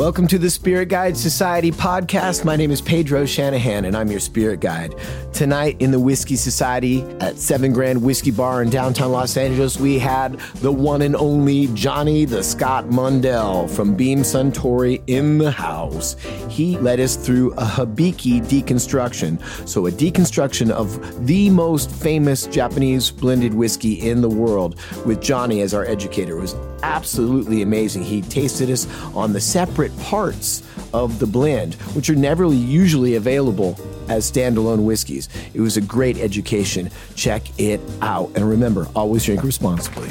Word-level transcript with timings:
Welcome 0.00 0.28
to 0.28 0.38
the 0.38 0.48
Spirit 0.48 0.88
Guide 0.88 1.14
Society 1.14 1.70
podcast. 1.70 2.42
My 2.42 2.56
name 2.56 2.70
is 2.70 2.80
Pedro 2.80 3.26
Shanahan, 3.26 3.84
and 3.84 3.94
I'm 3.94 4.10
your 4.10 4.18
spirit 4.18 4.60
guide. 4.60 4.94
Tonight 5.40 5.76
in 5.80 5.90
the 5.90 5.98
Whiskey 5.98 6.36
Society 6.36 7.00
at 7.18 7.38
Seven 7.38 7.72
Grand 7.72 8.02
Whiskey 8.02 8.30
Bar 8.30 8.60
in 8.60 8.68
downtown 8.68 9.10
Los 9.10 9.38
Angeles, 9.38 9.78
we 9.78 9.98
had 9.98 10.38
the 10.56 10.70
one 10.70 11.00
and 11.00 11.16
only 11.16 11.68
Johnnie 11.68 12.26
the 12.26 12.42
Scot 12.42 12.90
Mundell 12.90 13.66
from 13.70 13.94
Beam 13.94 14.18
Suntory 14.18 15.02
in 15.06 15.38
the 15.38 15.50
house. 15.50 16.18
He 16.50 16.76
led 16.76 17.00
us 17.00 17.16
through 17.16 17.52
a 17.52 17.64
Hibiki 17.64 18.42
deconstruction. 18.42 19.40
So, 19.66 19.86
a 19.86 19.90
deconstruction 19.90 20.70
of 20.70 21.26
the 21.26 21.48
most 21.48 21.90
famous 21.90 22.46
Japanese 22.46 23.10
blended 23.10 23.54
whiskey 23.54 23.94
in 23.94 24.20
the 24.20 24.28
world 24.28 24.78
with 25.06 25.22
Johnny 25.22 25.62
as 25.62 25.72
our 25.72 25.86
educator. 25.86 26.36
It 26.36 26.42
was 26.42 26.54
absolutely 26.82 27.62
amazing. 27.62 28.02
He 28.02 28.20
tasted 28.20 28.68
us 28.68 28.86
on 29.14 29.32
the 29.32 29.40
separate 29.40 29.96
parts 30.00 30.62
of 30.92 31.18
the 31.18 31.26
blend, 31.26 31.74
which 31.94 32.10
are 32.10 32.14
never 32.14 32.46
usually 32.46 33.14
available 33.14 33.78
as 34.08 34.30
standalone 34.30 34.84
whiskeys. 34.84 35.28
It 35.54 35.60
was 35.60 35.76
a 35.76 35.80
great 35.80 36.18
education. 36.18 36.90
Check 37.14 37.42
it 37.58 37.80
out. 38.02 38.30
And 38.34 38.48
remember, 38.48 38.88
always 38.94 39.24
drink 39.24 39.42
responsibly. 39.42 40.08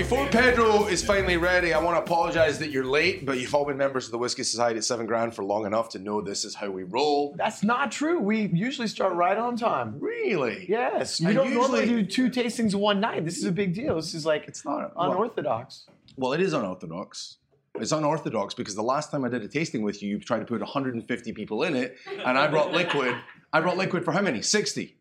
Before 0.00 0.26
Pedro 0.28 0.86
is 0.86 1.04
finally 1.04 1.36
ready, 1.36 1.74
I 1.74 1.78
want 1.78 1.94
to 1.94 2.00
apologize 2.00 2.58
that 2.60 2.70
you're 2.70 2.86
late, 2.86 3.26
but 3.26 3.38
you've 3.38 3.54
all 3.54 3.66
been 3.66 3.76
members 3.76 4.06
of 4.06 4.12
the 4.12 4.16
Whiskey 4.16 4.44
Society 4.44 4.78
at 4.78 4.84
Seven 4.84 5.04
Grand 5.04 5.34
for 5.34 5.44
long 5.44 5.66
enough 5.66 5.90
to 5.90 5.98
know 5.98 6.22
this 6.22 6.42
is 6.46 6.54
how 6.54 6.70
we 6.70 6.84
roll. 6.84 7.34
That's 7.36 7.62
not 7.62 7.92
true. 7.92 8.18
We 8.18 8.46
usually 8.46 8.88
start 8.88 9.12
right 9.12 9.36
on 9.36 9.58
time. 9.58 9.96
Really? 10.00 10.64
Yes. 10.70 11.20
You 11.20 11.28
I 11.28 11.32
don't 11.34 11.52
normally 11.52 11.84
do 11.84 12.02
two 12.06 12.30
tastings 12.30 12.72
in 12.72 12.80
one 12.80 12.98
night. 12.98 13.26
This 13.26 13.36
is 13.36 13.44
a 13.44 13.52
big 13.52 13.74
deal. 13.74 13.96
This 13.96 14.14
is 14.14 14.24
like 14.24 14.48
It's 14.48 14.64
not- 14.64 14.96
well- 14.96 15.12
unorthodox. 15.12 15.86
Well, 16.16 16.32
it 16.32 16.40
is 16.40 16.54
unorthodox. 16.54 17.36
It's 17.74 17.92
unorthodox 17.92 18.54
because 18.54 18.74
the 18.74 18.82
last 18.82 19.10
time 19.10 19.22
I 19.26 19.28
did 19.28 19.42
a 19.42 19.48
tasting 19.48 19.82
with 19.82 20.02
you, 20.02 20.08
you 20.08 20.18
tried 20.18 20.38
to 20.38 20.46
put 20.46 20.60
150 20.62 21.32
people 21.34 21.62
in 21.64 21.76
it, 21.76 21.98
and 22.24 22.38
I 22.38 22.46
brought 22.48 22.72
liquid. 22.72 23.14
I 23.52 23.60
brought 23.60 23.76
liquid 23.76 24.06
for 24.06 24.12
how 24.12 24.22
many? 24.22 24.40
60. 24.40 24.96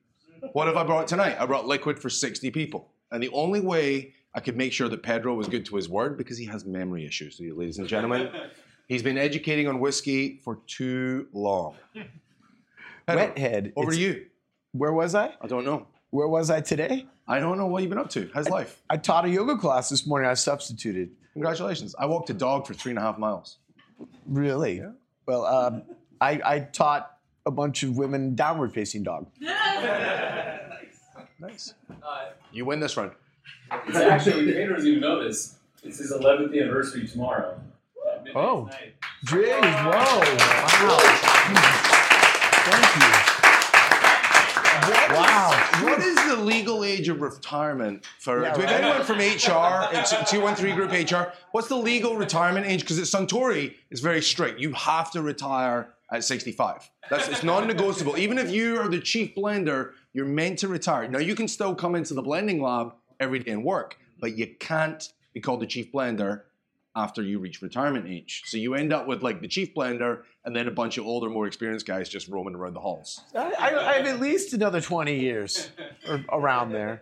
What 0.51 0.67
have 0.67 0.75
I 0.75 0.83
brought 0.83 1.07
tonight? 1.07 1.37
I 1.39 1.45
brought 1.45 1.65
liquid 1.65 1.99
for 1.99 2.09
60 2.09 2.51
people. 2.51 2.91
And 3.11 3.23
the 3.23 3.29
only 3.29 3.59
way 3.61 4.13
I 4.33 4.39
could 4.39 4.55
make 4.57 4.71
sure 4.73 4.87
that 4.89 5.01
Pedro 5.03 5.33
was 5.33 5.47
good 5.47 5.65
to 5.67 5.75
his 5.75 5.89
word, 5.89 6.17
because 6.17 6.37
he 6.37 6.45
has 6.45 6.65
memory 6.65 7.05
issues, 7.05 7.39
ladies 7.39 7.79
and 7.79 7.87
gentlemen, 7.87 8.29
he's 8.87 9.01
been 9.03 9.17
educating 9.17 9.67
on 9.67 9.79
whiskey 9.79 10.39
for 10.43 10.59
too 10.67 11.27
long. 11.33 11.75
Pedro, 13.07 13.27
Wethead. 13.33 13.73
Over 13.75 13.91
It's- 13.91 13.95
to 13.95 14.01
you. 14.01 14.25
Where 14.71 14.93
was 14.93 15.15
I? 15.15 15.33
I 15.41 15.47
don't 15.47 15.65
know. 15.65 15.87
Where 16.11 16.27
was 16.27 16.51
I 16.51 16.61
today? 16.61 17.07
I 17.27 17.39
don't 17.39 17.57
know 17.57 17.65
what 17.65 17.81
you've 17.81 17.89
been 17.89 17.97
up 17.99 18.09
to. 18.11 18.29
How's 18.35 18.49
life? 18.49 18.81
I 18.89 18.97
taught 18.97 19.25
a 19.25 19.29
yoga 19.29 19.57
class 19.57 19.89
this 19.89 20.05
morning. 20.05 20.29
I 20.29 20.35
substituted. 20.35 21.09
Congratulations. 21.33 21.95
I 21.97 22.05
walked 22.05 22.29
a 22.29 22.33
dog 22.35 22.67
for 22.67 22.75
three 22.75 22.91
and 22.91 22.99
a 22.99 23.01
half 23.01 23.17
miles. 23.17 23.57
Really? 24.27 24.77
Yeah. 24.77 24.91
Well, 25.25 25.45
um, 25.45 25.83
I, 26.21 26.39
I 26.45 26.59
taught 26.59 27.17
a 27.47 27.51
bunch 27.51 27.81
of 27.81 27.97
women 27.97 28.35
downward 28.35 28.73
facing 28.73 29.01
dog. 29.03 29.27
Nice. 31.41 31.73
You 32.51 32.65
win 32.65 32.79
this 32.81 32.97
round. 32.97 33.11
It's 33.87 33.97
actually, 33.97 34.51
Pedro 34.51 34.75
doesn't 34.75 34.89
even 34.89 35.01
know 35.01 35.23
this. 35.23 35.57
It's 35.83 35.99
his 35.99 36.11
11th 36.11 36.59
anniversary 36.59 37.07
tomorrow. 37.07 37.59
Oh. 38.35 38.65
tonight. 38.65 38.95
Jeez, 39.25 39.61
whoa. 39.85 39.91
Wow. 40.87 40.99
Thank 42.65 42.95
you. 42.95 43.39
Wow. 45.13 45.69
What 45.83 45.99
is 45.99 46.15
the 46.27 46.35
legal 46.35 46.83
age 46.83 47.09
of 47.09 47.21
retirement 47.21 48.05
for? 48.19 48.41
Yeah, 48.41 48.53
do 48.53 48.61
we 48.61 48.65
have 48.65 48.81
right. 48.81 48.83
anyone 48.83 49.05
from 49.05 49.17
HR? 49.17 49.89
It's 49.97 50.29
two 50.29 50.41
one 50.41 50.55
three 50.55 50.73
group 50.73 50.91
HR. 50.91 51.31
What's 51.51 51.67
the 51.67 51.75
legal 51.75 52.15
retirement 52.15 52.65
age? 52.65 52.81
Because 52.81 52.99
at 52.99 53.05
Suntory, 53.05 53.75
it's 53.89 54.01
very 54.01 54.21
strict. 54.21 54.59
You 54.59 54.73
have 54.73 55.11
to 55.11 55.21
retire 55.21 55.93
at 56.11 56.23
sixty 56.23 56.51
five. 56.51 56.89
That's 57.09 57.27
it's 57.27 57.43
non-negotiable. 57.43 58.17
Even 58.17 58.37
if 58.37 58.51
you 58.51 58.79
are 58.79 58.87
the 58.87 58.99
chief 58.99 59.35
blender, 59.35 59.91
you're 60.13 60.25
meant 60.25 60.59
to 60.59 60.67
retire. 60.67 61.07
Now 61.07 61.19
you 61.19 61.35
can 61.35 61.47
still 61.47 61.75
come 61.75 61.95
into 61.95 62.13
the 62.13 62.21
blending 62.21 62.61
lab 62.61 62.93
every 63.19 63.39
day 63.39 63.51
and 63.51 63.63
work, 63.63 63.97
but 64.19 64.37
you 64.37 64.47
can't 64.59 65.11
be 65.33 65.39
called 65.41 65.59
the 65.61 65.67
chief 65.67 65.91
blender 65.91 66.41
after 66.95 67.21
you 67.21 67.39
reach 67.39 67.61
retirement 67.61 68.07
age. 68.07 68.43
So 68.45 68.57
you 68.57 68.73
end 68.73 68.91
up 68.91 69.07
with 69.07 69.21
like 69.21 69.41
the 69.41 69.47
chief 69.47 69.73
blender 69.73 70.23
and 70.43 70.55
then 70.55 70.67
a 70.67 70.71
bunch 70.71 70.97
of 70.97 71.05
older, 71.05 71.29
more 71.29 71.47
experienced 71.47 71.85
guys 71.85 72.09
just 72.09 72.27
roaming 72.27 72.55
around 72.55 72.73
the 72.73 72.79
halls. 72.79 73.21
I, 73.35 73.51
I, 73.51 73.89
I 73.89 73.93
have 73.97 74.07
at 74.07 74.19
least 74.19 74.53
another 74.53 74.81
20 74.81 75.19
years 75.19 75.69
or 76.07 76.23
around 76.31 76.71
there. 76.71 77.01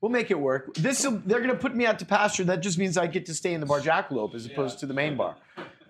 We'll 0.00 0.12
make 0.12 0.30
it 0.30 0.38
work. 0.38 0.74
This 0.74 1.00
they're 1.02 1.38
going 1.38 1.48
to 1.48 1.56
put 1.56 1.74
me 1.74 1.86
out 1.86 1.98
to 2.00 2.04
pasture. 2.04 2.44
That 2.44 2.60
just 2.60 2.76
means 2.76 2.98
I 2.98 3.06
get 3.06 3.24
to 3.26 3.34
stay 3.34 3.54
in 3.54 3.60
the 3.60 3.66
bar 3.66 3.80
jackalope 3.80 4.34
as 4.34 4.44
opposed 4.44 4.78
to 4.80 4.86
the 4.86 4.92
main 4.92 5.16
bar. 5.16 5.36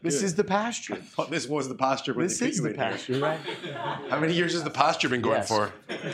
This 0.05 0.23
is 0.23 0.35
the 0.35 0.45
pasture. 0.45 0.99
But 1.17 1.31
this 1.31 1.49
was 1.49 1.67
the 1.69 1.75
pasture. 1.75 2.13
when 2.13 2.27
This 2.27 2.39
they 2.39 2.49
is 2.51 2.59
you 2.59 2.65
the 2.65 2.69
in 2.71 2.75
here. 2.79 2.85
pasture, 2.91 3.19
right? 3.21 3.41
How 4.11 4.21
many 4.21 4.35
years 4.35 4.53
has 4.53 4.63
the 4.63 4.71
pasture 4.71 5.09
been 5.09 5.23
going 5.23 5.39
Yes. 5.39 5.49
for? 5.49 5.73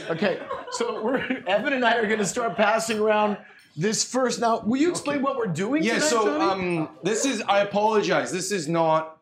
Okay, 0.08 0.40
so 0.70 1.02
we're 1.02 1.18
Evan 1.48 1.72
and 1.72 1.84
I 1.84 1.96
are 1.96 2.06
going 2.06 2.20
to 2.20 2.24
start 2.26 2.56
passing 2.56 3.00
around 3.00 3.36
this 3.76 4.04
first. 4.04 4.40
Now, 4.40 4.60
will 4.60 4.76
you 4.80 4.90
explain 4.90 5.22
what 5.22 5.36
we're 5.36 5.46
doing? 5.48 5.82
Yeah. 5.82 5.94
tonight, 5.94 6.06
So 6.08 6.40
um, 6.40 6.88
this 7.02 7.24
is. 7.24 7.42
I 7.42 7.60
apologize. 7.60 8.30
This 8.30 8.52
is 8.52 8.68
not. 8.68 9.18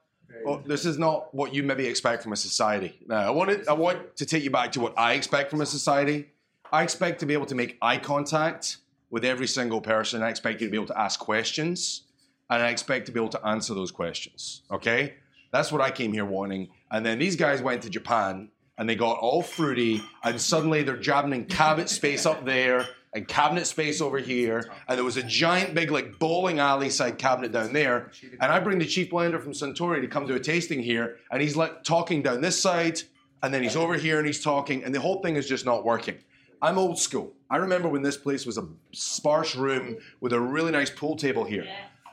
oh, 0.46 0.60
this 0.66 0.84
is 0.84 0.98
not 0.98 1.34
what 1.34 1.54
you 1.54 1.62
maybe 1.62 1.86
expect 1.86 2.22
from 2.22 2.32
a 2.34 2.36
society. 2.36 2.98
Now, 3.06 3.26
I 3.26 3.30
want 3.30 3.48
to, 3.50 3.70
I 3.70 3.72
want 3.72 4.16
to 4.16 4.26
take 4.26 4.44
you 4.44 4.50
back 4.50 4.72
to 4.72 4.80
what 4.80 4.92
I 4.98 5.14
expect 5.14 5.48
from 5.50 5.62
a 5.62 5.66
society. 5.66 6.28
I 6.70 6.82
expect 6.82 7.20
to 7.20 7.26
be 7.26 7.32
able 7.32 7.46
to 7.46 7.54
make 7.54 7.78
eye 7.80 7.96
contact 7.96 8.76
with 9.08 9.24
every 9.24 9.46
single 9.48 9.80
person. 9.80 10.22
I 10.22 10.28
expect 10.28 10.60
you 10.60 10.66
to 10.66 10.70
be 10.70 10.76
able 10.76 10.86
to 10.88 11.00
ask 11.00 11.18
questions, 11.18 12.02
and 12.50 12.62
I 12.62 12.70
expect 12.70 13.06
to 13.06 13.12
be 13.12 13.20
able 13.20 13.30
to 13.30 13.46
answer 13.46 13.74
those 13.74 13.90
questions. 13.90 14.62
Okay, 14.70 15.14
that's 15.52 15.72
what 15.72 15.80
I 15.80 15.90
came 15.90 16.12
here 16.12 16.24
wanting. 16.24 16.68
And 16.90 17.04
then 17.04 17.18
these 17.18 17.36
guys 17.36 17.62
went 17.62 17.82
to 17.82 17.90
Japan 17.90 18.50
and 18.76 18.88
they 18.88 18.94
got 18.94 19.18
all 19.18 19.42
fruity, 19.42 20.02
and 20.22 20.40
suddenly 20.40 20.84
they're 20.84 20.96
jabbing 20.96 21.32
in 21.32 21.44
cabinet 21.46 21.88
space 21.88 22.24
up 22.24 22.44
there 22.44 22.86
and 23.12 23.26
cabinet 23.26 23.66
space 23.66 24.00
over 24.00 24.18
here, 24.18 24.70
and 24.86 24.96
there 24.96 25.04
was 25.04 25.16
a 25.16 25.22
giant 25.22 25.74
big 25.74 25.90
like 25.90 26.18
bowling 26.18 26.58
alley 26.58 26.90
side 26.90 27.18
cabinet 27.18 27.52
down 27.52 27.72
there. 27.72 28.12
And 28.40 28.52
I 28.52 28.60
bring 28.60 28.78
the 28.78 28.86
chief 28.86 29.10
blender 29.10 29.42
from 29.42 29.52
Suntory 29.52 30.00
to 30.02 30.06
come 30.06 30.28
to 30.28 30.34
a 30.34 30.40
tasting 30.40 30.80
here, 30.80 31.16
and 31.30 31.42
he's 31.42 31.56
like 31.56 31.82
talking 31.82 32.22
down 32.22 32.40
this 32.40 32.60
side, 32.60 33.00
and 33.42 33.52
then 33.52 33.62
he's 33.62 33.76
over 33.76 33.94
here 33.94 34.18
and 34.18 34.26
he's 34.26 34.42
talking, 34.42 34.84
and 34.84 34.94
the 34.94 35.00
whole 35.00 35.22
thing 35.22 35.36
is 35.36 35.48
just 35.48 35.64
not 35.64 35.84
working. 35.84 36.18
I'm 36.60 36.78
old 36.78 36.98
school. 36.98 37.32
I 37.50 37.56
remember 37.56 37.88
when 37.88 38.02
this 38.02 38.16
place 38.16 38.44
was 38.44 38.58
a 38.58 38.68
sparse 38.92 39.56
room 39.56 39.96
with 40.20 40.32
a 40.32 40.40
really 40.40 40.72
nice 40.72 40.90
pool 40.90 41.16
table 41.16 41.44
here. 41.44 41.66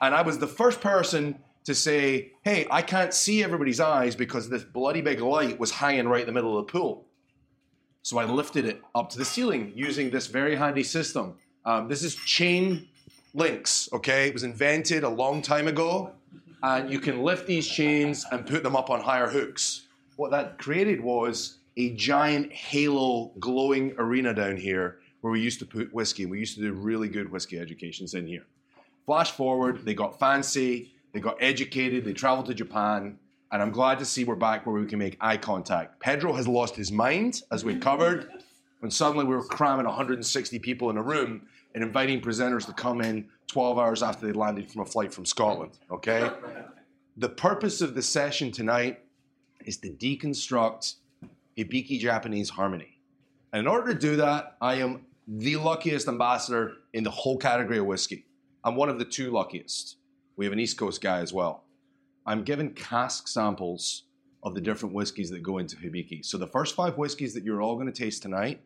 And 0.06 0.14
I 0.14 0.22
was 0.22 0.38
the 0.38 0.46
first 0.48 0.82
person 0.82 1.40
to 1.64 1.74
say, 1.74 2.34
hey, 2.44 2.68
I 2.70 2.84
can't 2.84 3.12
see 3.12 3.44
everybody's 3.44 3.80
eyes 3.80 4.16
because 4.16 4.50
this 4.50 4.64
bloody 4.64 5.02
big 5.02 5.20
light 5.20 5.60
was 5.60 5.72
hanging 5.72 6.08
right 6.08 6.22
in 6.22 6.28
the 6.28 6.32
middle 6.32 6.60
of 6.60 6.68
the 6.68 6.72
pool. 6.72 7.08
So 8.04 8.20
I 8.20 8.26
lifted 8.26 8.66
it 8.66 8.84
up 8.94 9.10
to 9.10 9.18
the 9.18 9.26
ceiling 9.26 9.74
using 9.76 10.12
this 10.12 10.28
very 10.28 10.58
handy 10.58 10.84
system. 10.84 11.40
Um, 11.66 11.88
this 11.88 12.04
is 12.04 12.14
chain 12.18 12.88
links, 13.34 13.90
okay? 13.94 14.28
It 14.28 14.34
was 14.36 14.44
invented 14.44 15.04
a 15.04 15.10
long 15.10 15.42
time 15.42 15.68
ago, 15.68 16.12
and 16.62 16.92
you 16.92 17.00
can 17.00 17.24
lift 17.24 17.48
these 17.48 17.68
chains 17.68 18.28
and 18.32 18.46
put 18.46 18.62
them 18.62 18.76
up 18.76 18.92
on 18.92 19.02
higher 19.02 19.28
hooks. 19.28 19.88
What 20.18 20.30
that 20.30 20.60
created 20.60 21.02
was 21.02 21.58
a 21.78 21.96
giant 21.96 22.54
halo 22.54 23.32
glowing 23.40 23.96
arena 23.98 24.36
down 24.36 24.58
here 24.58 25.00
where 25.22 25.32
we 25.32 25.42
used 25.42 25.58
to 25.62 25.66
put 25.66 25.92
whiskey, 25.92 26.28
we 26.28 26.38
used 26.38 26.54
to 26.58 26.62
do 26.62 26.74
really 26.74 27.10
good 27.10 27.32
whiskey 27.32 27.58
educations 27.58 28.14
in 28.14 28.28
here. 28.28 28.46
Flash 29.06 29.32
forward, 29.32 29.86
they 29.86 29.94
got 29.94 30.18
fancy, 30.18 30.94
they 31.14 31.20
got 31.20 31.38
educated, 31.40 32.04
they 32.04 32.14
traveled 32.14 32.48
to 32.48 32.54
Japan, 32.54 33.20
and 33.52 33.62
I'm 33.62 33.72
glad 33.72 34.00
to 34.00 34.06
see 34.06 34.24
we're 34.24 34.36
back 34.36 34.66
where 34.66 34.80
we 34.80 34.88
can 34.88 35.00
make 35.00 35.16
eye 35.22 35.38
contact. 35.38 36.00
Pedro 36.00 36.34
has 36.34 36.48
lost 36.48 36.76
his 36.76 36.92
mind, 36.92 37.44
as 37.52 37.64
we 37.64 37.76
covered, 37.76 38.30
when 38.80 38.90
suddenly 38.90 39.24
we 39.24 39.36
were 39.36 39.44
cramming 39.44 39.86
160 39.86 40.60
people 40.60 40.90
in 40.90 40.98
a 40.98 41.02
room 41.02 41.48
and 41.76 41.84
inviting 41.84 42.20
presenters 42.20 42.66
to 42.66 42.74
come 42.74 43.02
in 43.02 43.30
12 43.48 43.78
hours 43.78 44.02
after 44.02 44.26
they 44.26 44.34
landed 44.34 44.72
from 44.72 44.82
a 44.82 44.86
flight 44.86 45.14
from 45.14 45.26
Scotland, 45.26 45.78
okay? 45.92 46.32
The 47.18 47.30
purpose 47.30 47.82
of 47.82 47.94
the 47.94 48.02
session 48.02 48.52
tonight 48.52 49.02
is 49.66 49.78
to 49.78 49.90
deconstruct 49.90 50.96
Hibiki 51.58 52.00
Japanese 52.00 52.50
harmony. 52.50 53.00
And 53.54 53.62
in 53.62 53.68
order 53.68 53.94
to 53.94 54.00
do 54.00 54.16
that, 54.18 54.58
I 54.62 54.76
am 54.76 55.06
the 55.28 55.56
luckiest 55.58 56.08
ambassador 56.08 56.74
in 56.94 57.04
the 57.04 57.12
whole 57.12 57.38
category 57.38 57.78
of 57.78 57.86
whiskey. 57.86 58.25
I'm 58.66 58.76
one 58.76 58.90
of 58.90 58.98
the 58.98 59.06
two 59.06 59.30
luckiest. 59.30 59.98
We 60.38 60.46
have 60.46 60.52
an 60.52 60.60
East 60.60 60.76
Coast 60.76 61.00
guy 61.00 61.20
as 61.20 61.32
well. 61.32 61.66
I'm 62.26 62.44
given 62.44 62.72
cask 62.72 63.28
samples 63.28 64.06
of 64.42 64.56
the 64.56 64.62
different 64.62 64.96
whiskeys 64.96 65.30
that 65.30 65.44
go 65.44 65.60
into 65.60 65.76
Hibiki. 65.76 66.26
So 66.26 66.40
the 66.40 66.48
first 66.48 66.76
five 66.76 66.98
whiskeys 66.98 67.36
that 67.36 67.44
you're 67.44 67.62
all 67.62 67.76
going 67.76 67.86
to 67.86 67.94
taste 67.94 68.24
tonight 68.24 68.62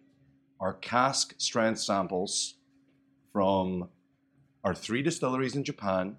are 0.62 0.76
cask 0.76 1.36
strength 1.38 1.82
samples 1.82 2.56
from 3.34 3.90
our 4.64 4.74
three 4.74 5.02
distilleries 5.02 5.58
in 5.58 5.66
Japan, 5.66 6.16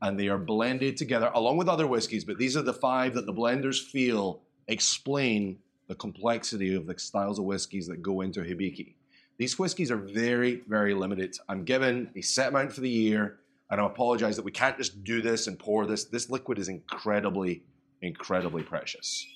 and 0.00 0.18
they 0.18 0.28
are 0.28 0.38
blended 0.38 0.96
together 0.96 1.30
along 1.34 1.58
with 1.58 1.68
other 1.68 1.86
whiskeys. 1.86 2.24
But 2.24 2.38
these 2.38 2.56
are 2.56 2.62
the 2.62 2.72
five 2.72 3.12
that 3.14 3.26
the 3.26 3.34
blenders 3.34 3.82
feel 3.82 4.40
explain 4.66 5.58
the 5.88 5.94
complexity 5.94 6.74
of 6.74 6.86
the 6.86 6.98
styles 6.98 7.38
of 7.38 7.44
whiskeys 7.44 7.86
that 7.88 8.00
go 8.00 8.22
into 8.22 8.40
Hibiki. 8.40 8.94
These 9.36 9.58
whiskies 9.58 9.90
are 9.90 9.96
very, 9.96 10.62
very 10.68 10.94
limited. 10.94 11.36
I'm 11.48 11.64
given 11.64 12.10
a 12.14 12.20
set 12.20 12.48
amount 12.48 12.72
for 12.72 12.80
the 12.80 12.90
year, 12.90 13.38
and 13.70 13.80
I 13.80 13.86
apologize 13.86 14.36
that 14.36 14.44
we 14.44 14.52
can't 14.52 14.76
just 14.76 15.02
do 15.02 15.20
this 15.20 15.48
and 15.48 15.58
pour 15.58 15.86
this. 15.86 16.04
This 16.04 16.30
liquid 16.30 16.58
is 16.58 16.68
incredibly, 16.68 17.64
incredibly 18.00 18.62
precious. 18.62 19.26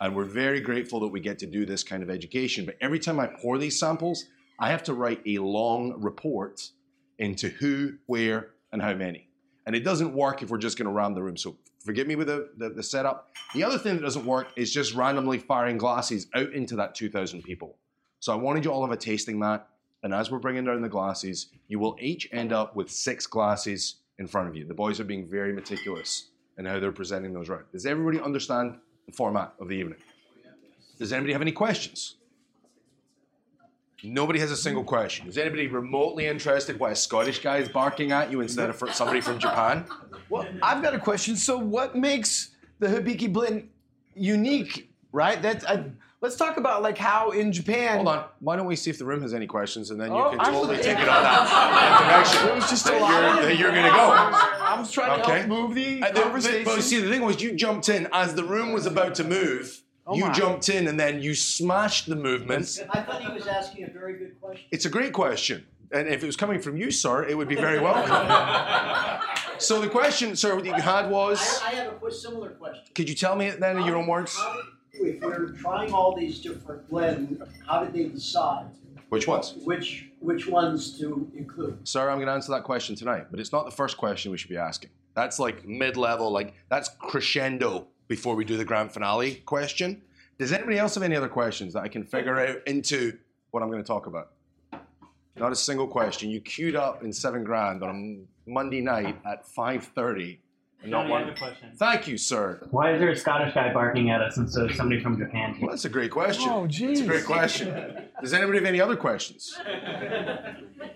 And 0.00 0.14
we're 0.14 0.24
very 0.24 0.60
grateful 0.60 1.00
that 1.00 1.08
we 1.08 1.20
get 1.20 1.38
to 1.38 1.46
do 1.46 1.64
this 1.64 1.84
kind 1.84 2.02
of 2.02 2.10
education. 2.10 2.66
But 2.66 2.76
every 2.80 2.98
time 2.98 3.20
I 3.20 3.28
pour 3.28 3.56
these 3.56 3.78
samples, 3.78 4.24
I 4.58 4.70
have 4.70 4.82
to 4.84 4.94
write 4.94 5.22
a 5.26 5.38
long 5.38 5.94
report 6.00 6.70
into 7.18 7.48
who, 7.48 7.94
where, 8.06 8.50
and 8.72 8.82
how 8.82 8.94
many. 8.94 9.28
And 9.66 9.74
it 9.74 9.84
doesn't 9.84 10.12
work 10.12 10.42
if 10.42 10.50
we're 10.50 10.58
just 10.58 10.76
going 10.76 10.86
to 10.86 10.92
ram 10.92 11.14
the 11.14 11.22
room. 11.22 11.36
So 11.36 11.56
forgive 11.84 12.06
me 12.06 12.16
with 12.16 12.26
the, 12.26 12.50
the, 12.56 12.70
the, 12.70 12.82
setup. 12.82 13.30
The 13.54 13.64
other 13.64 13.78
thing 13.78 13.96
that 13.96 14.02
doesn't 14.02 14.26
work 14.26 14.48
is 14.56 14.72
just 14.72 14.94
randomly 14.94 15.38
firing 15.38 15.78
glasses 15.78 16.26
out 16.34 16.52
into 16.52 16.76
that 16.76 16.94
2,000 16.94 17.42
people. 17.42 17.76
So 18.20 18.32
I 18.32 18.36
wanted 18.36 18.64
you 18.64 18.72
all 18.72 18.80
to 18.80 18.86
have 18.86 18.96
a 18.96 19.00
tasting 19.00 19.38
mat. 19.38 19.68
And 20.02 20.14
as 20.14 20.30
we're 20.30 20.38
bringing 20.38 20.64
down 20.64 20.82
the 20.82 20.88
glasses, 20.88 21.48
you 21.68 21.78
will 21.78 21.96
each 22.00 22.28
end 22.32 22.52
up 22.52 22.76
with 22.76 22.90
six 22.90 23.26
glasses 23.26 23.96
in 24.18 24.26
front 24.26 24.48
of 24.48 24.56
you. 24.56 24.66
The 24.66 24.74
boys 24.74 25.00
are 25.00 25.04
being 25.04 25.26
very 25.26 25.52
meticulous 25.52 26.28
in 26.58 26.64
how 26.64 26.78
they're 26.78 26.92
presenting 26.92 27.32
those 27.32 27.48
around. 27.48 27.64
Does 27.72 27.86
everybody 27.86 28.20
understand 28.20 28.78
the 29.06 29.12
format 29.12 29.54
of 29.60 29.68
the 29.68 29.74
evening? 29.74 29.98
Does 30.98 31.12
anybody 31.12 31.32
have 31.32 31.42
any 31.42 31.52
questions? 31.52 32.16
Nobody 34.02 34.38
has 34.40 34.50
a 34.50 34.56
single 34.56 34.84
question. 34.84 35.26
Is 35.26 35.38
anybody 35.38 35.66
remotely 35.66 36.26
interested 36.26 36.78
why 36.78 36.90
a 36.90 36.96
Scottish 36.96 37.40
guy 37.40 37.58
is 37.58 37.68
barking 37.68 38.12
at 38.12 38.30
you 38.30 38.40
instead 38.40 38.70
of 38.70 38.76
somebody 38.94 39.20
from 39.20 39.38
Japan? 39.38 39.86
Well, 40.28 40.46
I've 40.62 40.82
got 40.82 40.94
a 40.94 40.98
question. 40.98 41.34
So, 41.36 41.56
what 41.56 41.96
makes 41.96 42.50
the 42.78 42.88
Hibiki 42.88 43.32
blend 43.32 43.68
unique, 44.14 44.90
right? 45.12 45.40
That's 45.40 45.64
I, 45.64 45.84
let's 46.20 46.36
talk 46.36 46.56
about 46.56 46.82
like 46.82 46.98
how 46.98 47.30
in 47.30 47.52
Japan. 47.52 47.96
Hold 47.96 48.08
on. 48.08 48.24
Why 48.40 48.56
don't 48.56 48.66
we 48.66 48.76
see 48.76 48.90
if 48.90 48.98
the 48.98 49.04
room 49.04 49.22
has 49.22 49.34
any 49.34 49.46
questions, 49.46 49.90
and 49.90 50.00
then 50.00 50.12
you 50.12 50.18
Oh, 50.18 50.30
can 50.30 50.38
totally 50.38 50.76
actually- 50.76 50.82
take 50.94 50.98
it 51.02 51.08
on 51.08 51.22
that, 51.22 51.48
that 51.48 52.24
direction. 52.32 52.48
It 52.48 52.54
was 52.54 52.70
just 52.70 52.86
a 52.88 52.98
lot. 52.98 53.42
you're, 53.42 53.50
you're 53.52 53.70
going 53.72 53.84
to 53.84 53.90
go. 53.90 54.10
I 54.10 54.76
was 54.78 54.90
trying 54.90 55.18
to 55.18 55.24
Okay. 55.24 55.38
help 55.38 55.48
move 55.48 55.74
the 55.74 56.02
Uh, 56.02 56.12
conversation. 56.22 56.64
But 56.64 56.82
see, 56.82 57.00
the 57.00 57.10
thing 57.10 57.22
was, 57.22 57.40
you 57.42 57.52
jumped 57.54 57.88
in 57.88 58.08
as 58.12 58.34
the 58.34 58.44
room 58.44 58.72
was 58.72 58.86
about 58.86 59.14
to 59.16 59.24
move. 59.24 59.82
you 60.14 60.24
my. 60.26 60.32
jumped 60.32 60.68
in 60.68 60.86
and 60.88 60.98
then 61.00 61.20
you 61.20 61.34
smashed 61.34 62.08
the 62.08 62.14
movement. 62.16 62.80
I 62.90 63.02
thought 63.02 63.22
he 63.22 63.32
was 63.32 63.46
asking 63.46 63.84
a 63.84 63.90
very 63.90 64.16
good 64.18 64.40
question. 64.40 64.64
It's 64.70 64.84
a 64.84 64.90
great 64.90 65.12
question. 65.12 65.66
And 65.92 66.08
if 66.08 66.22
it 66.22 66.26
was 66.26 66.36
coming 66.36 66.60
from 66.60 66.76
you, 66.76 66.90
sir, 66.90 67.24
it 67.28 67.36
would 67.36 67.48
be 67.48 67.54
very 67.54 67.78
welcome. 67.80 68.12
so 69.58 69.80
the 69.80 69.88
question, 69.88 70.34
sir, 70.36 70.56
that 70.60 70.64
you 70.66 70.72
had 70.82 71.08
was, 71.10 71.60
I, 71.64 71.68
I 71.70 71.74
have 71.76 72.02
a 72.02 72.10
similar 72.12 72.50
question. 72.50 72.82
could 72.94 73.08
you 73.08 73.14
tell 73.14 73.36
me 73.36 73.46
it 73.46 73.60
then 73.60 73.76
in 73.78 73.84
your 73.86 73.96
own 73.96 74.06
words? 74.06 74.36
How 74.36 74.54
did, 74.56 74.64
if 75.00 75.20
we're 75.22 75.50
trying 75.52 75.92
all 75.92 76.14
these 76.14 76.40
different 76.40 76.88
blends, 76.88 77.40
how 77.66 77.84
did 77.84 77.92
they 77.92 78.04
decide 78.08 78.66
Which 79.08 79.26
ones? 79.26 79.54
which 79.64 80.08
which 80.20 80.46
ones 80.46 80.98
to 80.98 81.30
include? 81.36 81.86
Sir, 81.86 82.08
I'm 82.10 82.16
going 82.16 82.26
to 82.26 82.32
answer 82.32 82.52
that 82.52 82.64
question 82.64 82.96
tonight, 82.96 83.26
but 83.30 83.38
it's 83.40 83.52
not 83.52 83.64
the 83.64 83.70
first 83.70 83.96
question 83.96 84.30
we 84.32 84.38
should 84.38 84.50
be 84.50 84.56
asking. 84.56 84.90
That's 85.14 85.38
like 85.38 85.66
mid-level, 85.66 86.30
like 86.30 86.54
that's 86.68 86.90
crescendo 86.98 87.86
before 88.08 88.34
we 88.34 88.44
do 88.44 88.56
the 88.56 88.64
grand 88.64 88.92
finale 88.92 89.36
question. 89.46 90.02
Does 90.38 90.52
anybody 90.52 90.78
else 90.78 90.94
have 90.94 91.02
any 91.02 91.16
other 91.16 91.28
questions 91.28 91.72
that 91.72 91.82
I 91.82 91.88
can 91.88 92.04
figure 92.04 92.38
out 92.38 92.58
into 92.66 93.16
what 93.52 93.62
I'm 93.62 93.70
going 93.70 93.82
to 93.82 93.86
talk 93.86 94.06
about? 94.06 94.32
Not 95.38 95.52
a 95.52 95.56
single 95.56 95.86
question. 95.86 96.30
You 96.30 96.40
queued 96.40 96.76
up 96.76 97.02
in 97.02 97.12
seven 97.12 97.44
grand 97.44 97.82
on 97.82 98.26
a 98.46 98.50
Monday 98.50 98.80
night 98.80 99.16
at 99.26 99.46
5:30. 99.46 100.38
And 100.82 100.90
Not 100.90 101.00
I 101.00 101.02
have 101.02 101.10
one. 101.10 101.28
a 101.30 101.36
question. 101.36 101.68
Thank 101.76 102.06
you, 102.08 102.16
sir. 102.18 102.66
Why 102.70 102.92
is 102.92 103.00
there 103.00 103.10
a 103.10 103.16
Scottish 103.16 103.54
guy 103.54 103.72
barking 103.72 104.10
at 104.10 104.20
us 104.20 104.36
instead 104.36 104.64
of 104.70 104.76
somebody 104.76 105.02
from 105.02 105.18
Japan? 105.18 105.56
Well, 105.60 105.70
that's 105.70 105.84
a 105.84 105.88
great 105.88 106.10
question. 106.10 106.48
Oh, 106.50 106.64
It's 106.64 106.76
a 106.76 106.78
geez. 106.78 107.02
great 107.02 107.24
question. 107.24 107.68
Does 108.20 108.32
anybody 108.32 108.58
have 108.58 108.66
any 108.66 108.80
other 108.80 108.96
questions? 108.96 109.54
What 109.56 109.64
does 109.66 109.80
hibiki 109.82 110.78
mean? 110.78 110.90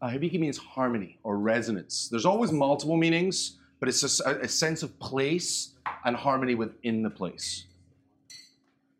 Uh, 0.00 0.08
hibiki 0.08 0.38
means 0.40 0.58
harmony 0.58 1.18
or 1.22 1.36
resonance. 1.38 2.08
There's 2.08 2.26
always 2.26 2.50
multiple 2.52 2.96
meanings, 2.96 3.58
but 3.80 3.88
it's 3.88 4.00
just 4.00 4.20
a 4.20 4.48
sense 4.48 4.82
of 4.82 4.98
place 4.98 5.70
and 6.04 6.16
harmony 6.16 6.54
within 6.54 7.02
the 7.02 7.10
place. 7.10 7.66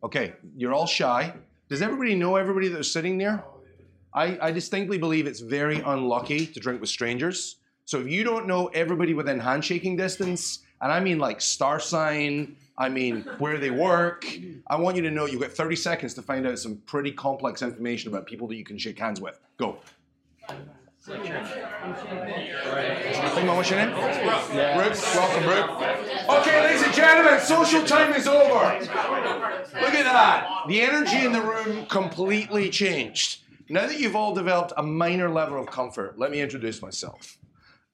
Okay, 0.04 0.32
you're 0.56 0.72
all 0.74 0.86
shy. 0.86 1.32
Does 1.68 1.80
everybody 1.82 2.14
know 2.14 2.36
everybody 2.36 2.68
that's 2.68 2.90
sitting 2.92 3.18
there? 3.18 3.42
I, 4.14 4.38
I 4.48 4.50
distinctly 4.50 4.98
believe 4.98 5.26
it's 5.26 5.40
very 5.40 5.80
unlucky 5.80 6.46
to 6.46 6.60
drink 6.60 6.80
with 6.80 6.90
strangers. 6.90 7.56
So 7.84 8.00
if 8.00 8.08
you 8.08 8.24
don't 8.24 8.46
know 8.46 8.68
everybody 8.68 9.14
within 9.14 9.38
handshaking 9.38 9.96
distance, 9.96 10.60
and 10.80 10.92
I 10.92 11.00
mean 11.00 11.18
like 11.18 11.40
star 11.40 11.80
sign, 11.80 12.56
I 12.78 12.88
mean 12.88 13.22
where 13.38 13.58
they 13.58 13.70
work, 13.70 14.26
I 14.66 14.76
want 14.76 14.96
you 14.96 15.02
to 15.02 15.10
know 15.10 15.26
you've 15.26 15.40
got 15.40 15.52
30 15.52 15.76
seconds 15.76 16.14
to 16.14 16.22
find 16.22 16.46
out 16.46 16.58
some 16.58 16.76
pretty 16.86 17.12
complex 17.12 17.62
information 17.62 18.10
about 18.12 18.26
people 18.26 18.48
that 18.48 18.56
you 18.56 18.64
can 18.64 18.78
shake 18.78 18.98
hands 18.98 19.20
with. 19.20 19.38
Go. 19.56 19.78
Think 21.04 21.18
what's 23.48 23.70
your 23.70 23.80
name? 23.80 23.90
Yeah. 23.90 24.76
Brooke. 24.76 24.96
Welcome, 25.14 25.42
Brooke. 25.42 25.70
Okay, 26.28 26.62
ladies 26.62 26.82
and 26.84 26.94
gentlemen, 26.94 27.40
social 27.40 27.84
time 27.84 28.14
is 28.14 28.28
over. 28.28 28.78
Look 28.80 29.94
at 29.94 30.04
that. 30.04 30.64
The 30.68 30.80
energy 30.80 31.24
in 31.24 31.32
the 31.32 31.42
room 31.42 31.86
completely 31.86 32.70
changed. 32.70 33.40
Now 33.68 33.88
that 33.88 33.98
you've 33.98 34.14
all 34.14 34.32
developed 34.32 34.74
a 34.76 34.82
minor 34.82 35.28
level 35.28 35.58
of 35.60 35.66
comfort, 35.66 36.18
let 36.18 36.30
me 36.30 36.40
introduce 36.40 36.80
myself. 36.80 37.36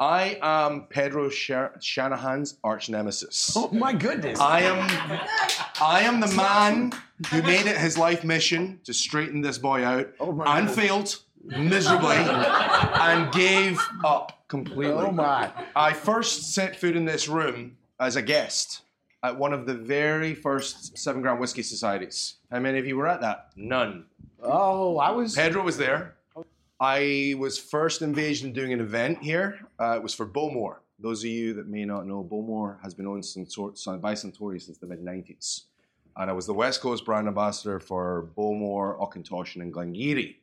I 0.00 0.38
am 0.40 0.82
Pedro 0.88 1.28
Shanahan's 1.28 2.56
arch 2.62 2.88
nemesis. 2.88 3.52
Oh 3.56 3.68
my 3.72 3.92
goodness. 3.92 4.38
I 4.38 4.60
am 4.60 5.20
I 5.80 6.00
am 6.02 6.20
the 6.20 6.32
man 6.36 6.92
who 7.30 7.42
made 7.42 7.66
it 7.66 7.76
his 7.76 7.98
life 7.98 8.22
mission 8.22 8.80
to 8.84 8.94
straighten 8.94 9.40
this 9.40 9.58
boy 9.58 9.84
out 9.84 10.08
Oh 10.20 10.30
and 10.42 10.68
goodness. 10.68 10.76
failed 10.76 11.16
miserably 11.44 12.14
and 12.16 13.32
gave 13.32 13.80
up 14.04 14.44
completely. 14.46 14.94
oh 14.94 15.10
my. 15.10 15.50
I 15.74 15.92
first 15.94 16.54
set 16.54 16.76
foot 16.76 16.94
in 16.94 17.04
this 17.04 17.28
room 17.28 17.76
as 17.98 18.14
a 18.14 18.22
guest 18.22 18.82
at 19.24 19.36
one 19.36 19.52
of 19.52 19.66
the 19.66 19.74
very 19.74 20.32
first 20.32 20.96
Seven 20.96 21.22
Grand 21.22 21.40
Whiskey 21.40 21.64
Societies. 21.64 22.34
How 22.52 22.60
many 22.60 22.78
of 22.78 22.86
you 22.86 22.96
were 22.96 23.08
at 23.08 23.20
that? 23.22 23.48
None. 23.56 24.04
Oh, 24.40 24.98
I 24.98 25.10
was. 25.10 25.34
Pedro 25.34 25.64
was 25.64 25.76
there. 25.76 26.14
I 26.80 27.34
was 27.38 27.58
first 27.58 28.02
engaged 28.02 28.44
in 28.44 28.52
doing 28.52 28.72
an 28.72 28.80
event 28.80 29.20
here. 29.20 29.66
Uh, 29.80 29.96
it 29.96 30.02
was 30.02 30.14
for 30.14 30.24
Bowmore. 30.24 30.78
Those 31.00 31.24
of 31.24 31.30
you 31.30 31.52
that 31.54 31.66
may 31.66 31.84
not 31.84 32.06
know, 32.06 32.22
Bowmore 32.22 32.78
has 32.82 32.94
been 32.94 33.06
owned 33.06 33.24
Sun- 33.24 34.00
by 34.00 34.14
Suntory 34.14 34.62
since 34.62 34.78
the 34.78 34.86
mid 34.86 35.04
90s. 35.04 35.62
And 36.16 36.30
I 36.30 36.32
was 36.32 36.46
the 36.46 36.54
West 36.54 36.80
Coast 36.80 37.04
brand 37.04 37.26
ambassador 37.26 37.80
for 37.80 38.28
Bowmore, 38.36 38.96
Auchentoshan, 39.00 39.60
and 39.60 39.72
Glen 39.72 39.92
Garioch, 39.92 40.36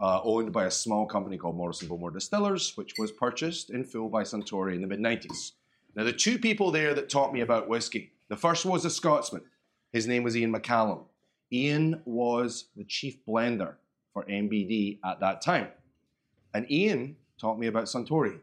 uh, 0.00 0.20
owned 0.22 0.52
by 0.52 0.66
a 0.66 0.70
small 0.70 1.04
company 1.04 1.36
called 1.36 1.56
Morrison 1.56 1.88
Bowmore 1.88 2.12
Distillers, 2.12 2.76
which 2.76 2.94
was 2.96 3.10
purchased 3.10 3.70
in 3.70 3.82
full 3.82 4.08
by 4.08 4.22
Suntory 4.22 4.76
in 4.76 4.82
the 4.82 4.86
mid 4.86 5.00
90s. 5.00 5.52
Now, 5.96 6.04
the 6.04 6.12
two 6.12 6.38
people 6.38 6.70
there 6.70 6.94
that 6.94 7.08
taught 7.08 7.32
me 7.32 7.40
about 7.40 7.68
whiskey 7.68 8.12
the 8.28 8.36
first 8.36 8.64
was 8.64 8.84
a 8.84 8.90
Scotsman. 8.90 9.42
His 9.92 10.06
name 10.06 10.22
was 10.22 10.36
Ian 10.36 10.54
McCallum. 10.54 11.04
Ian 11.52 12.00
was 12.06 12.66
the 12.76 12.84
chief 12.84 13.18
blender 13.26 13.74
for 14.12 14.24
MBD 14.24 14.98
at 15.04 15.20
that 15.20 15.40
time. 15.40 15.68
And 16.54 16.70
Ian 16.70 17.16
taught 17.40 17.58
me 17.58 17.66
about 17.66 17.84
Suntory 17.84 18.40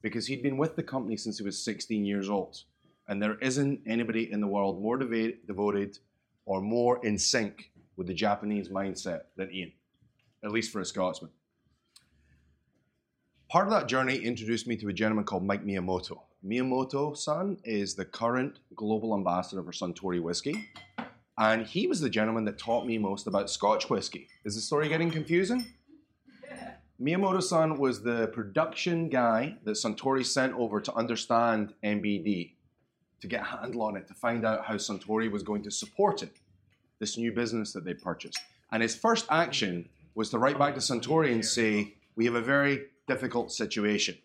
because 0.00 0.26
he'd 0.26 0.42
been 0.42 0.56
with 0.56 0.76
the 0.76 0.82
company 0.82 1.16
since 1.16 1.38
he 1.38 1.44
was 1.44 1.62
16 1.64 2.04
years 2.04 2.28
old. 2.28 2.62
And 3.08 3.22
there 3.22 3.38
isn't 3.38 3.80
anybody 3.86 4.30
in 4.30 4.40
the 4.40 4.46
world 4.46 4.80
more 4.80 4.96
devoted 4.96 5.98
or 6.44 6.60
more 6.60 7.04
in 7.04 7.18
sync 7.18 7.70
with 7.96 8.06
the 8.06 8.14
Japanese 8.14 8.68
mindset 8.68 9.22
than 9.36 9.52
Ian, 9.52 9.72
at 10.44 10.50
least 10.50 10.72
for 10.72 10.80
a 10.80 10.84
Scotsman. 10.84 11.30
Part 13.48 13.66
of 13.66 13.72
that 13.72 13.86
journey 13.86 14.16
introduced 14.16 14.66
me 14.66 14.76
to 14.76 14.88
a 14.88 14.92
gentleman 14.92 15.24
called 15.24 15.44
Mike 15.44 15.64
Miyamoto. 15.64 16.20
Miyamoto 16.44 17.16
san 17.16 17.58
is 17.64 17.94
the 17.94 18.04
current 18.04 18.60
global 18.74 19.14
ambassador 19.14 19.62
for 19.62 19.72
Suntory 19.72 20.22
whiskey. 20.22 20.70
And 21.42 21.66
he 21.66 21.88
was 21.88 21.98
the 21.98 22.08
gentleman 22.08 22.44
that 22.44 22.56
taught 22.56 22.86
me 22.86 22.98
most 22.98 23.26
about 23.26 23.50
Scotch 23.50 23.90
whiskey. 23.90 24.28
Is 24.44 24.54
the 24.54 24.60
story 24.60 24.88
getting 24.88 25.10
confusing? 25.10 25.66
Miyamoto 27.02 27.42
san 27.42 27.78
was 27.78 28.00
the 28.00 28.28
production 28.28 29.08
guy 29.08 29.56
that 29.64 29.72
Suntory 29.72 30.24
sent 30.24 30.54
over 30.54 30.80
to 30.80 30.94
understand 30.94 31.74
MBD, 31.82 32.52
to 33.20 33.26
get 33.26 33.40
a 33.40 33.44
handle 33.44 33.82
on 33.82 33.96
it, 33.96 34.06
to 34.06 34.14
find 34.14 34.46
out 34.46 34.66
how 34.66 34.74
Suntory 34.74 35.28
was 35.28 35.42
going 35.42 35.64
to 35.64 35.70
support 35.72 36.22
it, 36.22 36.36
this 37.00 37.18
new 37.18 37.32
business 37.32 37.72
that 37.72 37.84
they 37.84 37.94
purchased. 37.94 38.38
And 38.70 38.80
his 38.80 38.94
first 38.94 39.26
action 39.28 39.88
was 40.14 40.30
to 40.30 40.38
write 40.38 40.60
back 40.60 40.74
to 40.74 40.80
Suntory 40.80 41.32
and 41.32 41.44
say, 41.44 41.96
We 42.14 42.24
have 42.26 42.36
a 42.36 42.40
very 42.40 42.84
difficult 43.08 43.50
situation. 43.50 44.16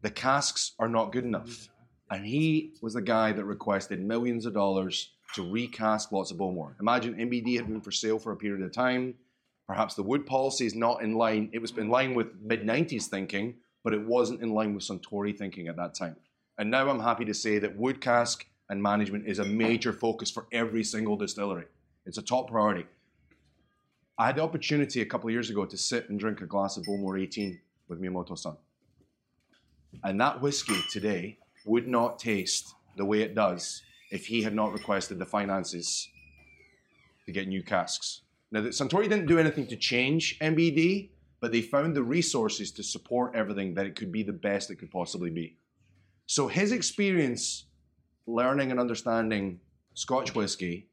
The 0.00 0.10
casks 0.10 0.72
are 0.78 0.88
not 0.88 1.12
good 1.12 1.24
enough. 1.24 1.68
And 2.10 2.24
he 2.24 2.72
was 2.80 2.94
the 2.94 3.02
guy 3.02 3.32
that 3.32 3.44
requested 3.44 4.00
millions 4.00 4.46
of 4.46 4.54
dollars 4.54 5.12
to 5.34 5.50
recast 5.50 6.12
lots 6.12 6.30
of 6.30 6.38
Bowmore. 6.38 6.74
Imagine 6.80 7.14
MBD 7.14 7.56
had 7.56 7.68
been 7.68 7.80
for 7.80 7.92
sale 7.92 8.18
for 8.18 8.32
a 8.32 8.36
period 8.36 8.64
of 8.64 8.72
time. 8.72 9.14
Perhaps 9.66 9.94
the 9.94 10.02
wood 10.02 10.26
policy 10.26 10.66
is 10.66 10.74
not 10.74 11.02
in 11.02 11.14
line. 11.14 11.48
It 11.52 11.60
was 11.60 11.70
in 11.76 11.88
line 11.88 12.14
with 12.14 12.28
mid 12.42 12.62
90s 12.62 13.06
thinking, 13.06 13.54
but 13.84 13.94
it 13.94 14.04
wasn't 14.04 14.42
in 14.42 14.52
line 14.52 14.74
with 14.74 14.84
Suntory 14.84 15.36
thinking 15.36 15.68
at 15.68 15.76
that 15.76 15.94
time. 15.94 16.16
And 16.58 16.70
now 16.70 16.88
I'm 16.90 17.00
happy 17.00 17.24
to 17.24 17.34
say 17.34 17.58
that 17.60 17.76
wood 17.76 18.00
cask 18.00 18.44
and 18.68 18.82
management 18.82 19.26
is 19.26 19.38
a 19.38 19.44
major 19.44 19.92
focus 19.92 20.30
for 20.30 20.46
every 20.52 20.84
single 20.84 21.16
distillery. 21.16 21.66
It's 22.06 22.18
a 22.18 22.22
top 22.22 22.50
priority. 22.50 22.86
I 24.18 24.26
had 24.26 24.36
the 24.36 24.42
opportunity 24.42 25.00
a 25.00 25.06
couple 25.06 25.28
of 25.28 25.32
years 25.32 25.50
ago 25.50 25.64
to 25.64 25.76
sit 25.76 26.10
and 26.10 26.18
drink 26.18 26.40
a 26.40 26.46
glass 26.46 26.76
of 26.76 26.84
Bowmore 26.84 27.18
18 27.18 27.58
with 27.88 28.00
Miyamoto-san. 28.00 28.56
And 30.04 30.20
that 30.20 30.40
whiskey 30.40 30.80
today 30.90 31.38
would 31.64 31.88
not 31.88 32.18
taste 32.18 32.74
the 32.96 33.04
way 33.04 33.22
it 33.22 33.34
does 33.34 33.82
if 34.10 34.26
he 34.26 34.42
had 34.42 34.54
not 34.54 34.72
requested 34.72 35.18
the 35.18 35.26
finances 35.26 36.08
to 37.26 37.32
get 37.32 37.48
new 37.48 37.62
casks. 37.62 38.22
Now, 38.50 38.60
Suntory 38.62 39.08
didn't 39.08 39.26
do 39.26 39.38
anything 39.38 39.66
to 39.68 39.76
change 39.76 40.38
MBD, 40.40 41.10
but 41.40 41.52
they 41.52 41.62
found 41.62 41.94
the 41.94 42.02
resources 42.02 42.72
to 42.72 42.82
support 42.82 43.34
everything 43.34 43.74
that 43.74 43.86
it 43.86 43.94
could 43.94 44.10
be 44.10 44.22
the 44.22 44.32
best 44.32 44.70
it 44.70 44.76
could 44.76 44.90
possibly 44.90 45.30
be. 45.30 45.56
So 46.26 46.48
his 46.48 46.72
experience 46.72 47.64
learning 48.26 48.70
and 48.70 48.80
understanding 48.80 49.60
Scotch 49.94 50.34
whiskey 50.34 50.88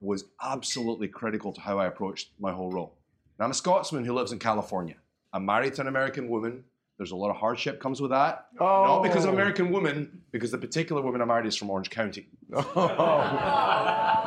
was 0.00 0.24
absolutely 0.42 1.08
critical 1.08 1.52
to 1.52 1.60
how 1.60 1.78
I 1.78 1.86
approached 1.86 2.30
my 2.38 2.52
whole 2.52 2.70
role. 2.70 2.94
Now, 3.38 3.46
I'm 3.46 3.50
a 3.50 3.54
Scotsman 3.54 4.04
who 4.04 4.14
lives 4.14 4.32
in 4.32 4.38
California. 4.38 4.96
I'm 5.32 5.44
married 5.44 5.74
to 5.74 5.82
an 5.82 5.88
American 5.88 6.28
woman. 6.28 6.64
There's 6.98 7.10
a 7.10 7.16
lot 7.16 7.30
of 7.30 7.36
hardship 7.36 7.80
comes 7.80 8.00
with 8.00 8.10
that. 8.10 8.46
Oh. 8.58 8.84
Not 8.86 9.02
because 9.02 9.24
of 9.24 9.34
American 9.34 9.70
woman, 9.70 10.22
because 10.32 10.50
the 10.50 10.58
particular 10.58 11.02
woman 11.02 11.20
I 11.20 11.26
married 11.26 11.46
is 11.46 11.56
from 11.56 11.70
Orange 11.70 11.90
County. 11.90 12.28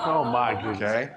Oh 0.02 0.24
my 0.24 0.54
goodness. 0.54 0.82
Okay. 0.82 1.10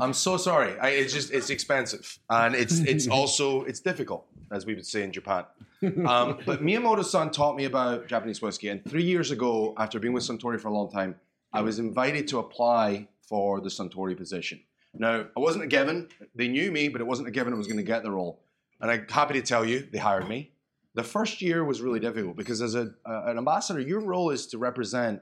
I'm 0.00 0.12
so 0.12 0.36
sorry. 0.36 0.78
I, 0.78 0.90
it's 0.90 1.12
just 1.12 1.32
it's 1.32 1.50
expensive 1.50 2.18
and 2.30 2.54
it's 2.54 2.78
it's 2.78 3.08
also 3.18 3.64
it's 3.64 3.80
difficult, 3.80 4.26
as 4.50 4.64
we 4.64 4.74
would 4.74 4.86
say 4.86 5.02
in 5.02 5.12
Japan. 5.12 5.44
Um, 5.82 6.38
but 6.46 6.62
Miyamoto-san 6.62 7.30
taught 7.30 7.56
me 7.56 7.64
about 7.64 8.06
Japanese 8.06 8.40
whiskey, 8.40 8.68
and 8.68 8.84
three 8.84 9.02
years 9.02 9.30
ago, 9.30 9.74
after 9.76 9.98
being 9.98 10.12
with 10.12 10.24
Suntory 10.24 10.60
for 10.60 10.68
a 10.68 10.72
long 10.72 10.90
time, 10.90 11.16
I 11.52 11.60
was 11.60 11.78
invited 11.78 12.26
to 12.28 12.38
apply 12.38 13.08
for 13.28 13.60
the 13.60 13.68
Suntory 13.68 14.16
position. 14.16 14.60
Now, 14.94 15.26
I 15.36 15.40
wasn't 15.40 15.64
a 15.64 15.68
given. 15.68 16.08
They 16.34 16.48
knew 16.48 16.72
me, 16.72 16.88
but 16.88 17.00
it 17.00 17.06
wasn't 17.06 17.28
a 17.28 17.30
given 17.30 17.52
I 17.52 17.56
was 17.56 17.66
going 17.66 17.76
to 17.76 17.82
get 17.84 18.02
the 18.02 18.10
role. 18.10 18.40
And 18.80 18.90
I'm 18.90 19.06
happy 19.08 19.34
to 19.34 19.42
tell 19.42 19.64
you, 19.64 19.88
they 19.92 19.98
hired 19.98 20.28
me. 20.28 20.52
The 20.94 21.02
first 21.02 21.42
year 21.42 21.64
was 21.64 21.80
really 21.80 22.00
difficult 22.00 22.36
because 22.36 22.62
as 22.62 22.74
a, 22.74 22.92
uh, 23.04 23.24
an 23.26 23.38
ambassador, 23.38 23.80
your 23.80 24.00
role 24.00 24.30
is 24.30 24.46
to 24.48 24.58
represent 24.58 25.20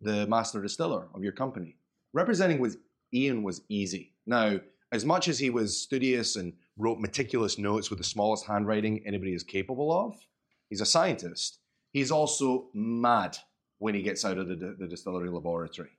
the 0.00 0.26
master 0.26 0.60
distiller 0.60 1.08
of 1.14 1.22
your 1.22 1.32
company. 1.32 1.76
Representing 2.12 2.58
was 2.58 2.76
Ian 3.14 3.42
was 3.42 3.62
easy. 3.68 4.12
Now, 4.26 4.60
as 4.90 5.04
much 5.04 5.28
as 5.28 5.38
he 5.38 5.50
was 5.50 5.80
studious 5.80 6.36
and 6.36 6.52
wrote 6.76 6.98
meticulous 6.98 7.58
notes 7.58 7.90
with 7.90 7.98
the 7.98 8.04
smallest 8.04 8.46
handwriting 8.46 9.02
anybody 9.06 9.32
is 9.32 9.42
capable 9.42 9.92
of, 9.92 10.16
he's 10.68 10.80
a 10.80 10.86
scientist. 10.86 11.58
He's 11.92 12.10
also 12.10 12.68
mad 12.74 13.36
when 13.78 13.94
he 13.94 14.02
gets 14.02 14.24
out 14.24 14.38
of 14.38 14.48
the, 14.48 14.76
the 14.78 14.86
distillery 14.86 15.28
laboratory. 15.28 15.90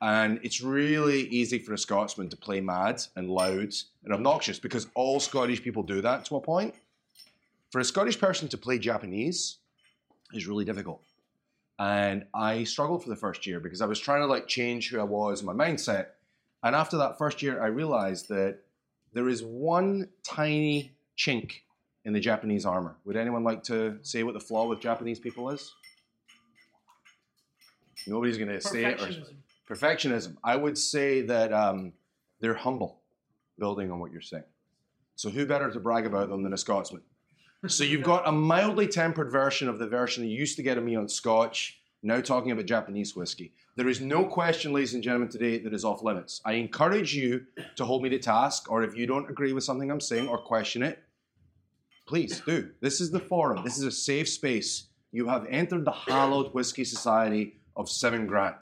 And 0.00 0.40
it's 0.42 0.60
really 0.60 1.22
easy 1.28 1.58
for 1.58 1.72
a 1.72 1.78
Scotsman 1.78 2.28
to 2.28 2.36
play 2.36 2.60
mad 2.60 3.02
and 3.16 3.30
loud 3.30 3.72
and 4.04 4.12
obnoxious 4.12 4.58
because 4.58 4.86
all 4.94 5.20
Scottish 5.20 5.62
people 5.62 5.82
do 5.82 6.00
that 6.02 6.24
to 6.26 6.36
a 6.36 6.40
point. 6.40 6.74
For 7.70 7.80
a 7.80 7.84
Scottish 7.84 8.18
person 8.18 8.48
to 8.48 8.58
play 8.58 8.78
Japanese 8.78 9.58
is 10.32 10.46
really 10.46 10.64
difficult. 10.64 11.02
And 11.78 12.26
I 12.34 12.64
struggled 12.64 13.02
for 13.02 13.08
the 13.08 13.16
first 13.16 13.46
year 13.46 13.60
because 13.60 13.80
I 13.80 13.86
was 13.86 13.98
trying 13.98 14.20
to 14.20 14.26
like 14.26 14.46
change 14.46 14.90
who 14.90 15.00
I 15.00 15.04
was, 15.04 15.42
my 15.42 15.52
mindset. 15.52 16.08
And 16.62 16.76
after 16.76 16.96
that 16.98 17.18
first 17.18 17.42
year, 17.42 17.62
I 17.62 17.66
realized 17.66 18.28
that 18.28 18.58
there 19.12 19.28
is 19.28 19.42
one 19.42 20.08
tiny 20.22 20.92
chink 21.16 21.60
in 22.04 22.12
the 22.12 22.20
Japanese 22.20 22.66
armor. 22.66 22.96
Would 23.04 23.16
anyone 23.16 23.44
like 23.44 23.62
to 23.64 23.98
say 24.02 24.22
what 24.22 24.34
the 24.34 24.40
flaw 24.40 24.66
with 24.66 24.80
Japanese 24.80 25.18
people 25.18 25.50
is? 25.50 25.72
Nobody's 28.06 28.36
going 28.36 28.50
to 28.50 28.60
say 28.60 28.84
it. 28.84 29.00
Or, 29.00 29.08
perfectionism. 29.68 30.36
I 30.42 30.56
would 30.56 30.76
say 30.76 31.22
that 31.22 31.52
um, 31.52 31.92
they're 32.40 32.54
humble, 32.54 33.00
building 33.58 33.90
on 33.90 33.98
what 33.98 34.12
you're 34.12 34.20
saying. 34.20 34.44
So 35.16 35.30
who 35.30 35.46
better 35.46 35.70
to 35.70 35.80
brag 35.80 36.06
about 36.06 36.28
them 36.28 36.42
than 36.42 36.52
a 36.52 36.58
Scotsman? 36.58 37.02
So 37.66 37.84
you've 37.84 38.02
got 38.02 38.28
a 38.28 38.32
mildly 38.32 38.86
tempered 38.86 39.32
version 39.32 39.68
of 39.68 39.78
the 39.78 39.86
version 39.86 40.24
you 40.24 40.36
used 40.36 40.56
to 40.56 40.62
get 40.62 40.76
of 40.76 40.84
me 40.84 40.96
on 40.96 41.08
Scotch, 41.08 41.80
now 42.02 42.20
talking 42.20 42.50
about 42.50 42.66
Japanese 42.66 43.16
whiskey. 43.16 43.54
There 43.76 43.88
is 43.88 44.00
no 44.00 44.26
question, 44.26 44.72
ladies 44.74 44.92
and 44.92 45.02
gentlemen, 45.02 45.30
today 45.30 45.58
that 45.58 45.72
is 45.72 45.84
off 45.84 46.02
limits. 46.02 46.42
I 46.44 46.52
encourage 46.54 47.14
you 47.14 47.46
to 47.76 47.84
hold 47.84 48.02
me 48.02 48.10
to 48.10 48.18
task, 48.18 48.70
or 48.70 48.82
if 48.82 48.94
you 48.94 49.06
don't 49.06 49.30
agree 49.30 49.54
with 49.54 49.64
something 49.64 49.90
I'm 49.90 50.00
saying 50.00 50.28
or 50.28 50.36
question 50.38 50.82
it, 50.82 51.02
please 52.06 52.40
do. 52.40 52.70
This 52.82 53.00
is 53.00 53.10
the 53.10 53.20
forum. 53.20 53.64
This 53.64 53.78
is 53.78 53.84
a 53.84 53.90
safe 53.90 54.28
space. 54.28 54.88
You 55.10 55.28
have 55.28 55.46
entered 55.48 55.86
the 55.86 55.92
hallowed 55.92 56.52
whiskey 56.52 56.84
society 56.84 57.56
of 57.76 57.88
Seven 57.88 58.26
Grand. 58.26 58.60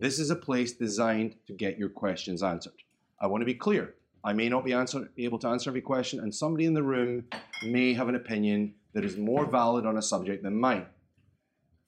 This 0.00 0.18
is 0.18 0.30
a 0.30 0.36
place 0.36 0.72
designed 0.72 1.36
to 1.46 1.52
get 1.52 1.78
your 1.78 1.90
questions 1.90 2.42
answered. 2.42 2.72
I 3.20 3.26
want 3.26 3.42
to 3.42 3.46
be 3.46 3.54
clear. 3.54 3.96
I 4.24 4.32
may 4.32 4.48
not 4.48 4.64
be 4.64 4.72
answer, 4.72 5.10
able 5.18 5.38
to 5.40 5.48
answer 5.48 5.68
every 5.68 5.82
question, 5.82 6.20
and 6.20 6.34
somebody 6.34 6.64
in 6.64 6.72
the 6.72 6.82
room 6.82 7.24
may 7.66 7.92
have 7.92 8.08
an 8.08 8.14
opinion 8.14 8.72
that 8.94 9.04
is 9.04 9.18
more 9.18 9.44
valid 9.44 9.84
on 9.84 9.98
a 9.98 10.02
subject 10.02 10.42
than 10.42 10.58
mine. 10.58 10.86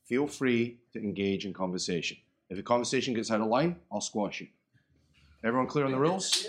Feel 0.04 0.26
free 0.26 0.76
to 0.92 0.98
engage 0.98 1.46
in 1.46 1.54
conversation. 1.54 2.18
If 2.50 2.58
the 2.58 2.62
conversation 2.62 3.14
gets 3.14 3.30
out 3.30 3.40
of 3.40 3.46
line, 3.46 3.76
I'll 3.90 4.02
squash 4.02 4.42
you. 4.42 4.48
Everyone 5.42 5.66
clear 5.66 5.86
on 5.86 5.92
the 5.92 5.98
rules? 5.98 6.48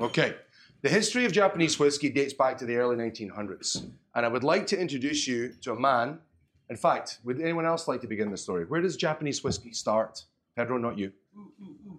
Okay. 0.00 0.36
The 0.82 0.88
history 0.88 1.24
of 1.24 1.32
Japanese 1.32 1.76
whiskey 1.76 2.08
dates 2.08 2.34
back 2.34 2.56
to 2.58 2.66
the 2.66 2.76
early 2.76 2.94
1900s, 2.94 3.84
and 4.14 4.24
I 4.24 4.28
would 4.28 4.44
like 4.44 4.68
to 4.68 4.80
introduce 4.80 5.26
you 5.26 5.54
to 5.62 5.72
a 5.72 5.78
man. 5.78 6.20
In 6.68 6.76
fact, 6.76 7.18
would 7.24 7.40
anyone 7.40 7.66
else 7.66 7.88
like 7.88 8.00
to 8.02 8.06
begin 8.06 8.30
the 8.30 8.36
story? 8.36 8.64
Where 8.64 8.80
does 8.80 8.96
Japanese 8.96 9.42
whiskey 9.42 9.72
start? 9.72 10.24
Pedro, 10.60 10.76
not 10.76 10.98
you. 10.98 11.10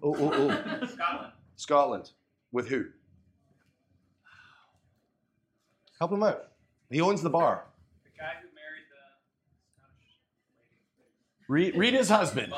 Oh, 0.04 0.14
oh, 0.16 0.32
oh. 0.32 0.86
Scotland. 0.86 1.32
Scotland. 1.56 2.10
With 2.52 2.68
who? 2.68 2.84
Help 5.98 6.12
him 6.12 6.22
out. 6.22 6.52
He 6.88 7.00
owns 7.00 7.22
the 7.22 7.30
bar. 7.30 7.64
The 8.04 8.10
guy 8.16 8.34
who 8.40 8.46
married 8.54 8.86
the 8.88 8.98
Scottish 9.74 10.14
Read, 11.48 11.76
read 11.76 11.94
his 11.94 12.08
husband. 12.08 12.52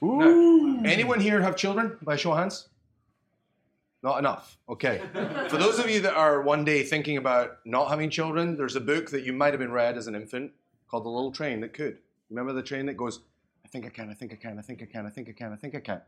Oh, 0.00 0.16
lady. 0.16 0.30
Ooh. 0.32 0.82
Anyone 0.86 1.20
here 1.20 1.42
have 1.42 1.56
children 1.56 1.98
by 2.00 2.16
show 2.16 2.32
of 2.32 2.38
hands? 2.38 2.68
Not 4.02 4.18
enough. 4.18 4.56
Okay. 4.66 5.02
For 5.50 5.58
those 5.58 5.78
of 5.78 5.90
you 5.90 6.00
that 6.00 6.14
are 6.14 6.40
one 6.40 6.64
day 6.64 6.84
thinking 6.84 7.18
about 7.18 7.58
not 7.66 7.90
having 7.90 8.08
children, 8.08 8.56
there's 8.56 8.76
a 8.76 8.80
book 8.80 9.10
that 9.10 9.24
you 9.24 9.34
might 9.34 9.52
have 9.52 9.60
been 9.60 9.72
read 9.72 9.98
as 9.98 10.06
an 10.06 10.14
infant 10.14 10.52
called 10.88 11.04
The 11.04 11.10
Little 11.10 11.32
Train 11.32 11.60
That 11.60 11.74
Could. 11.74 11.98
Remember 12.30 12.54
the 12.54 12.62
train 12.62 12.86
that 12.86 12.96
goes, 12.96 13.18
I 13.18 13.20
think 13.70 13.86
I 13.86 13.90
can, 13.90 14.10
I 14.10 14.14
think 14.14 14.32
I 14.32 14.36
can, 14.36 14.58
I 14.58 14.62
think 14.62 14.82
I 14.82 14.86
can, 14.86 15.06
I 15.06 15.10
think 15.10 15.28
I 15.28 15.32
can, 15.32 15.52
I 15.52 15.56
think 15.56 15.74
I 15.74 15.80
can. 15.80 16.00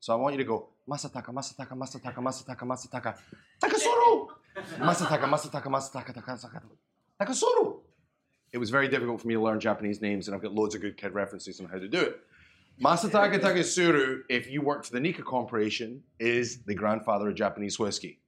So 0.00 0.12
I 0.12 0.16
want 0.16 0.34
you 0.34 0.38
to 0.38 0.44
go, 0.44 0.68
Masataka, 0.88 1.32
Masataka, 1.32 1.72
Masataka, 1.72 2.16
Masataka, 2.16 2.62
Masataka, 2.62 3.16
Takasoro! 3.62 4.28
Masataka, 4.78 5.24
Masataka, 5.24 5.66
Masataka, 5.66 6.14
Takasaka, 6.14 6.62
Takasoro! 7.20 7.80
It 8.52 8.58
was 8.58 8.70
very 8.70 8.88
difficult 8.88 9.20
for 9.20 9.28
me 9.28 9.34
to 9.34 9.40
learn 9.40 9.58
Japanese 9.58 10.00
names, 10.00 10.28
and 10.28 10.34
I've 10.34 10.42
got 10.42 10.52
loads 10.52 10.74
of 10.74 10.82
good 10.82 10.96
kid 10.96 11.14
references 11.14 11.60
on 11.60 11.66
how 11.66 11.78
to 11.78 11.88
do 11.88 12.00
it. 12.00 12.20
Masataka 12.82 13.40
Taketsuru, 13.40 14.20
if 14.28 14.50
you 14.50 14.60
work 14.60 14.84
for 14.84 14.92
the 14.92 15.00
Nikka 15.00 15.22
Corporation, 15.22 16.02
is 16.20 16.62
the 16.64 16.74
grandfather 16.74 17.28
of 17.30 17.34
Japanese 17.34 17.78
whiskey. 17.78 18.20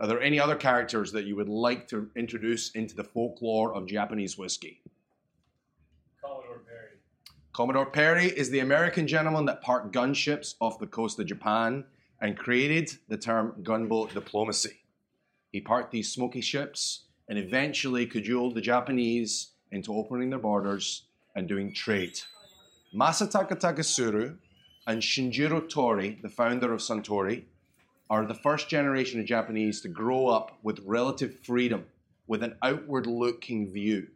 Are 0.00 0.08
there 0.08 0.20
any 0.20 0.40
other 0.40 0.56
characters 0.56 1.12
that 1.12 1.24
you 1.24 1.36
would 1.36 1.48
like 1.48 1.86
to 1.88 2.10
introduce 2.16 2.72
into 2.72 2.96
the 2.96 3.04
folklore 3.04 3.74
of 3.74 3.86
Japanese 3.86 4.36
whiskey? 4.36 4.82
Commodore 7.52 7.84
Perry. 7.84 8.28
Is 8.28 8.48
the 8.48 8.60
American 8.60 9.06
gentleman 9.06 9.44
that 9.44 9.60
parked 9.60 9.94
gunships 9.94 10.54
off 10.58 10.78
the 10.78 10.86
coast 10.86 11.20
of 11.20 11.26
Japan 11.26 11.84
and 12.18 12.38
created 12.38 12.92
the 13.08 13.18
term 13.18 13.56
gunboat 13.62 14.14
diplomacy. 14.14 14.78
He 15.50 15.60
parked 15.60 15.92
these 15.92 16.10
smoky 16.10 16.40
ships 16.40 17.02
and 17.28 17.38
eventually 17.38 18.06
cajoled 18.06 18.54
the 18.54 18.62
Japanese 18.62 19.50
into 19.70 19.92
opening 19.92 20.30
their 20.30 20.38
borders 20.38 21.04
and 21.36 21.46
doing 21.46 21.74
trade. 21.74 22.18
Masataka 22.94 23.60
Taketsuru 23.60 24.38
and 24.86 25.02
Shinjiro 25.02 25.68
Torii, 25.68 26.20
the 26.22 26.30
founder 26.30 26.72
of 26.72 26.80
Suntory, 26.80 27.44
are 28.08 28.24
the 28.24 28.32
first 28.32 28.70
generation 28.70 29.20
of 29.20 29.26
Japanese 29.26 29.82
to 29.82 29.88
grow 29.88 30.26
up 30.26 30.58
with 30.62 30.80
relative 30.86 31.38
freedom, 31.40 31.84
with 32.26 32.42
an 32.42 32.56
outward 32.62 33.06
looking 33.06 33.70
view 33.70 34.08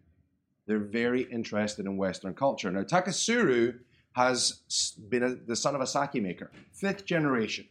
they're 0.66 0.78
very 0.78 1.22
interested 1.22 1.86
in 1.86 1.96
Western 1.96 2.34
culture. 2.34 2.70
Now, 2.70 2.82
Taketsuru 2.82 3.78
has 4.12 4.94
been 5.08 5.22
a, 5.22 5.34
the 5.34 5.56
son 5.56 5.74
of 5.74 5.80
a 5.80 5.86
sake 5.86 6.14
maker, 6.22 6.50
fifth 6.72 7.04
generation, 7.04 7.66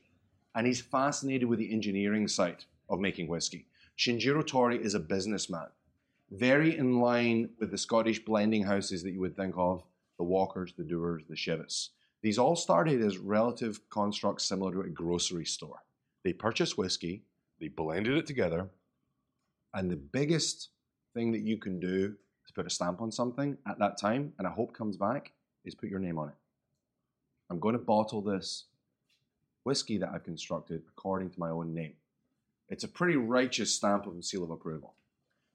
and 0.53 0.65
he's 0.65 0.81
fascinated 0.81 1.47
with 1.47 1.59
the 1.59 1.73
engineering 1.73 2.27
side 2.27 2.63
of 2.89 2.99
making 2.99 3.27
whiskey. 3.27 3.67
Shinjiro 3.97 4.45
Torii 4.45 4.77
is 4.77 4.93
a 4.93 4.99
businessman, 4.99 5.67
very 6.31 6.77
in 6.77 6.99
line 6.99 7.49
with 7.59 7.71
the 7.71 7.77
Scottish 7.77 8.23
blending 8.23 8.63
houses 8.63 9.03
that 9.03 9.11
you 9.11 9.19
would 9.21 9.35
think 9.35 9.55
of 9.57 9.83
the 10.17 10.23
Walkers, 10.23 10.73
the 10.77 10.83
Dewars, 10.83 11.23
the 11.27 11.35
Chivas. 11.35 11.89
These 12.21 12.37
all 12.37 12.55
started 12.55 13.01
as 13.01 13.17
relative 13.17 13.79
constructs 13.89 14.45
similar 14.45 14.71
to 14.73 14.81
a 14.81 14.89
grocery 14.89 15.45
store. 15.45 15.83
They 16.23 16.33
purchased 16.33 16.77
whiskey, 16.77 17.23
they 17.59 17.67
blended 17.67 18.17
it 18.17 18.25
together, 18.25 18.69
and 19.73 19.89
the 19.89 19.95
biggest 19.97 20.69
thing 21.13 21.31
that 21.31 21.41
you 21.41 21.57
can 21.57 21.79
do 21.79 22.15
put 22.55 22.65
a 22.65 22.69
stamp 22.69 23.01
on 23.01 23.11
something 23.11 23.57
at 23.67 23.77
that 23.79 23.97
time, 23.99 24.33
and 24.39 24.47
I 24.47 24.51
hope 24.51 24.73
comes 24.73 24.97
back, 24.97 25.33
is 25.65 25.75
put 25.75 25.89
your 25.89 25.99
name 25.99 26.17
on 26.17 26.29
it. 26.29 26.35
I'm 27.49 27.59
going 27.59 27.73
to 27.73 27.79
bottle 27.79 28.21
this 28.21 28.65
whiskey 29.63 29.97
that 29.97 30.09
I've 30.13 30.23
constructed 30.23 30.83
according 30.89 31.31
to 31.31 31.39
my 31.39 31.49
own 31.49 31.73
name. 31.73 31.93
It's 32.69 32.83
a 32.83 32.87
pretty 32.87 33.17
righteous 33.17 33.71
stamp 33.71 34.07
of 34.07 34.23
seal 34.23 34.43
of 34.43 34.49
approval. 34.49 34.95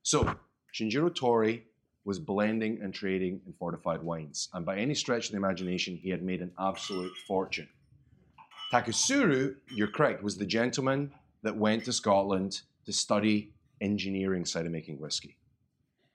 So, 0.02 0.36
Shinjiro 0.72 1.12
Torii 1.12 1.64
was 2.04 2.18
blending 2.18 2.80
and 2.82 2.94
trading 2.94 3.40
in 3.46 3.52
fortified 3.54 4.02
wines, 4.02 4.48
and 4.54 4.64
by 4.64 4.76
any 4.76 4.94
stretch 4.94 5.26
of 5.26 5.32
the 5.32 5.36
imagination, 5.36 5.96
he 5.96 6.10
had 6.10 6.22
made 6.22 6.40
an 6.40 6.52
absolute 6.58 7.12
fortune. 7.26 7.68
Taketsuru, 8.72 9.56
you're 9.68 9.88
correct, 9.88 10.22
was 10.22 10.36
the 10.36 10.46
gentleman 10.46 11.12
that 11.42 11.56
went 11.56 11.84
to 11.84 11.92
Scotland 11.92 12.60
to 12.86 12.92
study 12.92 13.52
engineering 13.80 14.44
side 14.44 14.66
of 14.66 14.72
making 14.72 15.00
whiskey. 15.00 15.36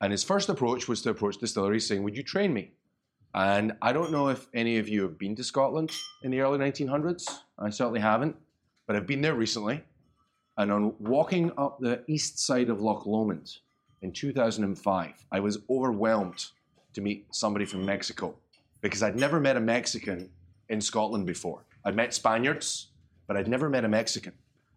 And 0.01 0.11
his 0.11 0.23
first 0.23 0.49
approach 0.49 0.87
was 0.87 1.01
to 1.03 1.09
approach 1.09 1.37
distilleries 1.37 1.87
saying, 1.87 2.03
Would 2.03 2.17
you 2.17 2.23
train 2.23 2.53
me? 2.53 2.71
And 3.33 3.73
I 3.81 3.91
don't 3.91 4.11
know 4.11 4.29
if 4.29 4.47
any 4.53 4.77
of 4.77 4.87
you 4.87 5.01
have 5.03 5.17
been 5.17 5.35
to 5.35 5.43
Scotland 5.43 5.91
in 6.23 6.31
the 6.31 6.39
early 6.39 6.57
1900s. 6.57 7.27
I 7.59 7.69
certainly 7.69 7.99
haven't, 7.99 8.35
but 8.87 8.95
I've 8.95 9.07
been 9.07 9.21
there 9.21 9.35
recently. 9.35 9.83
And 10.57 10.71
on 10.71 10.95
walking 10.99 11.51
up 11.57 11.79
the 11.79 12.01
east 12.07 12.39
side 12.39 12.69
of 12.69 12.79
Loch 12.79 13.05
Lomond 13.05 13.57
in 14.01 14.13
2005, 14.13 15.25
I 15.31 15.39
was 15.41 15.59
overwhelmed 15.69 16.45
to 16.93 17.01
meet 17.01 17.27
somebody 17.31 17.65
from 17.65 17.85
Mexico 17.85 18.35
because 18.79 19.03
I'd 19.03 19.17
never 19.17 19.41
met 19.41 19.57
a 19.57 19.59
Mexican 19.59 20.29
in 20.69 20.79
Scotland 20.79 21.25
before. 21.25 21.65
I'd 21.83 21.95
met 21.95 22.13
Spaniards, 22.13 22.87
but 23.27 23.35
I'd 23.35 23.49
never 23.49 23.69
met 23.69 23.83
a 23.83 23.89
Mexican. 23.89 24.33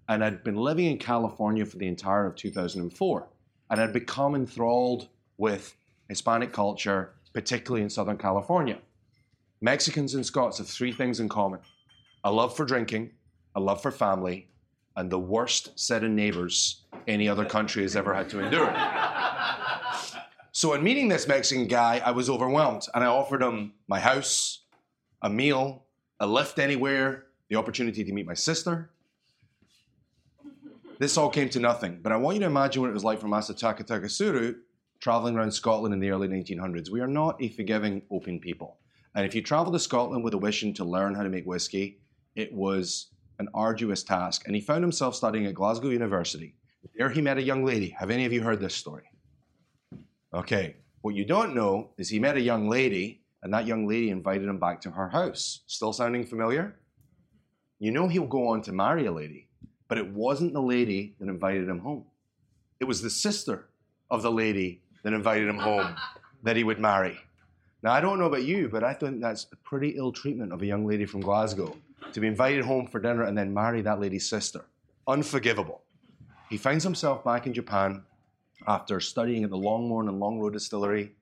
And 0.08 0.24
I'd 0.24 0.42
been 0.42 0.56
living 0.56 0.86
in 0.86 0.98
California 0.98 1.64
for 1.64 1.76
the 1.76 1.86
entire 1.86 2.26
of 2.26 2.34
2004. 2.34 3.28
And 3.70 3.80
I'd 3.80 3.92
become 3.92 4.34
enthralled 4.34 5.08
with 5.36 5.76
Hispanic 6.08 6.52
culture, 6.52 7.14
particularly 7.32 7.82
in 7.82 7.90
Southern 7.90 8.16
California. 8.16 8.78
Mexicans 9.60 10.14
and 10.14 10.24
Scots 10.24 10.58
have 10.58 10.68
three 10.68 10.92
things 10.92 11.20
in 11.20 11.28
common 11.28 11.60
a 12.24 12.32
love 12.32 12.56
for 12.56 12.64
drinking, 12.64 13.10
a 13.54 13.60
love 13.60 13.80
for 13.80 13.90
family, 13.90 14.48
and 14.96 15.10
the 15.10 15.18
worst 15.18 15.78
set 15.78 16.02
of 16.02 16.10
neighbors 16.10 16.82
any 17.06 17.28
other 17.28 17.44
country 17.44 17.82
has 17.82 17.94
ever 17.94 18.12
had 18.12 18.28
to 18.30 18.40
endure. 18.40 18.74
so, 20.52 20.74
in 20.74 20.82
meeting 20.82 21.08
this 21.08 21.28
Mexican 21.28 21.68
guy, 21.68 22.02
I 22.04 22.10
was 22.10 22.28
overwhelmed 22.28 22.86
and 22.94 23.04
I 23.04 23.06
offered 23.06 23.42
him 23.42 23.74
my 23.86 24.00
house, 24.00 24.62
a 25.22 25.30
meal, 25.30 25.84
a 26.18 26.26
lift 26.26 26.58
anywhere, 26.58 27.26
the 27.48 27.56
opportunity 27.56 28.04
to 28.04 28.12
meet 28.12 28.26
my 28.26 28.34
sister. 28.34 28.90
This 30.98 31.16
all 31.16 31.30
came 31.30 31.48
to 31.50 31.60
nothing, 31.60 32.00
but 32.02 32.10
I 32.10 32.16
want 32.16 32.34
you 32.34 32.40
to 32.40 32.46
imagine 32.46 32.82
what 32.82 32.90
it 32.90 32.94
was 32.94 33.04
like 33.04 33.20
for 33.20 33.28
Masataka 33.28 33.86
Taketsuru 33.86 34.56
traveling 35.00 35.36
around 35.36 35.52
Scotland 35.52 35.94
in 35.94 36.00
the 36.00 36.10
early 36.10 36.26
1900s. 36.26 36.90
We 36.90 37.00
are 37.00 37.06
not 37.06 37.40
a 37.40 37.50
forgiving, 37.50 38.02
open 38.10 38.40
people. 38.40 38.78
And 39.14 39.24
if 39.24 39.32
you 39.32 39.40
travel 39.40 39.72
to 39.72 39.78
Scotland 39.78 40.24
with 40.24 40.34
a 40.34 40.38
wishing 40.38 40.74
to 40.74 40.84
learn 40.84 41.14
how 41.14 41.22
to 41.22 41.28
make 41.28 41.44
whiskey, 41.44 42.00
it 42.34 42.52
was 42.52 43.12
an 43.38 43.48
arduous 43.54 44.02
task. 44.02 44.42
And 44.46 44.56
he 44.56 44.60
found 44.60 44.82
himself 44.82 45.14
studying 45.14 45.46
at 45.46 45.54
Glasgow 45.54 45.90
University. 45.90 46.56
There 46.96 47.10
he 47.10 47.20
met 47.20 47.38
a 47.38 47.42
young 47.42 47.64
lady. 47.64 47.90
Have 47.90 48.10
any 48.10 48.26
of 48.26 48.32
you 48.32 48.42
heard 48.42 48.60
this 48.60 48.74
story? 48.74 49.04
Okay. 50.34 50.76
What 51.02 51.14
you 51.14 51.24
don't 51.24 51.54
know 51.54 51.90
is 51.96 52.08
he 52.08 52.18
met 52.18 52.36
a 52.36 52.40
young 52.40 52.68
lady, 52.68 53.22
and 53.44 53.54
that 53.54 53.66
young 53.66 53.86
lady 53.86 54.10
invited 54.10 54.48
him 54.48 54.58
back 54.58 54.80
to 54.80 54.90
her 54.90 55.08
house. 55.08 55.62
Still 55.68 55.92
sounding 55.92 56.26
familiar? 56.26 56.80
You 57.78 57.92
know 57.92 58.08
he'll 58.08 58.26
go 58.26 58.48
on 58.48 58.62
to 58.62 58.72
marry 58.72 59.06
a 59.06 59.12
lady, 59.12 59.47
but 59.88 59.98
it 59.98 60.06
wasn't 60.12 60.52
the 60.52 60.62
lady 60.62 61.14
that 61.18 61.28
invited 61.28 61.68
him 61.68 61.80
home. 61.80 62.04
It 62.78 62.84
was 62.84 63.02
the 63.02 63.10
sister 63.10 63.66
of 64.10 64.22
the 64.22 64.30
lady 64.30 64.82
that 65.02 65.12
invited 65.12 65.48
him 65.48 65.58
home 65.58 65.96
that 66.42 66.56
he 66.56 66.64
would 66.64 66.78
marry. 66.78 67.18
Now, 67.82 67.92
I 67.92 68.00
don't 68.00 68.18
know 68.18 68.26
about 68.26 68.44
you, 68.44 68.68
but 68.68 68.84
I 68.84 68.92
think 68.92 69.20
that's 69.20 69.46
a 69.52 69.56
pretty 69.56 69.90
ill 69.90 70.12
treatment 70.12 70.52
of 70.52 70.62
a 70.62 70.66
young 70.66 70.86
lady 70.86 71.06
from 71.06 71.20
Glasgow 71.20 71.76
to 72.12 72.20
be 72.20 72.26
invited 72.26 72.64
home 72.64 72.86
for 72.86 73.00
dinner 73.00 73.24
and 73.24 73.36
then 73.36 73.54
marry 73.54 73.82
that 73.82 74.00
lady's 74.00 74.28
sister. 74.28 74.64
Unforgivable. 75.06 75.82
He 76.50 76.56
finds 76.56 76.84
himself 76.84 77.24
back 77.24 77.46
in 77.46 77.54
Japan 77.54 78.02
after 78.66 79.00
studying 79.00 79.44
at 79.44 79.50
the 79.50 79.56
Longmorn 79.56 80.08
and 80.08 80.20
Longrow 80.20 80.52
Distillery, 80.52 81.12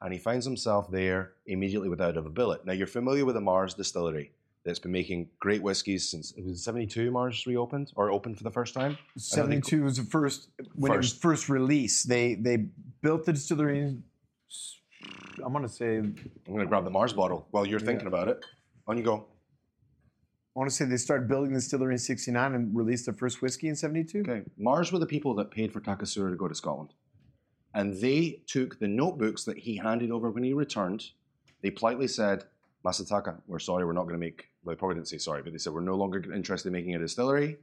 and 0.00 0.12
he 0.12 0.18
finds 0.18 0.44
himself 0.44 0.90
there 0.90 1.32
immediately 1.46 1.88
without 1.88 2.16
a 2.16 2.22
billet. 2.22 2.66
Now, 2.66 2.72
you're 2.72 2.86
familiar 2.86 3.24
with 3.24 3.36
the 3.36 3.40
Mars 3.40 3.74
Distillery 3.74 4.32
that's 4.64 4.78
been 4.78 4.92
making 4.92 5.28
great 5.40 5.62
whiskeys 5.62 6.10
since 6.10 6.32
it 6.36 6.44
was 6.44 6.62
72 6.64 7.10
Mars 7.10 7.46
reopened 7.46 7.92
or 7.96 8.10
opened 8.10 8.36
for 8.36 8.44
the 8.44 8.50
first 8.50 8.74
time. 8.74 8.92
I 8.92 9.36
don't 9.36 9.48
think- 9.48 9.64
72 9.64 9.82
was 9.84 9.96
the 9.96 10.02
first 10.04 10.48
when 10.74 10.92
it 10.92 10.96
was 10.96 11.10
First. 11.12 11.22
first 11.22 11.48
released. 11.48 12.08
They 12.08 12.34
they 12.34 12.68
built 13.02 13.24
the 13.24 13.32
distillery. 13.32 13.96
I'm 15.42 15.52
gonna 15.52 15.68
say 15.68 15.96
I'm 15.96 16.14
going 16.46 16.58
to 16.60 16.66
grab 16.66 16.84
the 16.84 16.90
Mars 16.90 17.12
bottle 17.14 17.46
while 17.52 17.66
you're 17.66 17.80
thinking 17.80 18.06
about 18.06 18.28
it. 18.28 18.44
On 18.86 18.98
you 18.98 19.02
go. 19.04 19.26
I 20.54 20.58
want 20.58 20.68
to 20.68 20.74
say 20.76 20.84
they 20.84 20.96
started 20.98 21.28
building 21.28 21.52
the 21.54 21.60
distillery 21.60 21.94
in 21.94 21.98
'69 21.98 22.54
and 22.54 22.76
released 22.76 23.06
the 23.06 23.12
first 23.14 23.40
whiskey 23.40 23.68
in 23.68 23.76
'72. 23.76 24.20
Okay, 24.20 24.42
Mars 24.58 24.92
were 24.92 24.98
the 24.98 25.06
people 25.06 25.34
that 25.36 25.50
paid 25.50 25.72
for 25.72 25.80
Taketsuru 25.80 26.30
to 26.30 26.36
go 26.36 26.48
to 26.48 26.54
Scotland. 26.54 26.92
And 27.72 27.94
they 28.00 28.42
took 28.48 28.78
the 28.80 28.88
notebooks 28.88 29.44
that 29.44 29.58
he 29.58 29.76
handed 29.76 30.10
over 30.10 30.28
when 30.30 30.42
he 30.42 30.52
returned. 30.52 31.04
They 31.62 31.70
politely 31.70 32.08
said, 32.08 32.44
Masataka, 32.84 33.40
we're 33.46 33.58
sorry, 33.58 33.84
we're 33.84 33.92
not 33.92 34.04
going 34.04 34.14
to 34.14 34.18
make, 34.18 34.48
they 34.66 34.74
probably 34.74 34.94
didn't 34.94 35.08
say 35.08 35.18
sorry, 35.18 35.42
but 35.42 35.52
they 35.52 35.58
said, 35.58 35.72
we're 35.72 35.80
no 35.80 35.96
longer 35.96 36.32
interested 36.32 36.68
in 36.68 36.72
making 36.72 36.94
a 36.94 36.98
distillery. 36.98 37.58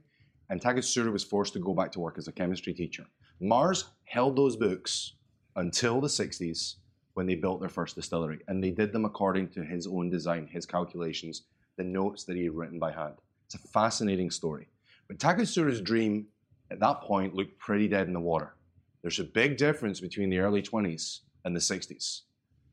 And 0.50 0.60
Taketsuru 0.60 1.12
was 1.12 1.24
forced 1.24 1.52
to 1.54 1.58
go 1.58 1.74
back 1.74 1.92
to 1.92 2.00
work 2.00 2.16
as 2.18 2.28
a 2.28 2.32
chemistry 2.32 2.72
teacher. 2.72 3.04
Mars 3.40 3.90
held 4.04 4.36
those 4.36 4.56
books 4.56 5.14
until 5.56 6.00
the 6.00 6.08
60s 6.08 6.76
when 7.14 7.26
they 7.26 7.34
built 7.34 7.60
their 7.60 7.68
first 7.68 7.96
distillery. 7.96 8.38
And 8.48 8.62
they 8.62 8.70
did 8.70 8.92
them 8.92 9.04
according 9.04 9.48
to 9.50 9.64
his 9.64 9.86
own 9.86 10.08
design, 10.08 10.46
his 10.46 10.64
calculations, 10.64 11.42
the 11.76 11.84
notes 11.84 12.24
that 12.24 12.36
he 12.36 12.44
had 12.44 12.54
written 12.54 12.78
by 12.78 12.92
hand. 12.92 13.14
It's 13.46 13.56
a 13.56 13.68
fascinating 13.68 14.30
story. 14.30 14.68
But 15.08 15.18
Taketsuru's 15.18 15.80
dream 15.80 16.26
at 16.70 16.80
that 16.80 17.00
point 17.00 17.34
looked 17.34 17.58
pretty 17.58 17.88
dead 17.88 18.06
in 18.06 18.12
the 18.12 18.20
water. 18.20 18.54
There's 19.02 19.18
a 19.18 19.24
big 19.24 19.56
difference 19.56 20.00
between 20.00 20.30
the 20.30 20.38
early 20.38 20.62
20s 20.62 21.20
and 21.44 21.54
the 21.54 21.60
60s. 21.60 22.22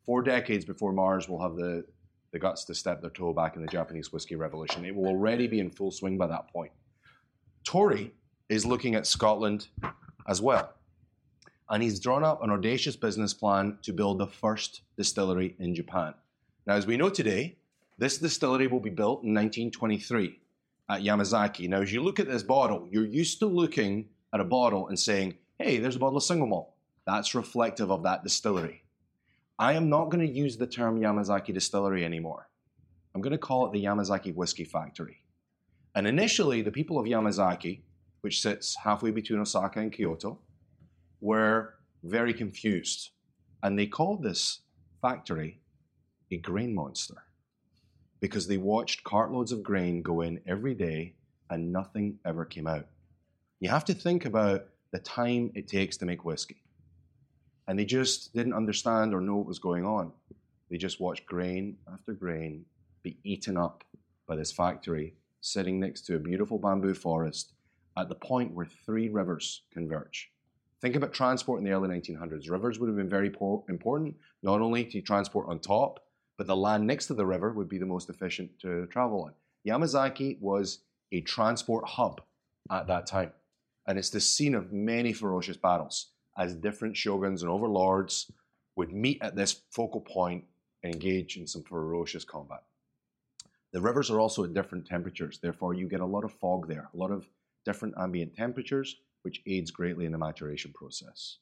Four 0.05 0.21
decades 0.21 0.65
before 0.65 0.91
Mars 0.91 1.27
will 1.27 1.41
have 1.41 1.55
the, 1.55 1.85
the 2.35 2.39
guts 2.39 2.65
to 2.65 2.75
step 2.75 2.99
their 2.99 3.09
toe 3.09 3.31
back 3.31 3.55
in 3.55 3.61
the 3.61 3.67
Japanese 3.69 4.11
whiskey 4.11 4.35
revolution. 4.35 4.83
It 4.83 4.93
will 4.93 5.07
already 5.07 5.47
be 5.47 5.61
in 5.61 5.69
full 5.71 5.89
swing 5.89 6.17
by 6.17 6.27
that 6.27 6.51
point. 6.51 6.73
Torii 7.63 8.11
is 8.49 8.65
looking 8.65 8.93
at 8.93 9.07
Scotland 9.07 9.69
as 10.27 10.41
well. 10.41 10.73
And 11.69 11.81
he's 11.81 11.97
drawn 11.97 12.25
up 12.25 12.43
an 12.43 12.49
audacious 12.51 12.97
business 12.97 13.33
plan 13.33 13.77
to 13.83 13.93
build 13.93 14.19
the 14.19 14.27
first 14.27 14.81
distillery 14.97 15.55
in 15.59 15.73
Japan. 15.73 16.13
Now, 16.67 16.73
as 16.73 16.85
we 16.85 16.97
know 16.97 17.09
today, 17.09 17.55
this 17.97 18.17
distillery 18.17 18.67
will 18.67 18.81
be 18.81 18.89
built 18.89 19.23
in 19.23 19.33
1923 19.33 20.37
at 20.89 21.03
Yamazaki. 21.03 21.69
Now, 21.69 21.83
as 21.83 21.93
you 21.93 22.03
look 22.03 22.19
at 22.19 22.27
this 22.27 22.43
bottle, 22.43 22.85
you're 22.91 23.05
used 23.05 23.39
to 23.39 23.45
looking 23.45 24.09
at 24.33 24.41
a 24.41 24.43
bottle 24.43 24.89
and 24.89 24.99
saying, 24.99 25.35
hey, 25.57 25.77
there's 25.77 25.95
a 25.95 25.99
bottle 25.99 26.17
of 26.17 26.23
single 26.23 26.47
malt. 26.47 26.73
That's 27.07 27.33
reflective 27.33 27.91
of 27.91 28.03
that 28.03 28.23
distillery. 28.23 28.83
I 29.57 29.73
am 29.73 29.89
not 29.89 30.09
going 30.09 30.25
to 30.25 30.33
use 30.33 30.57
the 30.57 30.67
term 30.67 30.99
Yamazaki 30.99 31.53
Distillery 31.53 32.03
anymore. 32.03 32.49
I'm 33.13 33.21
going 33.21 33.31
to 33.31 33.37
call 33.37 33.65
it 33.65 33.71
the 33.71 33.85
Yamazaki 33.85 34.35
Whiskey 34.35 34.65
Factory. 34.65 35.21
And 35.95 36.05
initially, 36.05 36.61
the 36.61 36.71
people 36.71 36.99
of 36.99 37.05
Yamazaki, 37.05 37.83
which 38.19 38.41
sits 38.41 38.75
halfway 38.83 39.11
between 39.11 39.39
Osaka 39.39 39.79
and 39.79 39.93
Kyoto, 39.93 40.39
were 41.21 41.75
very 42.03 42.33
confused. 42.33 43.11
And 43.63 43.79
they 43.79 43.87
called 43.87 44.23
this 44.23 44.59
factory 45.01 45.61
a 46.31 46.37
grain 46.37 46.75
monster 46.75 47.23
because 48.19 48.47
they 48.47 48.57
watched 48.57 49.05
cartloads 49.05 49.53
of 49.53 49.63
grain 49.63 50.01
go 50.01 50.19
in 50.19 50.41
every 50.45 50.73
day 50.73 51.15
and 51.49 51.71
nothing 51.71 52.19
ever 52.25 52.43
came 52.43 52.67
out. 52.67 52.87
You 53.61 53.69
have 53.69 53.85
to 53.85 53.93
think 53.93 54.25
about 54.25 54.65
the 54.91 54.99
time 54.99 55.51
it 55.55 55.69
takes 55.69 55.95
to 55.97 56.05
make 56.05 56.25
whiskey. 56.25 56.64
And 57.67 57.77
they 57.77 57.85
just 57.85 58.33
didn't 58.33 58.53
understand 58.53 59.13
or 59.13 59.21
know 59.21 59.37
what 59.37 59.47
was 59.47 59.59
going 59.59 59.85
on. 59.85 60.11
They 60.69 60.77
just 60.77 60.99
watched 60.99 61.25
grain 61.25 61.77
after 61.91 62.13
grain 62.13 62.65
be 63.03 63.17
eaten 63.23 63.57
up 63.57 63.83
by 64.27 64.35
this 64.35 64.51
factory 64.51 65.13
sitting 65.41 65.79
next 65.79 66.01
to 66.01 66.15
a 66.15 66.19
beautiful 66.19 66.57
bamboo 66.57 66.93
forest 66.93 67.53
at 67.97 68.09
the 68.09 68.15
point 68.15 68.53
where 68.53 68.65
three 68.65 69.09
rivers 69.09 69.61
converge. 69.71 70.31
Think 70.81 70.95
about 70.95 71.13
transport 71.13 71.59
in 71.59 71.65
the 71.65 71.71
early 71.71 71.87
1900s. 71.87 72.49
Rivers 72.49 72.79
would 72.79 72.87
have 72.87 72.97
been 72.97 73.09
very 73.09 73.29
po- 73.29 73.63
important, 73.69 74.15
not 74.43 74.61
only 74.61 74.83
to 74.85 75.01
transport 75.01 75.47
on 75.47 75.59
top, 75.59 75.99
but 76.37 76.47
the 76.47 76.55
land 76.55 76.85
next 76.85 77.05
to 77.07 77.13
the 77.13 77.25
river 77.25 77.53
would 77.53 77.69
be 77.69 77.77
the 77.77 77.85
most 77.85 78.09
efficient 78.09 78.51
to 78.59 78.85
travel 78.87 79.23
on. 79.23 79.33
Yamazaki 79.67 80.39
was 80.41 80.79
a 81.11 81.21
transport 81.21 81.87
hub 81.87 82.21
at 82.69 82.87
that 82.87 83.07
time, 83.07 83.31
and 83.87 83.97
it's 83.97 84.09
the 84.09 84.19
scene 84.19 84.53
of 84.53 84.73
many 84.73 85.13
ferocious 85.13 85.57
battles 85.57 86.11
as 86.37 86.55
different 86.55 86.97
shoguns 86.97 87.41
and 87.41 87.51
overlords 87.51 88.31
would 88.75 88.91
meet 88.91 89.21
at 89.21 89.35
this 89.35 89.61
focal 89.71 90.01
point 90.01 90.43
and 90.83 90.93
engage 90.93 91.37
in 91.37 91.47
some 91.47 91.63
ferocious 91.63 92.23
combat. 92.23 92.63
The 93.71 93.81
rivers 93.81 94.09
are 94.09 94.19
also 94.19 94.43
at 94.43 94.53
different 94.53 94.85
temperatures, 94.85 95.39
therefore, 95.39 95.73
you 95.73 95.87
get 95.87 95.99
a 95.99 96.05
lot 96.05 96.23
of 96.23 96.33
fog 96.33 96.67
there, 96.67 96.89
a 96.93 96.97
lot 96.97 97.11
of 97.11 97.27
different 97.65 97.95
ambient 97.97 98.35
temperatures, 98.35 98.97
which 99.23 99.41
aids 99.47 99.71
greatly 99.71 100.05
in 100.05 100.11
the 100.11 100.17
maturation 100.17 100.71
process. 100.73 101.37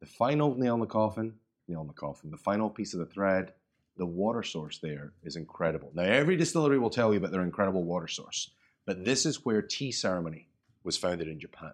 The 0.00 0.06
final 0.06 0.54
nail 0.56 0.74
in 0.74 0.80
the 0.80 0.86
coffin, 0.86 1.34
nail 1.68 1.82
in 1.82 1.86
the 1.86 1.92
coffin, 1.92 2.30
the 2.30 2.36
final 2.36 2.68
piece 2.68 2.92
of 2.92 3.00
the 3.00 3.06
thread, 3.06 3.52
the 3.96 4.06
water 4.06 4.42
source 4.42 4.78
there 4.78 5.12
is 5.22 5.36
incredible. 5.36 5.90
Now, 5.94 6.02
every 6.02 6.36
distillery 6.36 6.78
will 6.78 6.90
tell 6.90 7.12
you 7.12 7.18
about 7.18 7.30
their 7.30 7.42
incredible 7.42 7.84
water 7.84 8.08
source, 8.08 8.50
but 8.84 9.04
this 9.04 9.24
is 9.24 9.44
where 9.44 9.62
tea 9.62 9.92
ceremony 9.92 10.48
was 10.82 10.96
founded 10.96 11.28
in 11.28 11.38
Japan. 11.38 11.72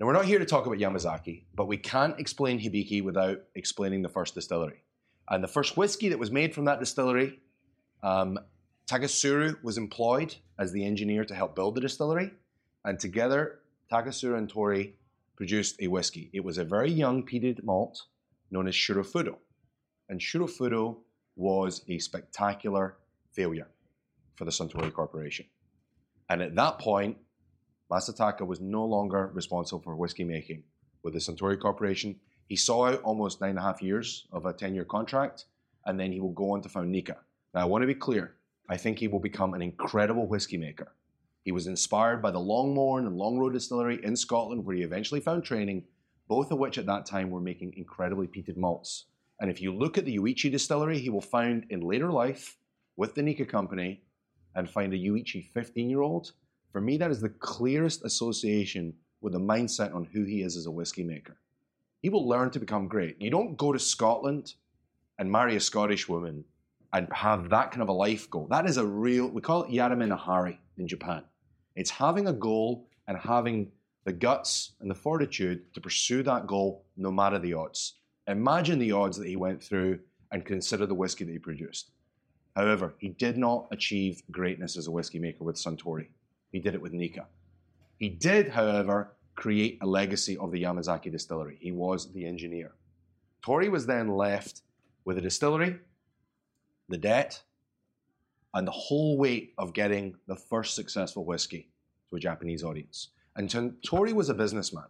Now, 0.00 0.06
we're 0.06 0.14
not 0.14 0.24
here 0.24 0.38
to 0.38 0.46
talk 0.46 0.64
about 0.64 0.78
Yamazaki, 0.78 1.44
but 1.54 1.68
we 1.68 1.76
can't 1.76 2.18
explain 2.18 2.58
Hibiki 2.58 3.04
without 3.04 3.42
explaining 3.54 4.00
the 4.00 4.08
first 4.08 4.34
distillery. 4.34 4.82
And 5.28 5.44
the 5.44 5.48
first 5.48 5.76
whiskey 5.76 6.08
that 6.08 6.18
was 6.18 6.30
made 6.30 6.54
from 6.54 6.64
that 6.64 6.80
distillery, 6.80 7.38
um, 8.02 8.38
Taketsuru 8.86 9.62
was 9.62 9.76
employed 9.76 10.34
as 10.58 10.72
the 10.72 10.86
engineer 10.86 11.26
to 11.26 11.34
help 11.34 11.54
build 11.54 11.74
the 11.74 11.82
distillery. 11.82 12.30
And 12.82 12.98
together, 12.98 13.60
Taketsuru 13.92 14.38
and 14.38 14.48
Torii 14.48 14.94
produced 15.36 15.76
a 15.82 15.88
whiskey. 15.88 16.30
It 16.32 16.42
was 16.44 16.56
a 16.56 16.64
very 16.64 16.90
young 16.90 17.26
peated 17.26 17.62
malt 17.62 18.00
known 18.50 18.68
as 18.68 18.74
Shirofuda. 18.74 19.34
And 20.08 20.18
Shirofuda 20.18 20.96
was 21.36 21.84
a 21.88 21.98
spectacular 21.98 22.96
failure 23.32 23.68
for 24.34 24.46
the 24.46 24.50
Suntory 24.50 24.94
Corporation. 24.94 25.44
And 26.30 26.40
at 26.40 26.54
that 26.54 26.78
point, 26.78 27.18
Masataka 27.90 28.46
was 28.46 28.60
no 28.60 28.84
longer 28.84 29.30
responsible 29.34 29.80
for 29.80 29.96
whiskey 29.96 30.24
making 30.24 30.62
with 31.02 31.14
the 31.14 31.18
Suntory 31.18 31.58
Corporation. 31.58 32.16
He 32.46 32.56
saw 32.56 32.86
out 32.86 33.02
almost 33.02 33.40
nine 33.40 33.50
and 33.50 33.58
a 33.58 33.62
half 33.62 33.82
years 33.82 34.26
of 34.32 34.46
a 34.46 34.52
10 34.52 34.74
year 34.74 34.84
contract, 34.84 35.46
and 35.86 35.98
then 35.98 36.12
he 36.12 36.20
will 36.20 36.32
go 36.32 36.52
on 36.52 36.62
to 36.62 36.68
found 36.68 36.92
Nikka. 36.92 37.16
Now, 37.54 37.62
I 37.62 37.64
want 37.64 37.82
to 37.82 37.86
be 37.86 37.94
clear. 37.94 38.34
I 38.68 38.76
think 38.76 38.98
he 38.98 39.08
will 39.08 39.18
become 39.18 39.54
an 39.54 39.62
incredible 39.62 40.26
whiskey 40.28 40.56
maker. 40.56 40.92
He 41.42 41.52
was 41.52 41.66
inspired 41.66 42.22
by 42.22 42.30
the 42.30 42.38
Longmorn 42.38 43.06
and 43.06 43.16
Longrow 43.16 43.52
Distillery 43.52 43.98
in 44.04 44.14
Scotland, 44.14 44.64
where 44.64 44.76
he 44.76 44.82
eventually 44.82 45.20
found 45.20 45.42
training, 45.42 45.84
both 46.28 46.52
of 46.52 46.58
which 46.58 46.78
at 46.78 46.86
that 46.86 47.06
time 47.06 47.30
were 47.30 47.40
making 47.40 47.74
incredibly 47.76 48.28
peated 48.28 48.56
malts. 48.56 49.06
And 49.40 49.50
if 49.50 49.60
you 49.60 49.74
look 49.74 49.98
at 49.98 50.04
the 50.04 50.18
Yoichi 50.18 50.50
Distillery, 50.50 50.98
he 50.98 51.08
will 51.10 51.20
find 51.22 51.66
in 51.70 51.80
later 51.80 52.12
life 52.12 52.58
with 52.96 53.14
the 53.14 53.22
Nikka 53.22 53.46
Company 53.46 54.02
and 54.54 54.70
find 54.70 54.92
a 54.92 54.98
Yoichi 54.98 55.44
15 55.44 55.88
year 55.88 56.02
old. 56.02 56.32
For 56.72 56.80
me, 56.80 56.96
that 56.98 57.10
is 57.10 57.20
the 57.20 57.28
clearest 57.28 58.04
association 58.04 58.94
with 59.20 59.32
the 59.32 59.40
mindset 59.40 59.94
on 59.94 60.04
who 60.04 60.24
he 60.24 60.42
is 60.42 60.56
as 60.56 60.66
a 60.66 60.70
whiskey 60.70 61.02
maker. 61.02 61.36
He 62.00 62.08
will 62.08 62.26
learn 62.26 62.50
to 62.52 62.60
become 62.60 62.88
great. 62.88 63.20
You 63.20 63.30
don't 63.30 63.56
go 63.56 63.72
to 63.72 63.78
Scotland 63.78 64.54
and 65.18 65.30
marry 65.30 65.56
a 65.56 65.60
Scottish 65.60 66.08
woman 66.08 66.44
and 66.92 67.12
have 67.12 67.50
that 67.50 67.70
kind 67.70 67.82
of 67.82 67.88
a 67.88 67.92
life 67.92 68.30
goal. 68.30 68.46
That 68.50 68.66
is 68.66 68.76
a 68.76 68.86
real, 68.86 69.28
we 69.28 69.42
call 69.42 69.64
it 69.64 69.70
Yatte 69.70 69.92
Minahare 69.92 70.56
in 70.78 70.88
Japan. 70.88 71.24
It's 71.76 71.90
having 71.90 72.26
a 72.26 72.32
goal 72.32 72.88
and 73.06 73.18
having 73.18 73.70
the 74.04 74.12
guts 74.12 74.72
and 74.80 74.90
the 74.90 74.94
fortitude 74.94 75.72
to 75.74 75.80
pursue 75.80 76.22
that 76.22 76.46
goal 76.46 76.84
no 76.96 77.10
matter 77.10 77.38
the 77.38 77.54
odds. 77.54 77.94
Imagine 78.26 78.78
the 78.78 78.92
odds 78.92 79.16
that 79.18 79.28
he 79.28 79.36
went 79.36 79.62
through 79.62 79.98
and 80.32 80.44
consider 80.44 80.86
the 80.86 80.94
whiskey 80.94 81.24
that 81.24 81.32
he 81.32 81.38
produced. 81.38 81.90
However, 82.56 82.94
he 82.98 83.08
did 83.08 83.36
not 83.36 83.68
achieve 83.70 84.22
greatness 84.30 84.76
as 84.76 84.86
a 84.86 84.90
whiskey 84.90 85.18
maker 85.18 85.44
with 85.44 85.56
Suntory. 85.56 86.08
He 86.52 86.58
did 86.58 86.74
it 86.74 86.82
with 86.82 86.92
Nikka. 86.92 87.26
He 87.98 88.08
did, 88.08 88.48
however, 88.48 89.12
create 89.34 89.78
a 89.80 89.86
legacy 89.86 90.36
of 90.36 90.50
the 90.50 90.62
Yamazaki 90.62 91.10
distillery. 91.10 91.58
He 91.60 91.72
was 91.72 92.12
the 92.12 92.26
engineer. 92.26 92.72
Torii 93.42 93.68
was 93.68 93.86
then 93.86 94.08
left 94.08 94.62
with 95.04 95.18
a 95.18 95.20
distillery, 95.20 95.78
the 96.88 96.98
debt, 96.98 97.42
and 98.52 98.66
the 98.66 98.72
whole 98.72 99.16
weight 99.16 99.54
of 99.58 99.72
getting 99.72 100.14
the 100.26 100.36
first 100.36 100.74
successful 100.74 101.24
whiskey 101.24 101.70
to 102.10 102.16
a 102.16 102.20
Japanese 102.20 102.64
audience. 102.64 103.08
And 103.36 103.76
Torii 103.84 104.12
was 104.12 104.28
a 104.28 104.34
businessman. 104.34 104.88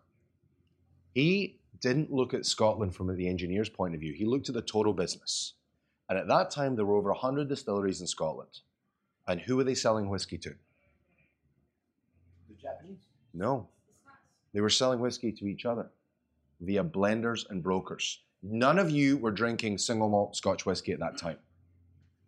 He 1.14 1.60
didn't 1.80 2.12
look 2.12 2.34
at 2.34 2.46
Scotland 2.46 2.94
from 2.94 3.14
the 3.14 3.28
engineer's 3.28 3.68
point 3.68 3.94
of 3.94 4.00
view. 4.00 4.12
He 4.12 4.24
looked 4.24 4.48
at 4.48 4.54
the 4.54 4.62
total 4.62 4.92
business. 4.92 5.54
And 6.08 6.18
at 6.18 6.28
that 6.28 6.50
time, 6.50 6.74
there 6.74 6.84
were 6.84 6.96
over 6.96 7.10
100 7.10 7.48
distilleries 7.48 8.00
in 8.00 8.06
Scotland. 8.06 8.60
And 9.28 9.40
who 9.40 9.56
were 9.56 9.64
they 9.64 9.74
selling 9.74 10.08
whiskey 10.08 10.38
to? 10.38 10.54
Japanese? 12.60 12.98
No. 13.34 13.68
They 14.52 14.60
were 14.60 14.70
selling 14.70 15.00
whiskey 15.00 15.32
to 15.32 15.46
each 15.46 15.64
other 15.64 15.90
via 16.60 16.84
blenders 16.84 17.48
and 17.48 17.62
brokers. 17.62 18.20
None 18.42 18.78
of 18.78 18.90
you 18.90 19.16
were 19.16 19.30
drinking 19.30 19.78
single 19.78 20.08
malt 20.08 20.36
Scotch 20.36 20.66
whiskey 20.66 20.92
at 20.92 21.00
that 21.00 21.16
time. 21.16 21.38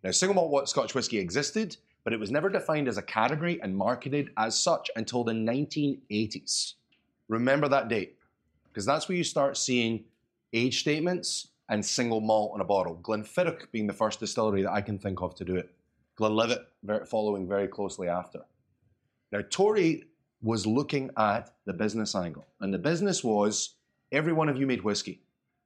Now, 0.03 0.11
single 0.11 0.35
malt 0.35 0.69
Scotch 0.69 0.95
whiskey 0.95 1.19
existed, 1.19 1.77
but 2.03 2.13
it 2.13 2.19
was 2.19 2.31
never 2.31 2.49
defined 2.49 2.87
as 2.87 2.97
a 2.97 3.01
category 3.01 3.61
and 3.61 3.75
marketed 3.75 4.31
as 4.37 4.57
such 4.57 4.89
until 4.95 5.23
the 5.23 5.33
1980s. 5.33 6.73
Remember 7.29 7.67
that 7.67 7.87
date, 7.87 8.17
because 8.67 8.85
that's 8.85 9.07
where 9.07 9.17
you 9.17 9.23
start 9.23 9.57
seeing 9.57 10.03
age 10.51 10.79
statements 10.79 11.47
and 11.69 11.83
single 11.83 12.21
malt 12.21 12.51
on 12.53 12.61
a 12.61 12.65
bottle. 12.65 12.99
Glenfiddich 13.01 13.71
being 13.71 13.87
the 13.87 13.93
first 13.93 14.19
distillery 14.19 14.61
that 14.63 14.71
I 14.71 14.81
can 14.81 14.99
think 14.99 15.21
of 15.21 15.33
to 15.35 15.45
do 15.45 15.55
it. 15.55 15.73
Glenlivet 16.15 16.67
following 17.07 17.47
very 17.47 17.67
closely 17.67 18.07
after. 18.07 18.41
Now, 19.31 19.39
Torii 19.49 20.03
was 20.43 20.67
looking 20.67 21.09
at 21.17 21.55
the 21.65 21.73
business 21.73 22.13
angle, 22.15 22.45
and 22.59 22.73
the 22.73 22.77
business 22.77 23.23
was 23.23 23.75
every 24.11 24.33
one 24.33 24.49
of 24.49 24.57
you 24.57 24.67
made 24.67 24.83
whiskey, 24.83 25.21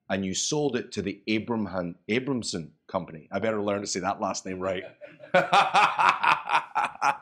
and 0.08 0.24
you 0.24 0.36
sold 0.36 0.76
it 0.76 0.92
to 0.92 1.02
the 1.02 1.22
Abramhan, 1.28 1.96
Abramson 2.08 2.70
Company. 2.86 3.28
I 3.32 3.40
better 3.40 3.62
learn 3.62 3.82
to 3.82 3.88
say 3.88 4.00
that 4.02 4.22
last 4.22 4.46
name 4.46 4.60
right. 4.60 4.84
uh, 5.34 7.13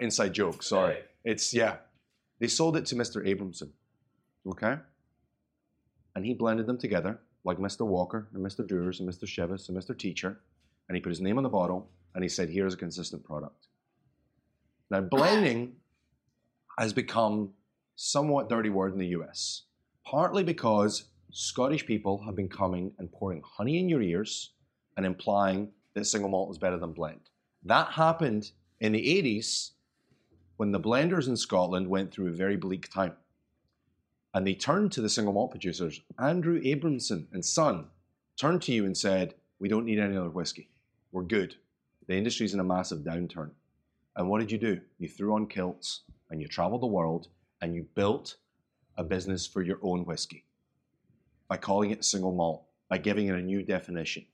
inside 0.00 0.32
joke, 0.32 0.62
sorry. 0.62 0.96
It's, 1.22 1.52
yeah. 1.52 1.76
They 2.40 2.48
sold 2.48 2.78
it 2.78 2.86
to 2.86 2.96
Mr. 2.96 3.24
Abramson, 3.24 3.70
okay? 4.48 4.78
And 6.16 6.24
he 6.24 6.32
blended 6.32 6.66
them 6.66 6.78
together, 6.78 7.20
like 7.44 7.58
Mr. 7.58 7.86
Walker 7.86 8.26
and 8.32 8.44
Mr. 8.44 8.66
Dewars 8.66 9.00
and 9.00 9.08
Mr. 9.08 9.24
Chivas 9.24 9.68
and 9.68 9.76
Mr. 9.76 9.96
Teacher, 9.96 10.40
and 10.88 10.96
he 10.96 11.02
put 11.02 11.10
his 11.10 11.20
name 11.20 11.36
on 11.36 11.42
the 11.42 11.50
bottle, 11.50 11.90
and 12.14 12.24
he 12.24 12.28
said, 12.28 12.48
here's 12.48 12.72
a 12.72 12.78
consistent 12.78 13.22
product. 13.22 13.66
Now, 14.90 15.02
blending 15.02 15.76
has 16.78 16.92
become 16.92 17.50
somewhat 17.96 18.48
dirty 18.48 18.70
word 18.70 18.92
in 18.92 18.98
the 18.98 19.08
US, 19.18 19.62
partly 20.04 20.42
because 20.42 21.04
Scottish 21.32 21.86
people 21.86 22.22
have 22.24 22.36
been 22.36 22.48
coming 22.48 22.92
and 22.98 23.10
pouring 23.10 23.42
honey 23.44 23.78
in 23.78 23.88
your 23.88 24.02
ears 24.02 24.50
and 24.96 25.04
implying 25.04 25.70
that 25.94 26.04
single 26.04 26.30
malt 26.30 26.50
is 26.50 26.58
better 26.58 26.78
than 26.78 26.92
blend. 26.92 27.20
That 27.64 27.92
happened 27.92 28.50
in 28.80 28.92
the 28.92 29.00
80s 29.00 29.70
when 30.56 30.72
the 30.72 30.80
blenders 30.80 31.26
in 31.26 31.36
Scotland 31.36 31.88
went 31.88 32.12
through 32.12 32.28
a 32.28 32.36
very 32.36 32.56
bleak 32.56 32.92
time. 32.92 33.14
And 34.32 34.46
they 34.46 34.54
turned 34.54 34.92
to 34.92 35.00
the 35.00 35.08
single 35.08 35.32
malt 35.32 35.52
producers. 35.52 36.00
Andrew 36.18 36.60
Abramson 36.60 37.26
and 37.32 37.44
Son 37.44 37.86
turned 38.38 38.62
to 38.62 38.72
you 38.72 38.84
and 38.84 38.96
said, 38.96 39.34
We 39.58 39.68
don't 39.68 39.84
need 39.84 40.00
any 40.00 40.16
other 40.16 40.30
whiskey. 40.30 40.70
We're 41.12 41.22
good. 41.22 41.54
The 42.06 42.16
industry's 42.16 42.54
in 42.54 42.60
a 42.60 42.64
massive 42.64 43.00
downturn. 43.00 43.50
And 44.16 44.28
what 44.28 44.40
did 44.40 44.52
you 44.52 44.58
do? 44.58 44.80
You 44.98 45.08
threw 45.08 45.34
on 45.34 45.46
kilts 45.46 46.02
and 46.30 46.40
you 46.40 46.48
traveled 46.48 46.82
the 46.82 46.86
world 46.86 47.28
and 47.60 47.74
you 47.74 47.86
built 47.94 48.36
a 48.96 49.04
business 49.04 49.46
for 49.46 49.62
your 49.62 49.78
own 49.82 50.04
whiskey 50.04 50.44
by 51.48 51.56
calling 51.56 51.90
it 51.90 52.04
single 52.04 52.32
malt, 52.32 52.64
by 52.88 52.98
giving 52.98 53.28
it 53.28 53.34
a 53.34 53.42
new 53.42 53.62
definition. 53.62 54.24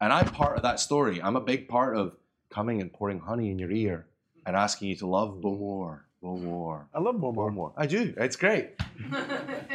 And 0.00 0.12
I'm 0.12 0.26
part 0.26 0.56
of 0.56 0.62
that 0.62 0.80
story. 0.80 1.20
I'm 1.22 1.36
a 1.36 1.40
big 1.40 1.68
part 1.68 1.96
of 1.96 2.16
coming 2.50 2.80
and 2.80 2.92
pouring 2.92 3.20
honey 3.20 3.50
in 3.50 3.58
your 3.58 3.70
ear 3.70 4.06
and 4.46 4.56
asking 4.56 4.88
you 4.88 4.96
to 4.96 5.06
love 5.06 5.40
Bowmore, 5.40 6.00
Bowmore, 6.22 6.86
I 6.94 7.00
love 7.00 7.16
Bowmore. 7.16 7.50
Bowmore. 7.50 7.72
I 7.76 7.86
do. 7.86 8.14
It's 8.16 8.36
great. 8.36 8.70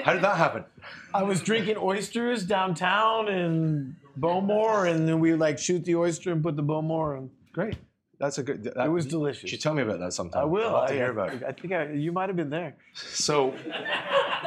How 0.04 0.14
did 0.14 0.24
that 0.24 0.38
happen? 0.38 0.66
I 1.14 1.24
was 1.24 1.42
drinking 1.42 1.78
oysters 1.78 2.44
downtown 2.44 3.30
in 3.30 3.96
Bowmore, 4.18 4.90
and 4.90 5.08
then 5.08 5.20
we 5.20 5.34
like 5.36 5.58
shoot 5.58 5.86
the 5.86 5.96
oyster 5.96 6.32
and 6.32 6.44
put 6.44 6.56
the 6.56 6.64
Bowmore, 6.64 7.18
and 7.18 7.30
Great. 7.54 7.76
That's 8.20 8.38
a 8.38 8.44
good. 8.44 8.64
That, 8.64 8.86
it 8.86 8.90
was 8.90 9.06
delicious. 9.06 9.44
You 9.44 9.50
should 9.50 9.62
tell 9.62 9.74
me 9.74 9.82
about 9.82 10.00
that 10.00 10.14
sometime. 10.14 10.44
I 10.44 10.46
will. 10.46 10.68
I'd 10.68 10.72
love 10.72 10.88
to 10.88 10.94
I, 10.94 10.98
hear 10.98 11.12
about 11.12 11.34
it. 11.34 11.44
I 11.44 11.52
think 11.52 11.74
I, 11.74 11.92
you 11.92 12.12
might 12.12 12.30
have 12.30 12.36
been 12.36 12.50
there. 12.50 12.76
So 12.94 13.54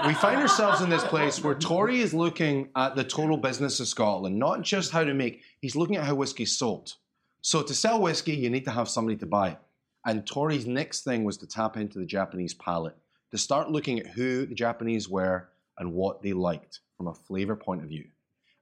we 0.06 0.14
find 0.14 0.40
ourselves 0.40 0.80
in 0.80 0.90
this 0.90 1.04
place 1.04 1.42
where 1.42 1.54
Torii 1.54 2.00
is 2.00 2.14
looking 2.14 2.68
at 2.76 2.96
the 2.96 3.04
total 3.04 3.36
business 3.36 3.80
of 3.80 3.88
Scotland, 3.88 4.38
not 4.38 4.62
just 4.62 4.92
how 4.92 5.04
to 5.04 5.14
make, 5.14 5.42
he's 5.60 5.76
looking 5.76 5.96
at 5.96 6.04
how 6.04 6.14
whiskey's 6.14 6.56
sold. 6.56 6.94
So 7.40 7.62
to 7.62 7.74
sell 7.74 8.00
whiskey, 8.00 8.34
you 8.34 8.50
need 8.50 8.64
to 8.64 8.70
have 8.70 8.88
somebody 8.88 9.16
to 9.18 9.26
buy 9.26 9.50
it. 9.50 9.58
And 10.04 10.24
Torii's 10.24 10.66
next 10.66 11.02
thing 11.02 11.24
was 11.24 11.36
to 11.38 11.46
tap 11.46 11.76
into 11.76 11.98
the 11.98 12.06
Japanese 12.06 12.54
palate, 12.54 12.96
to 13.30 13.38
start 13.38 13.70
looking 13.70 13.98
at 13.98 14.06
who 14.06 14.46
the 14.46 14.54
Japanese 14.54 15.08
were 15.08 15.48
and 15.78 15.92
what 15.92 16.22
they 16.22 16.32
liked 16.32 16.80
from 16.96 17.08
a 17.08 17.14
flavor 17.14 17.56
point 17.56 17.82
of 17.82 17.88
view. 17.88 18.06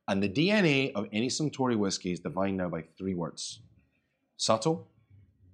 And 0.09 0.23
the 0.23 0.29
DNA 0.29 0.93
of 0.95 1.07
any 1.13 1.29
Suntory 1.29 1.77
whiskey 1.77 2.13
is 2.13 2.21
defined 2.21 2.57
now 2.57 2.69
by 2.69 2.85
three 2.97 3.15
words 3.15 3.61
subtle, 4.37 4.89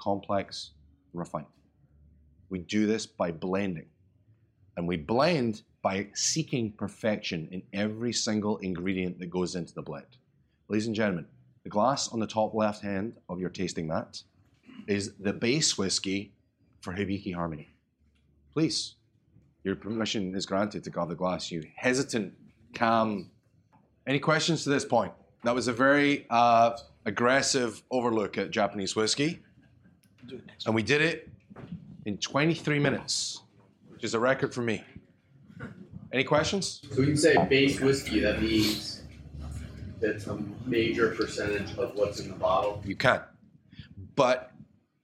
complex, 0.00 0.70
refined. 1.12 1.46
We 2.48 2.60
do 2.60 2.86
this 2.86 3.06
by 3.06 3.30
blending. 3.30 3.86
And 4.76 4.88
we 4.88 4.96
blend 4.96 5.62
by 5.82 6.08
seeking 6.14 6.72
perfection 6.72 7.48
in 7.52 7.62
every 7.72 8.12
single 8.12 8.58
ingredient 8.58 9.18
that 9.18 9.30
goes 9.30 9.54
into 9.54 9.74
the 9.74 9.82
blend. 9.82 10.06
Ladies 10.68 10.86
and 10.86 10.96
gentlemen, 10.96 11.26
the 11.64 11.70
glass 11.70 12.08
on 12.08 12.20
the 12.20 12.26
top 12.26 12.54
left 12.54 12.82
hand 12.82 13.14
of 13.28 13.40
your 13.40 13.50
tasting 13.50 13.86
mat 13.86 14.22
is 14.86 15.12
the 15.18 15.32
base 15.32 15.76
whiskey 15.76 16.32
for 16.80 16.94
Hibiki 16.94 17.34
Harmony. 17.34 17.68
Please, 18.52 18.94
your 19.64 19.76
permission 19.76 20.34
is 20.34 20.46
granted 20.46 20.84
to 20.84 20.90
grab 20.90 21.08
the 21.08 21.14
glass. 21.14 21.50
You 21.50 21.62
hesitant, 21.76 22.32
calm. 22.74 23.30
Any 24.06 24.18
questions 24.18 24.64
to 24.64 24.70
this 24.70 24.84
point? 24.84 25.12
That 25.44 25.54
was 25.54 25.68
a 25.68 25.72
very 25.72 26.26
uh, 26.30 26.76
aggressive 27.04 27.82
overlook 27.90 28.38
at 28.38 28.50
Japanese 28.50 28.96
whiskey. 28.96 29.40
And 30.66 30.74
we 30.74 30.82
did 30.82 31.00
it 31.00 31.28
in 32.04 32.18
23 32.18 32.78
minutes, 32.78 33.42
which 33.88 34.04
is 34.04 34.14
a 34.14 34.20
record 34.20 34.54
for 34.54 34.62
me. 34.62 34.82
Any 36.12 36.24
questions? 36.24 36.82
So 36.92 37.00
we 37.00 37.06
can 37.06 37.16
say 37.16 37.36
base 37.48 37.80
whiskey. 37.80 38.20
That 38.20 38.42
means 38.42 39.02
that's 40.00 40.26
a 40.26 40.38
major 40.66 41.14
percentage 41.14 41.76
of 41.78 41.94
what's 41.94 42.20
in 42.20 42.28
the 42.28 42.34
bottle. 42.34 42.82
You 42.84 42.96
can. 42.96 43.20
But 44.16 44.52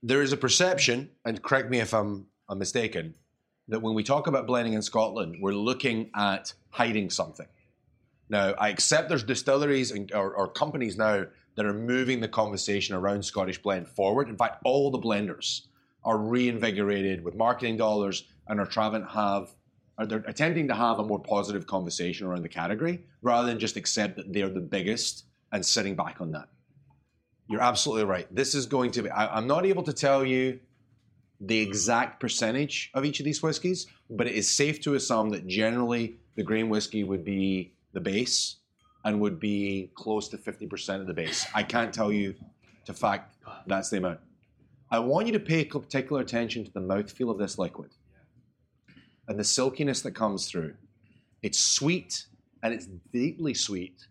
there 0.03 0.21
is 0.21 0.33
a 0.33 0.37
perception, 0.37 1.09
and 1.25 1.41
correct 1.41 1.69
me 1.69 1.79
if 1.79 1.93
I'm, 1.93 2.27
I'm 2.49 2.59
mistaken, 2.59 3.15
that 3.69 3.81
when 3.81 3.93
we 3.93 4.03
talk 4.03 4.27
about 4.27 4.47
blending 4.47 4.73
in 4.73 4.81
Scotland, 4.81 5.37
we're 5.41 5.53
looking 5.53 6.09
at 6.15 6.53
hiding 6.69 7.09
something. 7.09 7.47
Now, 8.29 8.53
I 8.57 8.69
accept 8.69 9.09
there's 9.09 9.23
distilleries 9.23 9.91
and, 9.91 10.11
or, 10.13 10.33
or 10.33 10.47
companies 10.47 10.97
now 10.97 11.25
that 11.57 11.65
are 11.65 11.73
moving 11.73 12.21
the 12.21 12.27
conversation 12.27 12.95
around 12.95 13.25
Scottish 13.25 13.61
blend 13.61 13.87
forward. 13.89 14.29
In 14.29 14.37
fact, 14.37 14.61
all 14.63 14.91
the 14.91 14.99
blenders 14.99 15.63
are 16.05 16.17
reinvigorated 16.17 17.23
with 17.23 17.35
marketing 17.35 17.75
dollars 17.75 18.25
and 18.47 18.59
are 18.59 18.65
trying 18.65 19.01
to 19.01 19.07
have, 19.09 19.49
or 19.97 20.05
they're 20.05 20.23
attempting 20.27 20.67
to 20.67 20.75
have 20.75 20.99
a 20.99 21.03
more 21.03 21.19
positive 21.19 21.65
conversation 21.65 22.27
around 22.27 22.43
the 22.43 22.49
category 22.49 23.03
rather 23.23 23.47
than 23.47 23.59
just 23.59 23.75
accept 23.75 24.15
that 24.17 24.31
they're 24.31 24.49
the 24.49 24.61
biggest 24.61 25.25
and 25.51 25.65
sitting 25.65 25.95
back 25.95 26.21
on 26.21 26.31
that. 26.31 26.47
You're 27.47 27.61
absolutely 27.61 28.05
right. 28.05 28.33
This 28.33 28.53
is 28.53 28.67
going 28.67 28.91
to 28.91 29.01
be, 29.01 29.09
I, 29.09 29.35
I'm 29.35 29.47
not 29.47 29.65
able 29.65 29.83
to 29.83 29.93
tell 29.93 30.23
you 30.23 30.59
the 31.41 31.59
exact 31.59 32.19
percentage 32.19 32.91
of 32.93 33.03
each 33.03 33.19
of 33.19 33.25
these 33.25 33.41
whiskies, 33.41 33.87
but 34.11 34.27
it 34.27 34.35
is 34.35 34.47
safe 34.47 34.79
to 34.81 34.93
assume 34.93 35.31
that 35.31 35.47
generally 35.47 36.17
the 36.35 36.43
grain 36.43 36.69
whiskey 36.69 37.03
would 37.03 37.25
be 37.25 37.73
the 37.93 37.99
base 37.99 38.57
and 39.07 39.21
would 39.21 39.39
be 39.39 39.89
close 39.95 40.27
to 40.27 40.37
50% 40.37 40.99
of 40.99 41.07
the 41.07 41.13
base. 41.13 41.47
I 41.55 41.63
can't 41.63 41.93
tell 41.93 42.11
you 42.11 42.35
to 42.83 42.93
fact 42.93 43.37
that's 43.65 43.89
the 43.89 43.99
amount. 43.99 44.19
I 44.91 44.99
want 44.99 45.27
you 45.27 45.33
to 45.33 45.39
pay 45.39 45.63
particular 45.63 46.21
attention 46.21 46.65
to 46.65 46.73
the 46.73 46.81
mouthfeel 46.81 47.31
of 47.31 47.37
this 47.37 47.57
liquid 47.57 47.91
and 49.29 49.39
the 49.39 49.45
silkiness 49.45 50.01
that 50.01 50.11
comes 50.11 50.49
through. 50.49 50.73
It's 51.41 51.57
sweet 51.57 52.25
and 52.61 52.73
it's 52.73 52.87
deeply 53.13 53.53
sweet, 53.53 54.07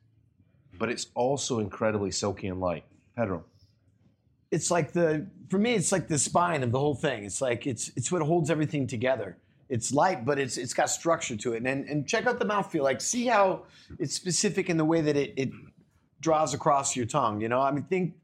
but 0.78 0.88
it's 0.88 1.08
also 1.14 1.58
incredibly 1.58 2.10
silky 2.10 2.46
and 2.46 2.58
light. 2.58 2.84
Pedro. 3.14 3.44
It's 4.50 4.70
like 4.70 4.92
the 4.92 5.26
for 5.50 5.58
me, 5.58 5.74
it's 5.74 5.92
like 5.92 6.08
the 6.08 6.18
spine 6.18 6.62
of 6.62 6.72
the 6.72 6.78
whole 6.78 6.94
thing. 6.94 7.24
It's 7.24 7.42
like 7.42 7.66
it's 7.66 7.92
it's 7.96 8.10
what 8.10 8.22
holds 8.22 8.48
everything 8.48 8.86
together. 8.86 9.36
It's 9.68 9.92
light, 9.92 10.24
but 10.24 10.38
it's 10.38 10.56
it's 10.56 10.74
got 10.74 10.90
structure 10.90 11.36
to 11.36 11.54
it. 11.54 11.64
And 11.64 11.88
and, 11.88 12.06
check 12.06 12.26
out 12.26 12.38
the 12.38 12.44
mouthfeel. 12.44 12.82
Like 12.82 13.00
see 13.00 13.26
how 13.26 13.64
it's 13.98 14.14
specific 14.14 14.70
in 14.70 14.76
the 14.76 14.84
way 14.84 15.00
that 15.00 15.16
it, 15.16 15.34
it 15.36 15.50
draws 16.20 16.54
across 16.54 16.94
your 16.94 17.06
tongue. 17.06 17.40
You 17.40 17.48
know, 17.48 17.60
I 17.60 17.70
mean, 17.72 17.84
think 17.84 18.14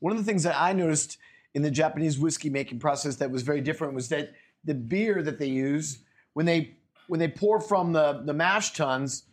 one 0.00 0.12
of 0.12 0.18
the 0.18 0.24
things 0.24 0.42
that 0.44 0.58
I 0.58 0.72
noticed 0.72 1.18
in 1.54 1.62
the 1.62 1.70
Japanese 1.70 2.18
whiskey 2.18 2.50
making 2.50 2.78
process 2.78 3.16
that 3.16 3.30
was 3.30 3.42
very 3.42 3.60
different 3.60 3.94
was 3.94 4.08
that 4.08 4.32
the 4.64 4.74
beer 4.74 5.22
that 5.22 5.38
they 5.38 5.46
use 5.46 5.98
when 6.34 6.46
they 6.46 6.76
when 7.08 7.20
they 7.20 7.28
pour 7.28 7.60
from 7.60 7.92
the 7.92 8.22
the 8.24 8.34
mash 8.34 8.72
tuns 8.72 9.24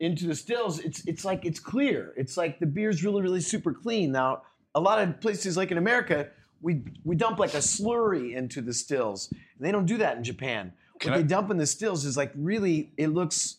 into 0.00 0.26
the 0.26 0.34
stills, 0.34 0.80
it's 0.80 1.04
it's 1.06 1.24
like 1.24 1.44
it's 1.44 1.60
clear. 1.60 2.12
It's 2.16 2.36
like 2.36 2.58
the 2.58 2.66
beer's 2.66 3.04
really 3.04 3.22
really 3.22 3.40
super 3.40 3.72
clean. 3.72 4.12
Now, 4.12 4.42
a 4.74 4.80
lot 4.80 5.00
of 5.00 5.20
places 5.20 5.56
like 5.56 5.70
in 5.70 5.78
America, 5.78 6.28
we 6.62 6.82
we 7.04 7.14
dump 7.14 7.38
like 7.38 7.54
a 7.54 7.58
slurry 7.58 8.34
into 8.34 8.62
the 8.62 8.72
stills, 8.72 9.30
and 9.30 9.40
they 9.60 9.70
don't 9.70 9.86
do 9.86 9.98
that 9.98 10.16
in 10.16 10.24
Japan. 10.24 10.72
Can 11.00 11.10
what 11.12 11.18
I- 11.18 11.22
they 11.22 11.28
dump 11.28 11.50
in 11.50 11.56
the 11.56 11.66
stills 11.66 12.04
is 12.04 12.16
like 12.16 12.30
really 12.36 12.92
it 12.96 13.08
looks 13.08 13.56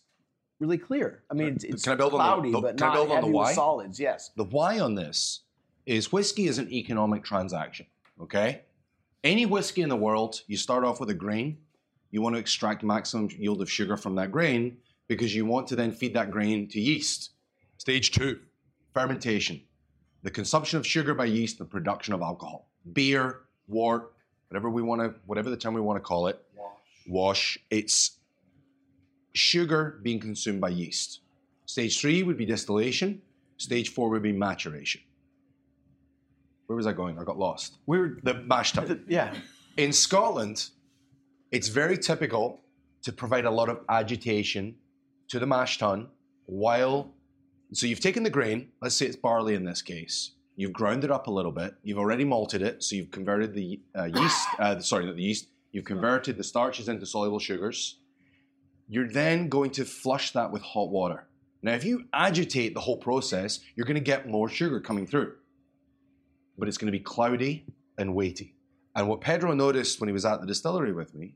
really 0.59 0.77
clear. 0.77 1.23
I 1.29 1.33
mean, 1.33 1.57
it's, 1.61 1.83
Can 1.83 1.93
I 1.93 1.95
build 1.95 2.13
on 2.13 2.19
the- 2.19 2.23
cloudy, 2.23 2.51
the- 2.51 2.61
but 2.61 2.77
can 2.77 2.83
I 2.87 2.87
not 2.89 2.95
build 2.95 3.09
on 3.11 3.15
heavy 3.23 3.31
with 3.33 3.49
solids. 3.49 3.99
Yes. 3.99 4.31
The 4.37 4.43
why 4.45 4.79
on 4.79 4.95
this 4.95 5.41
is 5.85 6.11
whiskey 6.11 6.45
is 6.47 6.59
an 6.59 6.71
economic 6.71 7.23
transaction. 7.23 7.87
Okay, 8.21 8.61
any 9.23 9.45
whiskey 9.47 9.81
in 9.81 9.89
the 9.89 9.95
world, 9.95 10.41
you 10.47 10.55
start 10.55 10.83
off 10.83 10.99
with 10.99 11.09
a 11.09 11.13
grain. 11.15 11.57
You 12.11 12.21
want 12.21 12.35
to 12.35 12.39
extract 12.39 12.83
maximum 12.83 13.29
yield 13.31 13.61
of 13.61 13.71
sugar 13.71 13.97
from 13.97 14.15
that 14.15 14.31
grain 14.31 14.77
because 15.07 15.33
you 15.33 15.45
want 15.45 15.67
to 15.67 15.75
then 15.75 15.91
feed 15.91 16.13
that 16.13 16.29
grain 16.29 16.67
to 16.69 16.79
yeast. 16.79 17.31
Stage 17.77 18.11
two, 18.11 18.39
fermentation, 18.93 19.61
the 20.21 20.29
consumption 20.29 20.77
of 20.77 20.85
sugar 20.85 21.15
by 21.15 21.25
yeast, 21.25 21.57
the 21.57 21.65
production 21.65 22.13
of 22.13 22.21
alcohol, 22.21 22.67
beer, 22.93 23.41
wort, 23.67 24.13
whatever 24.49 24.69
we 24.69 24.81
want 24.83 25.01
to, 25.01 25.15
whatever 25.25 25.49
the 25.49 25.57
term 25.57 25.73
we 25.73 25.81
want 25.81 25.97
to 25.97 26.01
call 26.01 26.27
it, 26.27 26.39
wash. 27.11 27.59
It's 27.69 28.17
sugar 29.33 29.99
being 30.01 30.19
consumed 30.19 30.61
by 30.61 30.69
yeast. 30.69 31.19
Stage 31.65 31.99
three 31.99 32.23
would 32.23 32.37
be 32.37 32.45
distillation. 32.45 33.21
Stage 33.57 33.89
four 33.89 34.09
would 34.09 34.23
be 34.23 34.31
maturation. 34.31 35.01
Where 36.65 36.75
was 36.75 36.87
I 36.87 36.93
going? 36.93 37.19
I 37.19 37.23
got 37.23 37.37
lost. 37.37 37.77
We 37.85 37.99
were 37.99 38.17
The 38.23 38.33
mash 38.33 38.71
tun. 38.71 39.03
yeah. 39.07 39.33
In 39.77 39.93
Scotland, 39.93 40.69
it's 41.51 41.67
very 41.67 41.97
typical 41.97 42.61
to 43.03 43.11
provide 43.11 43.45
a 43.45 43.51
lot 43.51 43.69
of 43.69 43.81
agitation 43.89 44.75
to 45.27 45.39
the 45.39 45.45
mash 45.45 45.77
tun 45.77 46.07
while. 46.45 47.13
So 47.73 47.87
you've 47.87 47.99
taken 47.99 48.23
the 48.23 48.29
grain, 48.29 48.69
let's 48.81 48.95
say 48.95 49.05
it's 49.05 49.15
barley 49.15 49.55
in 49.55 49.63
this 49.63 49.81
case, 49.81 50.31
you've 50.55 50.73
ground 50.73 51.03
it 51.03 51.11
up 51.11 51.27
a 51.27 51.31
little 51.31 51.53
bit, 51.53 51.75
you've 51.83 51.97
already 51.97 52.25
malted 52.25 52.61
it, 52.61 52.83
so 52.83 52.95
you've 52.95 53.11
converted 53.11 53.53
the 53.53 53.79
uh, 53.97 54.05
yeast, 54.05 54.47
uh, 54.59 54.79
sorry, 54.79 55.05
not 55.05 55.15
the 55.15 55.23
yeast, 55.23 55.47
you've 55.71 55.85
converted 55.85 56.37
the 56.37 56.43
starches 56.43 56.87
into 56.87 57.05
soluble 57.05 57.39
sugars. 57.39 57.97
You're 58.87 59.07
then 59.07 59.49
going 59.49 59.71
to 59.71 59.85
flush 59.85 60.31
that 60.31 60.51
with 60.51 60.61
hot 60.61 60.89
water. 60.89 61.27
Now, 61.63 61.73
if 61.73 61.83
you 61.83 62.05
agitate 62.13 62.73
the 62.73 62.79
whole 62.79 62.97
process, 62.97 63.59
you're 63.75 63.85
going 63.85 63.95
to 63.95 64.01
get 64.01 64.27
more 64.27 64.49
sugar 64.49 64.79
coming 64.79 65.05
through, 65.05 65.33
but 66.57 66.67
it's 66.67 66.77
going 66.77 66.91
to 66.91 66.97
be 66.97 67.03
cloudy 67.03 67.65
and 67.97 68.15
weighty. 68.15 68.55
And 68.95 69.07
what 69.07 69.21
Pedro 69.21 69.53
noticed 69.53 69.99
when 70.01 70.09
he 70.09 70.13
was 70.13 70.25
at 70.25 70.41
the 70.41 70.47
distillery 70.47 70.91
with 70.91 71.13
me 71.13 71.35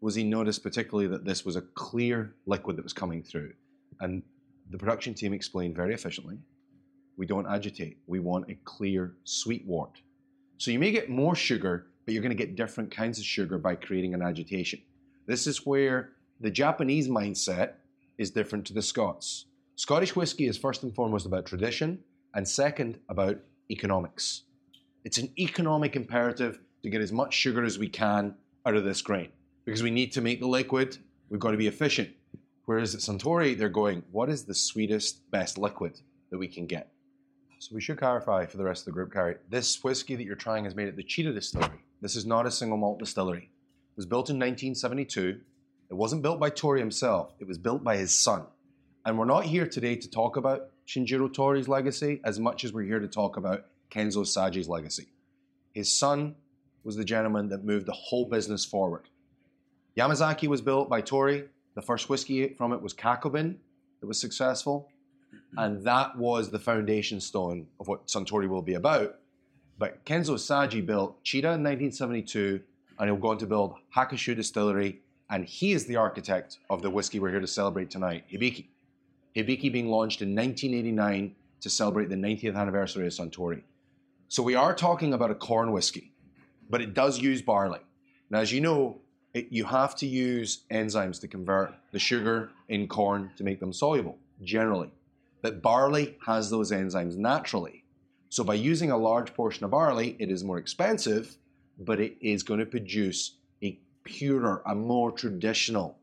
was 0.00 0.14
he 0.14 0.24
noticed 0.24 0.62
particularly 0.62 1.08
that 1.08 1.24
this 1.24 1.44
was 1.44 1.56
a 1.56 1.62
clear 1.62 2.34
liquid 2.46 2.76
that 2.76 2.82
was 2.82 2.92
coming 2.92 3.22
through. 3.22 3.52
And 4.00 4.22
the 4.70 4.76
production 4.76 5.14
team 5.14 5.32
explained 5.32 5.76
very 5.76 5.94
efficiently 5.94 6.38
we 7.16 7.26
don't 7.26 7.46
agitate, 7.46 7.98
we 8.06 8.18
want 8.18 8.50
a 8.50 8.54
clear, 8.64 9.14
sweet 9.24 9.64
wort. 9.66 10.00
So 10.58 10.70
you 10.70 10.78
may 10.78 10.90
get 10.90 11.10
more 11.10 11.34
sugar, 11.34 11.86
but 12.04 12.14
you're 12.14 12.22
going 12.22 12.36
to 12.36 12.46
get 12.46 12.56
different 12.56 12.90
kinds 12.90 13.18
of 13.18 13.24
sugar 13.24 13.58
by 13.58 13.74
creating 13.74 14.14
an 14.14 14.22
agitation. 14.22 14.80
This 15.26 15.46
is 15.46 15.64
where 15.64 16.10
the 16.40 16.50
Japanese 16.50 17.08
mindset 17.08 17.72
is 18.18 18.30
different 18.30 18.66
to 18.66 18.74
the 18.74 18.82
Scots. 18.82 19.46
Scottish 19.76 20.14
whiskey 20.14 20.46
is 20.46 20.58
first 20.58 20.82
and 20.82 20.94
foremost 20.94 21.26
about 21.26 21.46
tradition, 21.46 21.98
and 22.34 22.46
second, 22.46 22.98
about 23.08 23.38
economics. 23.70 24.42
It's 25.04 25.18
an 25.18 25.30
economic 25.38 25.96
imperative 25.96 26.60
to 26.82 26.90
get 26.90 27.00
as 27.00 27.12
much 27.12 27.34
sugar 27.34 27.64
as 27.64 27.78
we 27.78 27.88
can 27.88 28.34
out 28.66 28.76
of 28.76 28.84
this 28.84 29.02
grain 29.02 29.28
because 29.64 29.82
we 29.82 29.90
need 29.90 30.12
to 30.12 30.20
make 30.20 30.40
the 30.40 30.46
liquid. 30.46 30.98
We've 31.28 31.40
got 31.40 31.52
to 31.52 31.56
be 31.56 31.66
efficient. 31.66 32.10
Whereas 32.66 32.94
at 32.94 33.00
Suntory, 33.00 33.56
they're 33.56 33.68
going, 33.68 34.02
what 34.10 34.30
is 34.30 34.44
the 34.44 34.54
sweetest, 34.54 35.30
best 35.30 35.58
liquid 35.58 36.00
that 36.30 36.38
we 36.38 36.48
can 36.48 36.66
get? 36.66 36.92
So 37.58 37.74
we 37.74 37.80
should 37.80 37.98
clarify 37.98 38.46
for 38.46 38.56
the 38.56 38.64
rest 38.64 38.82
of 38.82 38.86
the 38.86 38.92
group, 38.92 39.12
Carrie. 39.12 39.36
This 39.48 39.82
whiskey 39.82 40.16
that 40.16 40.24
you're 40.24 40.36
trying 40.36 40.66
is 40.66 40.74
made 40.74 40.88
at 40.88 40.96
the 40.96 41.02
Chita 41.02 41.32
Distillery. 41.32 41.83
This 42.04 42.16
is 42.16 42.26
not 42.26 42.44
a 42.44 42.50
single 42.50 42.76
malt 42.76 42.98
distillery. 42.98 43.44
It 43.44 43.96
was 43.96 44.04
built 44.04 44.28
in 44.28 44.36
1972. 44.36 45.40
It 45.88 45.94
wasn't 45.94 46.20
built 46.20 46.38
by 46.38 46.50
Torii 46.50 46.82
himself. 46.82 47.32
It 47.40 47.48
was 47.48 47.56
built 47.56 47.82
by 47.82 47.96
his 47.96 48.22
son. 48.22 48.42
And 49.06 49.18
we're 49.18 49.24
not 49.24 49.46
here 49.46 49.66
today 49.66 49.96
to 49.96 50.10
talk 50.10 50.36
about 50.36 50.68
Shinjiro 50.86 51.32
Torii's 51.32 51.66
legacy 51.66 52.20
as 52.22 52.38
much 52.38 52.62
as 52.62 52.74
we're 52.74 52.84
here 52.84 53.00
to 53.00 53.08
talk 53.08 53.38
about 53.38 53.64
Keizo 53.90 54.26
Saji's 54.26 54.68
legacy. 54.68 55.06
His 55.72 55.98
son 55.98 56.34
was 56.82 56.96
the 56.96 57.06
gentleman 57.06 57.48
that 57.48 57.64
moved 57.64 57.86
the 57.86 57.92
whole 57.92 58.26
business 58.26 58.66
forward. 58.66 59.08
Yamazaki 59.96 60.46
was 60.46 60.60
built 60.60 60.90
by 60.90 61.00
Torii. 61.00 61.44
The 61.74 61.80
first 61.80 62.10
whiskey 62.10 62.48
from 62.48 62.74
it 62.74 62.82
was 62.82 62.92
Kakubin 62.92 63.56
that 64.02 64.06
was 64.06 64.20
successful. 64.20 64.90
And 65.56 65.84
that 65.84 66.18
was 66.18 66.50
the 66.50 66.58
foundation 66.58 67.22
stone 67.22 67.68
of 67.80 67.88
what 67.88 68.08
Suntory 68.08 68.46
will 68.46 68.60
be 68.60 68.74
about. 68.74 69.20
But 69.78 70.04
Keizo 70.04 70.36
Saji 70.36 70.84
built 70.84 71.22
Chita 71.24 71.48
in 71.48 71.62
1972, 71.62 72.60
and 72.98 73.08
he'll 73.08 73.18
go 73.18 73.28
on 73.28 73.38
to 73.38 73.46
build 73.46 73.74
Hakushu 73.94 74.36
Distillery, 74.36 75.00
and 75.30 75.44
he 75.44 75.72
is 75.72 75.86
the 75.86 75.96
architect 75.96 76.58
of 76.70 76.82
the 76.82 76.90
whiskey 76.90 77.18
we're 77.18 77.30
here 77.30 77.40
to 77.40 77.46
celebrate 77.46 77.90
tonight, 77.90 78.24
Hibiki. 78.30 78.66
Hibiki 79.34 79.72
being 79.72 79.88
launched 79.88 80.22
in 80.22 80.34
1989 80.34 81.34
to 81.60 81.70
celebrate 81.70 82.08
the 82.08 82.14
90th 82.14 82.56
anniversary 82.56 83.06
of 83.06 83.12
Suntory. 83.12 83.62
So 84.28 84.42
we 84.42 84.54
are 84.54 84.74
talking 84.74 85.12
about 85.12 85.30
a 85.30 85.34
corn 85.34 85.72
whiskey, 85.72 86.12
but 86.70 86.80
it 86.80 86.94
does 86.94 87.18
use 87.18 87.42
barley. 87.42 87.80
Now, 88.30 88.40
as 88.40 88.52
you 88.52 88.60
know, 88.60 89.00
it, 89.32 89.48
you 89.50 89.64
have 89.64 89.96
to 89.96 90.06
use 90.06 90.62
enzymes 90.70 91.20
to 91.20 91.28
convert 91.28 91.74
the 91.90 91.98
sugar 91.98 92.50
in 92.68 92.86
corn 92.86 93.30
to 93.36 93.44
make 93.44 93.60
them 93.60 93.72
soluble, 93.72 94.18
generally. 94.42 94.90
But 95.42 95.62
barley 95.62 96.16
has 96.26 96.50
those 96.50 96.70
enzymes 96.70 97.16
naturally. 97.16 97.83
So 98.34 98.42
by 98.42 98.54
using 98.54 98.90
a 98.90 98.96
large 98.96 99.32
portion 99.32 99.64
of 99.64 99.70
barley, 99.70 100.16
it 100.18 100.28
is 100.28 100.42
more 100.42 100.58
expensive, 100.58 101.36
but 101.78 102.00
it 102.00 102.16
is 102.20 102.42
going 102.42 102.58
to 102.58 102.66
produce 102.66 103.36
a 103.62 103.78
purer, 104.02 104.60
a 104.66 104.74
more 104.74 105.12
traditional 105.12 106.00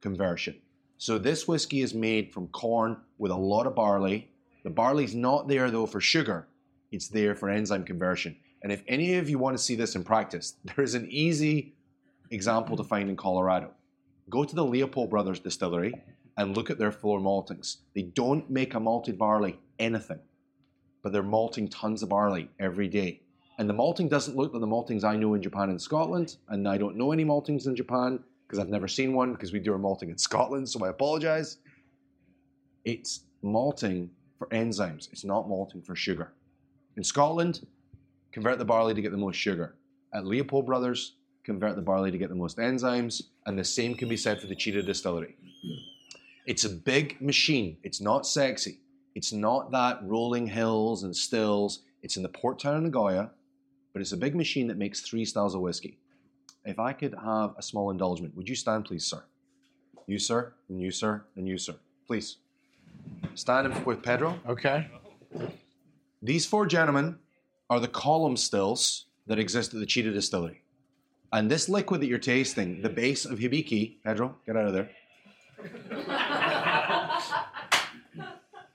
conversion. 0.00 0.56
So 0.96 1.18
this 1.18 1.46
whiskey 1.46 1.82
is 1.82 1.92
made 1.92 2.32
from 2.32 2.48
corn 2.48 2.96
with 3.18 3.30
a 3.30 3.36
lot 3.36 3.66
of 3.66 3.74
barley. 3.74 4.30
The 4.62 4.70
barley's 4.70 5.14
not 5.14 5.46
there 5.46 5.70
though 5.70 5.84
for 5.84 6.00
sugar. 6.00 6.48
It's 6.90 7.08
there 7.08 7.34
for 7.34 7.50
enzyme 7.50 7.84
conversion. 7.84 8.36
And 8.62 8.72
if 8.72 8.82
any 8.88 9.16
of 9.16 9.28
you 9.28 9.38
want 9.38 9.54
to 9.54 9.62
see 9.62 9.74
this 9.74 9.96
in 9.96 10.02
practice, 10.02 10.54
there 10.64 10.82
is 10.82 10.94
an 10.94 11.06
easy 11.10 11.74
example 12.30 12.74
to 12.78 12.84
find 12.84 13.10
in 13.10 13.16
Colorado. 13.16 13.70
Go 14.30 14.44
to 14.44 14.54
the 14.54 14.64
Leopold 14.64 15.10
Brothers 15.10 15.40
distillery 15.40 15.92
and 16.38 16.56
look 16.56 16.70
at 16.70 16.78
their 16.78 16.90
floor 16.90 17.20
maltings. 17.20 17.82
They 17.94 18.00
don't 18.00 18.48
make 18.48 18.72
a 18.72 18.80
malted 18.80 19.18
barley 19.18 19.58
anything, 19.78 20.20
but 21.04 21.12
they're 21.12 21.22
malting 21.22 21.68
tons 21.68 22.02
of 22.02 22.08
barley 22.08 22.48
every 22.58 22.88
day. 22.88 23.20
And 23.58 23.68
the 23.68 23.74
malting 23.74 24.08
doesn't 24.08 24.36
look 24.36 24.52
like 24.52 24.60
the 24.60 24.66
maltings 24.66 25.04
I 25.04 25.16
know 25.16 25.34
in 25.34 25.42
Japan 25.42 25.68
and 25.68 25.80
Scotland, 25.80 26.38
and 26.48 26.66
I 26.66 26.78
don't 26.78 26.96
know 26.96 27.12
any 27.12 27.24
maltings 27.24 27.66
in 27.68 27.76
Japan 27.76 28.18
because 28.46 28.58
I've 28.58 28.70
never 28.70 28.88
seen 28.88 29.12
one 29.12 29.32
because 29.32 29.52
we 29.52 29.60
do 29.60 29.72
our 29.72 29.78
malting 29.78 30.08
in 30.08 30.18
Scotland, 30.18 30.68
so 30.68 30.84
I 30.84 30.88
apologize. 30.88 31.58
It's 32.84 33.20
malting 33.42 34.10
for 34.38 34.48
enzymes, 34.48 35.12
it's 35.12 35.24
not 35.24 35.48
malting 35.48 35.82
for 35.82 35.94
sugar. 35.94 36.32
In 36.96 37.04
Scotland, 37.04 37.66
convert 38.32 38.58
the 38.58 38.64
barley 38.64 38.94
to 38.94 39.02
get 39.02 39.12
the 39.12 39.18
most 39.18 39.36
sugar. 39.36 39.76
At 40.14 40.26
Leopold 40.26 40.66
Brothers, 40.66 41.16
convert 41.44 41.76
the 41.76 41.82
barley 41.82 42.10
to 42.10 42.18
get 42.18 42.30
the 42.30 42.34
most 42.34 42.56
enzymes, 42.56 43.22
and 43.44 43.58
the 43.58 43.64
same 43.64 43.94
can 43.94 44.08
be 44.08 44.16
said 44.16 44.40
for 44.40 44.46
the 44.46 44.56
Chita 44.56 44.82
Distillery. 44.82 45.36
It's 46.46 46.64
a 46.64 46.70
big 46.70 47.20
machine. 47.20 47.76
It's 47.82 48.00
not 48.00 48.26
sexy. 48.26 48.80
It's 49.14 49.32
not 49.32 49.70
that 49.70 50.00
rolling 50.02 50.46
hills 50.46 51.04
and 51.04 51.14
stills. 51.14 51.80
It's 52.02 52.16
in 52.16 52.22
the 52.22 52.28
port 52.28 52.58
town 52.58 52.76
of 52.76 52.82
Nagoya, 52.82 53.30
but 53.92 54.02
it's 54.02 54.12
a 54.12 54.16
big 54.16 54.34
machine 54.34 54.66
that 54.68 54.76
makes 54.76 55.00
three 55.00 55.24
styles 55.24 55.54
of 55.54 55.60
whiskey. 55.60 55.98
If 56.64 56.78
I 56.78 56.92
could 56.92 57.14
have 57.22 57.54
a 57.56 57.62
small 57.62 57.90
indulgement, 57.90 58.36
would 58.36 58.48
you 58.48 58.56
stand, 58.56 58.86
please, 58.86 59.04
sir? 59.04 59.22
You, 60.06 60.18
sir, 60.18 60.52
and 60.68 60.80
you, 60.80 60.90
sir, 60.90 61.24
and 61.36 61.46
you, 61.46 61.58
sir. 61.58 61.76
Please. 62.06 62.36
Stand 63.34 63.84
with 63.86 64.02
Pedro. 64.02 64.38
Okay. 64.48 64.88
These 66.22 66.46
four 66.46 66.66
gentlemen 66.66 67.18
are 67.70 67.80
the 67.80 67.88
column 67.88 68.36
stills 68.36 69.06
that 69.26 69.38
exist 69.38 69.74
at 69.74 69.80
the 69.80 69.86
Chita 69.86 70.12
Distillery. 70.12 70.62
And 71.32 71.50
this 71.50 71.68
liquid 71.68 72.00
that 72.00 72.06
you're 72.06 72.18
tasting, 72.18 72.82
the 72.82 72.88
base 72.88 73.24
of 73.24 73.38
Hibiki, 73.38 73.96
Pedro, 74.04 74.36
get 74.46 74.56
out 74.56 74.66
of 74.66 74.72
there. 74.72 74.90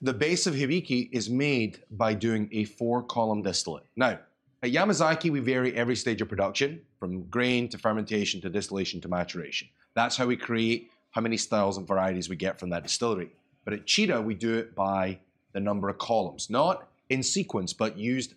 The 0.01 0.13
base 0.13 0.47
of 0.47 0.53
Hibiki 0.53 1.09
is 1.11 1.29
made 1.29 1.83
by 1.91 2.13
doing 2.13 2.47
a 2.53 2.63
four 2.63 3.03
column 3.03 3.41
distillate. 3.41 3.83
Now, 3.97 4.17
at 4.63 4.71
Yamazaki, 4.71 5.29
we 5.29 5.41
vary 5.41 5.75
every 5.75 5.97
stage 5.97 6.21
of 6.21 6.29
production 6.29 6.79
from 7.01 7.23
grain 7.23 7.67
to 7.67 7.77
fermentation 7.77 8.39
to 8.41 8.49
distillation 8.49 9.01
to 9.01 9.09
maturation. 9.09 9.67
That's 9.95 10.15
how 10.15 10.25
we 10.25 10.37
create 10.37 10.89
how 11.11 11.19
many 11.19 11.35
styles 11.35 11.77
and 11.77 11.85
varieties 11.85 12.29
we 12.29 12.37
get 12.37 12.57
from 12.57 12.69
that 12.69 12.83
distillery. 12.83 13.31
But 13.65 13.73
at 13.73 13.85
Chita, 13.85 14.21
we 14.21 14.35
do 14.35 14.57
it 14.57 14.73
by 14.73 15.19
the 15.51 15.59
number 15.59 15.89
of 15.89 15.97
columns, 15.97 16.49
not 16.49 16.87
in 17.09 17.21
sequence, 17.21 17.73
but 17.73 17.97
used 17.97 18.35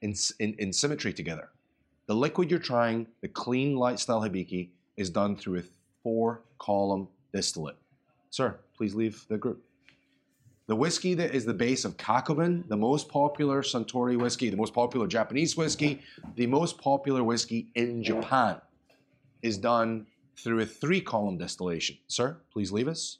in, 0.00 0.14
in, 0.38 0.54
in 0.54 0.72
symmetry 0.72 1.12
together. 1.12 1.50
The 2.06 2.14
liquid 2.14 2.50
you're 2.50 2.58
trying, 2.58 3.06
the 3.20 3.28
clean 3.28 3.76
light 3.76 3.98
style 3.98 4.22
Hibiki, 4.22 4.70
is 4.96 5.10
done 5.10 5.36
through 5.36 5.58
a 5.58 5.64
four 6.02 6.40
column 6.58 7.06
distillate. 7.34 7.76
Sir, 8.30 8.56
please 8.74 8.94
leave 8.94 9.26
the 9.28 9.36
group. 9.36 9.62
The 10.68 10.76
whiskey 10.76 11.14
that 11.14 11.34
is 11.34 11.44
the 11.44 11.54
base 11.54 11.84
of 11.84 11.96
Kakubin, 11.96 12.68
the 12.68 12.76
most 12.76 13.08
popular 13.08 13.62
Suntory 13.62 14.16
whiskey, 14.16 14.48
the 14.48 14.56
most 14.56 14.72
popular 14.72 15.06
Japanese 15.08 15.56
whiskey, 15.56 16.00
the 16.36 16.46
most 16.46 16.78
popular 16.78 17.24
whiskey 17.24 17.68
in 17.74 18.02
Japan, 18.02 18.60
is 19.42 19.58
done 19.58 20.06
through 20.36 20.60
a 20.60 20.66
three 20.66 21.00
column 21.00 21.36
distillation. 21.36 21.98
Sir, 22.06 22.38
please 22.52 22.70
leave 22.70 22.88
us. 22.88 23.18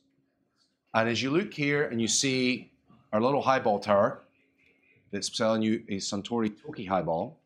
And 0.95 1.09
as 1.09 1.23
you 1.23 1.31
look 1.31 1.53
here 1.53 1.85
and 1.85 2.01
you 2.01 2.09
see 2.09 2.71
our 3.13 3.21
little 3.21 3.43
highball 3.43 3.81
tower 3.81 4.23
that's 5.11 5.37
selling 5.37 5.63
you 5.63 5.83
a 5.89 5.97
Suntory 5.97 6.53
Toki 6.63 6.85
highball, 6.85 7.41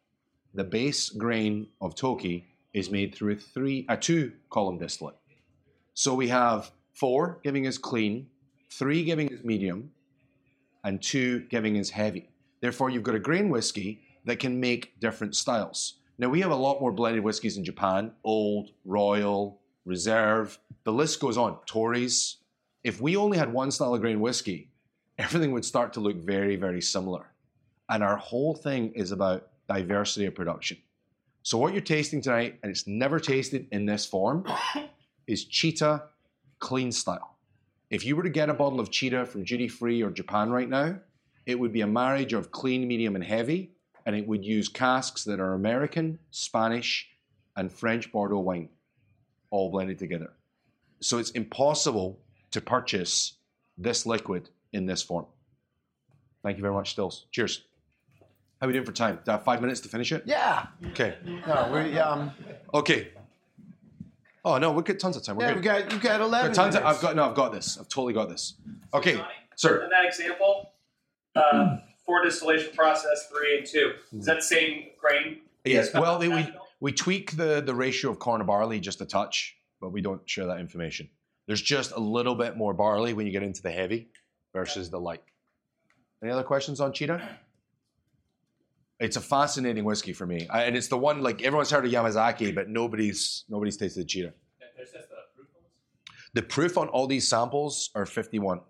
the 0.54 0.64
base 0.64 1.08
grain 1.10 1.68
of 1.80 1.94
Toki 1.94 2.46
is 2.72 2.90
made 2.90 3.14
through 3.14 3.32
a 3.32 3.36
three 3.36 3.86
a 3.88 3.96
two 3.96 4.32
column 4.50 4.78
distillate. 4.78 5.16
So 5.94 6.14
we 6.14 6.28
have 6.28 6.70
four 6.92 7.40
giving 7.42 7.66
us 7.66 7.78
clean, 7.78 8.28
three 8.78 9.04
giving 9.04 9.28
is 9.28 9.44
medium, 9.44 9.90
and 10.84 11.02
two 11.02 11.40
giving 11.48 11.76
is 11.76 11.90
heavy. 11.90 12.28
Therefore, 12.60 12.90
you've 12.90 13.02
got 13.02 13.14
a 13.14 13.20
grain 13.20 13.48
whiskey 13.48 14.02
that 14.24 14.38
can 14.38 14.60
make 14.60 14.98
different 15.00 15.34
styles. 15.34 15.94
Now 16.18 16.28
we 16.28 16.40
have 16.40 16.50
a 16.50 16.56
lot 16.56 16.80
more 16.80 16.92
blended 16.92 17.24
whiskies 17.24 17.56
in 17.56 17.64
Japan: 17.64 18.12
old, 18.24 18.70
royal, 18.84 19.60
reserve. 19.84 20.58
The 20.84 20.92
list 20.92 21.20
goes 21.20 21.38
on. 21.38 21.58
Torys. 21.66 22.36
If 22.84 23.00
we 23.00 23.16
only 23.16 23.38
had 23.38 23.52
one 23.52 23.70
style 23.70 23.94
of 23.94 24.00
grain 24.00 24.20
whiskey, 24.20 24.70
everything 25.18 25.52
would 25.52 25.64
start 25.64 25.92
to 25.94 26.00
look 26.00 26.16
very, 26.16 26.56
very 26.56 26.82
similar. 26.82 27.32
And 27.88 28.02
our 28.02 28.16
whole 28.16 28.54
thing 28.54 28.92
is 28.92 29.12
about 29.12 29.48
diversity 29.68 30.26
of 30.26 30.34
production. 30.34 30.78
So 31.42 31.58
what 31.58 31.72
you're 31.72 31.82
tasting 31.82 32.20
tonight, 32.20 32.58
and 32.62 32.70
it's 32.70 32.86
never 32.86 33.20
tasted 33.20 33.68
in 33.70 33.86
this 33.86 34.04
form, 34.04 34.44
is 35.26 35.44
Chita 35.44 36.02
Clean 36.58 36.90
Style. 36.90 37.35
If 37.90 38.04
you 38.04 38.16
were 38.16 38.24
to 38.24 38.30
get 38.30 38.48
a 38.48 38.54
bottle 38.54 38.80
of 38.80 38.90
Chita 38.90 39.24
from 39.26 39.44
duty 39.44 39.68
free 39.68 40.02
or 40.02 40.10
Japan 40.10 40.50
right 40.50 40.68
now, 40.68 40.98
it 41.44 41.58
would 41.58 41.72
be 41.72 41.82
a 41.82 41.86
marriage 41.86 42.32
of 42.32 42.50
clean, 42.50 42.88
medium, 42.88 43.14
and 43.14 43.24
heavy, 43.24 43.72
and 44.04 44.16
it 44.16 44.26
would 44.26 44.44
use 44.44 44.68
casks 44.68 45.22
that 45.24 45.38
are 45.38 45.54
American, 45.54 46.18
Spanish, 46.30 47.08
and 47.56 47.72
French 47.72 48.10
Bordeaux 48.10 48.40
wine, 48.40 48.68
all 49.50 49.70
blended 49.70 49.98
together. 49.98 50.32
So 51.00 51.18
it's 51.18 51.30
impossible 51.30 52.18
to 52.50 52.60
purchase 52.60 53.34
this 53.78 54.04
liquid 54.04 54.50
in 54.72 54.86
this 54.86 55.02
form. 55.02 55.26
Thank 56.42 56.56
you 56.56 56.62
very 56.62 56.74
much, 56.74 56.90
Stills. 56.90 57.26
Cheers. 57.30 57.62
How 58.60 58.66
are 58.66 58.68
we 58.68 58.72
doing 58.72 58.86
for 58.86 58.92
time? 58.92 59.20
Do 59.24 59.30
I 59.30 59.34
have 59.34 59.44
five 59.44 59.60
minutes 59.60 59.80
to 59.80 59.88
finish 59.88 60.12
it? 60.12 60.22
Yeah. 60.26 60.66
Okay. 60.88 61.16
No, 61.24 61.70
we 61.72 61.98
um. 61.98 62.30
Okay. 62.72 63.10
Oh 64.46 64.58
no, 64.58 64.70
we've 64.70 64.84
got 64.84 65.00
tons 65.00 65.16
of 65.16 65.24
time. 65.24 65.36
We're 65.36 65.42
Yeah, 65.46 65.54
good. 65.54 65.56
we 65.56 65.62
got 65.64 65.92
you 65.92 65.98
got 65.98 66.20
eleven. 66.20 66.52
Got 66.52 66.54
tons 66.54 66.76
of. 66.76 66.84
I've 66.84 67.00
got 67.00 67.16
no, 67.16 67.28
I've 67.28 67.34
got 67.34 67.52
this. 67.52 67.76
I've 67.78 67.88
totally 67.88 68.12
got 68.14 68.28
this. 68.28 68.54
Okay, 68.94 69.20
sir. 69.56 69.82
In 69.82 69.90
that 69.90 70.04
example, 70.04 70.70
uh, 71.34 71.78
four 72.06 72.22
distillation 72.24 72.72
process, 72.76 73.28
three 73.28 73.58
and 73.58 73.66
two. 73.66 73.94
Is 74.16 74.24
that 74.26 74.36
the 74.36 74.42
same 74.42 74.84
grain? 75.00 75.38
Yes. 75.64 75.92
Well, 75.92 76.20
they, 76.20 76.28
we 76.28 76.46
we 76.78 76.92
tweak 76.92 77.36
the 77.36 77.60
the 77.60 77.74
ratio 77.74 78.12
of 78.12 78.20
corn 78.20 78.38
to 78.38 78.44
barley 78.44 78.78
just 78.78 79.00
a 79.00 79.04
touch, 79.04 79.56
but 79.80 79.90
we 79.90 80.00
don't 80.00 80.22
share 80.30 80.46
that 80.46 80.60
information. 80.60 81.10
There's 81.48 81.62
just 81.62 81.90
a 81.90 82.00
little 82.00 82.36
bit 82.36 82.56
more 82.56 82.72
barley 82.72 83.14
when 83.14 83.26
you 83.26 83.32
get 83.32 83.42
into 83.42 83.62
the 83.62 83.72
heavy 83.72 84.10
versus 84.54 84.90
the 84.90 85.00
light. 85.00 85.22
Any 86.22 86.30
other 86.30 86.44
questions 86.44 86.80
on 86.80 86.92
Chita? 86.92 87.20
It's 88.98 89.16
a 89.16 89.20
fascinating 89.20 89.84
whiskey 89.84 90.12
for 90.14 90.26
me, 90.26 90.46
I, 90.48 90.64
and 90.64 90.76
it's 90.76 90.88
the 90.88 90.96
one 90.96 91.22
like 91.22 91.42
everyone's 91.42 91.70
heard 91.70 91.84
of 91.84 91.92
Yamazaki, 91.92 92.54
but 92.54 92.68
nobody's 92.68 93.44
nobody's 93.48 93.76
tasted 93.76 94.08
Chita. 94.08 94.32
There's 94.76 94.90
just 94.90 95.08
the 95.10 95.16
proof 95.34 95.48
on? 95.56 95.62
The 96.32 96.42
proof 96.42 96.78
on 96.78 96.88
all 96.88 97.06
these 97.06 97.28
samples 97.28 97.90
are 97.94 98.06
51. 98.06 98.60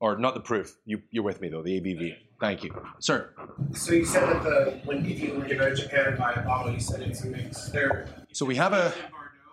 Or 0.00 0.16
not 0.18 0.34
the 0.34 0.40
proof. 0.40 0.78
You, 0.84 1.00
you're 1.10 1.22
with 1.22 1.40
me 1.40 1.48
though, 1.48 1.62
the 1.62 1.80
ABV. 1.80 2.16
Thank 2.40 2.64
you. 2.64 2.74
Sir, 2.98 3.34
So 3.72 3.92
you 3.92 4.04
said 4.04 4.28
that 4.28 4.42
the 4.42 4.80
when 4.84 5.06
if 5.06 5.20
you 5.20 5.34
were 5.34 5.46
to 5.46 5.54
go 5.54 5.70
to 5.70 5.76
Japan 5.76 6.06
and 6.08 6.18
buy 6.18 6.32
a 6.32 6.42
bottle, 6.44 6.72
you 6.72 6.80
said 6.80 7.00
it's 7.00 7.22
a 7.22 7.28
mix. 7.28 7.66
There. 7.68 8.08
so 8.32 8.44
we 8.44 8.56
have 8.56 8.72
a. 8.72 8.92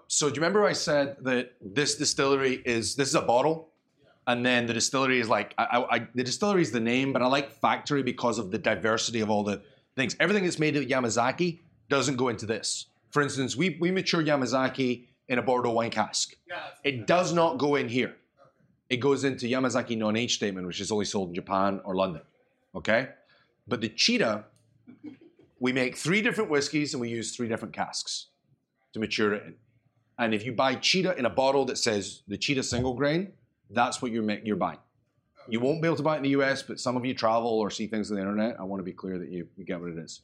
So 0.08 0.28
do 0.28 0.36
you 0.36 0.42
remember 0.42 0.66
I 0.66 0.74
said 0.74 1.18
that 1.22 1.52
this 1.62 1.96
distillery 1.96 2.64
is 2.66 2.96
this 2.96 3.10
is 3.10 3.16
a 3.16 3.22
bottle, 3.22 3.69
and 4.30 4.46
then 4.46 4.68
the 4.68 4.74
distillery 4.76 5.20
is 5.20 5.28
like 5.28 5.56
I, 5.58 5.64
I, 5.64 5.96
I, 5.96 6.08
the 6.14 6.24
distillery 6.24 6.62
is 6.62 6.72
the 6.72 6.80
name, 6.80 7.12
but 7.12 7.24
I 7.24 7.26
like 7.26 7.52
factory 7.52 8.04
because 8.04 8.38
of 8.38 8.52
the 8.52 8.60
diversity 8.60 9.22
of 9.22 9.32
all 9.32 9.44
the 9.44 9.64
things. 9.96 10.16
Everything 10.20 10.44
that's 10.44 10.60
made 10.60 10.78
at 10.78 10.88
Yamazaki 10.88 11.60
doesn't 11.90 12.16
go 12.16 12.28
into 12.28 12.46
this. 12.46 12.86
For 13.10 13.24
instance, 13.24 13.56
we 13.56 13.78
we 13.82 13.90
mature 13.90 14.24
Yamazaki 14.24 15.08
in 15.30 15.40
a 15.40 15.42
Bordeaux 15.42 15.72
wine 15.72 15.90
cask. 15.90 16.36
It 16.84 17.08
does 17.08 17.34
not 17.34 17.58
go 17.58 17.76
in 17.76 17.90
here. 17.90 18.16
It 18.92 18.98
goes 18.98 19.24
into 19.24 19.48
Yamazaki 19.48 19.98
non-age 19.98 20.36
statement, 20.36 20.68
which 20.68 20.80
is 20.80 20.92
only 20.92 21.06
sold 21.06 21.30
in 21.30 21.36
Japan 21.36 21.82
or 21.84 21.96
London. 21.96 22.22
Okay, 22.76 23.10
but 23.68 23.82
the 23.82 23.90
Chita, 23.90 24.46
we 25.60 25.74
make 25.74 25.96
three 25.98 26.22
different 26.22 26.52
whiskeys 26.52 26.94
and 26.94 27.02
we 27.02 27.10
use 27.10 27.36
three 27.36 27.48
different 27.48 27.74
casks 27.74 28.28
to 28.94 29.00
mature 29.00 29.34
it 29.34 29.44
in. 29.48 29.56
And 30.20 30.36
if 30.36 30.46
you 30.46 30.52
buy 30.52 30.76
Chita 30.76 31.18
in 31.18 31.26
a 31.26 31.32
bottle 31.32 31.66
that 31.66 31.80
says 31.80 32.22
the 32.28 32.38
Chita 32.38 32.62
single 32.62 32.94
grain, 32.94 33.32
that's 33.70 34.02
what 34.02 34.12
you're 34.12 34.24
ma- 34.24 34.36
you're 34.44 34.56
buying. 34.56 34.80
You 35.48 35.60
won't 35.60 35.82
be 35.82 35.88
able 35.88 35.98
to 35.98 36.04
buy 36.04 36.14
it 36.16 36.18
in 36.18 36.24
the 36.24 36.30
US, 36.42 36.62
but 36.62 36.80
some 36.80 36.96
of 36.96 37.06
you 37.06 37.14
travel 37.14 37.50
or 37.50 37.72
see 37.72 37.88
things 37.88 38.12
on 38.12 38.16
the 38.16 38.22
internet. 38.22 38.60
I 38.60 38.64
want 38.64 38.80
to 38.80 38.84
be 38.84 38.94
clear 38.94 39.18
that 39.18 39.30
you, 39.30 39.48
you 39.58 39.66
get 39.66 39.80
what 39.82 39.90
it 39.90 39.98
is. 39.98 40.22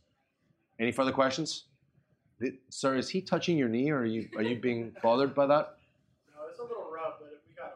Any 0.79 0.91
further 0.91 1.11
questions? 1.11 1.65
Th- 2.39 2.53
Sir, 2.69 2.95
is 2.95 3.09
he 3.09 3.21
touching 3.21 3.57
your 3.57 3.69
knee 3.69 3.89
or 3.89 3.99
are 3.99 4.05
you 4.05 4.27
are 4.35 4.43
you 4.43 4.59
being 4.59 4.91
bothered 5.01 5.33
by 5.33 5.45
that? 5.47 5.77
No, 6.35 6.43
it's 6.49 6.59
a 6.59 6.63
little 6.63 6.89
rough, 6.93 7.13
but 7.19 7.41
we 7.47 7.55
got 7.55 7.73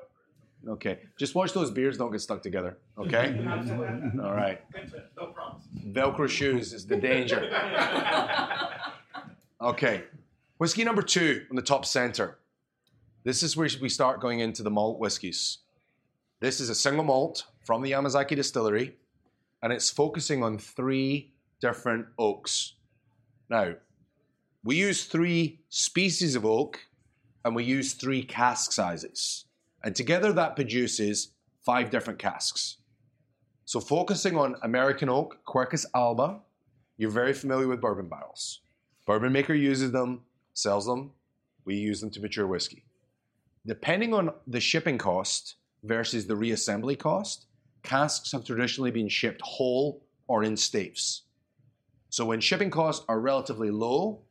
over 0.65 0.73
Okay. 0.73 0.99
Just 1.17 1.33
watch 1.33 1.53
those 1.53 1.71
beards 1.71 1.97
don't 1.97 2.11
get 2.11 2.21
stuck 2.21 2.43
together. 2.43 2.77
Okay? 2.97 3.41
Absolutely. 3.47 4.19
All 4.21 4.33
right. 4.33 4.61
No 5.17 5.27
problems. 5.27 5.63
Velcro 5.87 6.27
shoes 6.29 6.73
is 6.73 6.85
the 6.85 6.97
danger. 6.97 7.49
Okay. 9.61 10.03
Whiskey 10.57 10.85
number 10.85 11.01
two 11.01 11.45
on 11.49 11.55
the 11.57 11.61
top 11.61 11.85
center. 11.85 12.38
This 13.23 13.43
is 13.43 13.57
where 13.57 13.69
we 13.81 13.89
start 13.89 14.21
going 14.21 14.39
into 14.39 14.63
the 14.63 14.71
malt 14.71 14.99
whiskies. 14.99 15.59
This 16.39 16.59
is 16.59 16.69
a 16.69 16.75
single 16.75 17.03
malt 17.03 17.45
from 17.65 17.81
the 17.81 17.91
Yamazaki 17.91 18.35
distillery, 18.35 18.95
and 19.61 19.73
it's 19.73 19.89
focusing 19.89 20.41
on 20.41 20.57
three 20.57 21.33
different 21.59 22.07
oaks. 22.17 22.75
Now, 23.49 23.75
we 24.63 24.77
use 24.77 25.05
three 25.05 25.59
species 25.69 26.35
of 26.35 26.45
oak 26.45 26.79
and 27.43 27.55
we 27.55 27.63
use 27.63 27.93
three 27.93 28.23
cask 28.23 28.71
sizes. 28.71 29.45
And 29.83 29.95
together 29.95 30.33
that 30.33 30.55
produces 30.55 31.31
five 31.65 31.89
different 31.89 32.19
casks. 32.19 32.77
So 33.65 33.79
focusing 33.79 34.37
on 34.37 34.55
American 34.63 35.09
oak, 35.09 35.39
Quercus 35.47 35.85
alba, 35.93 36.39
you're 36.97 37.09
very 37.09 37.33
familiar 37.33 37.67
with 37.67 37.81
bourbon 37.81 38.09
barrels. 38.09 38.61
Bourbon 39.05 39.31
maker 39.31 39.53
uses 39.53 39.91
them, 39.91 40.21
sells 40.53 40.85
them. 40.85 41.11
We 41.65 41.75
use 41.75 42.01
them 42.01 42.09
to 42.11 42.21
mature 42.21 42.47
whiskey. 42.47 42.83
Depending 43.65 44.13
on 44.13 44.31
the 44.47 44.59
shipping 44.59 44.97
cost 44.97 45.55
versus 45.83 46.25
the 46.25 46.33
reassembly 46.33 46.97
cost, 46.97 47.45
casks 47.83 48.31
have 48.31 48.45
traditionally 48.45 48.91
been 48.91 49.09
shipped 49.09 49.41
whole 49.41 50.03
or 50.27 50.43
in 50.43 50.55
staves. 50.55 51.23
So 52.09 52.25
when 52.25 52.39
shipping 52.39 52.71
costs 52.71 53.05
are 53.07 53.19
relatively 53.19 53.69
low, 53.69 54.21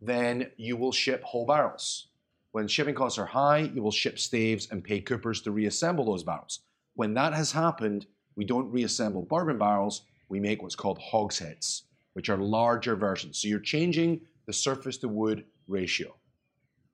then 0.00 0.50
you 0.56 0.76
will 0.76 0.92
ship 0.92 1.22
whole 1.22 1.46
barrels. 1.46 2.08
When 2.52 2.68
shipping 2.68 2.94
costs 2.94 3.18
are 3.18 3.26
high, 3.26 3.70
you 3.74 3.82
will 3.82 3.92
ship 3.92 4.18
staves 4.18 4.68
and 4.70 4.82
pay 4.82 5.00
coopers 5.00 5.40
to 5.42 5.52
reassemble 5.52 6.04
those 6.04 6.24
barrels. 6.24 6.60
When 6.94 7.14
that 7.14 7.32
has 7.32 7.52
happened, 7.52 8.06
we 8.34 8.44
don't 8.44 8.70
reassemble 8.70 9.22
bourbon 9.22 9.58
barrels, 9.58 10.02
we 10.28 10.40
make 10.40 10.62
what's 10.62 10.74
called 10.74 10.98
hogsheads, 10.98 11.84
which 12.14 12.28
are 12.28 12.36
larger 12.36 12.96
versions. 12.96 13.40
So 13.40 13.48
you're 13.48 13.60
changing 13.60 14.22
the 14.46 14.52
surface 14.52 14.98
to 14.98 15.08
wood 15.08 15.44
ratio. 15.68 16.16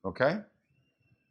Okay? 0.05 0.39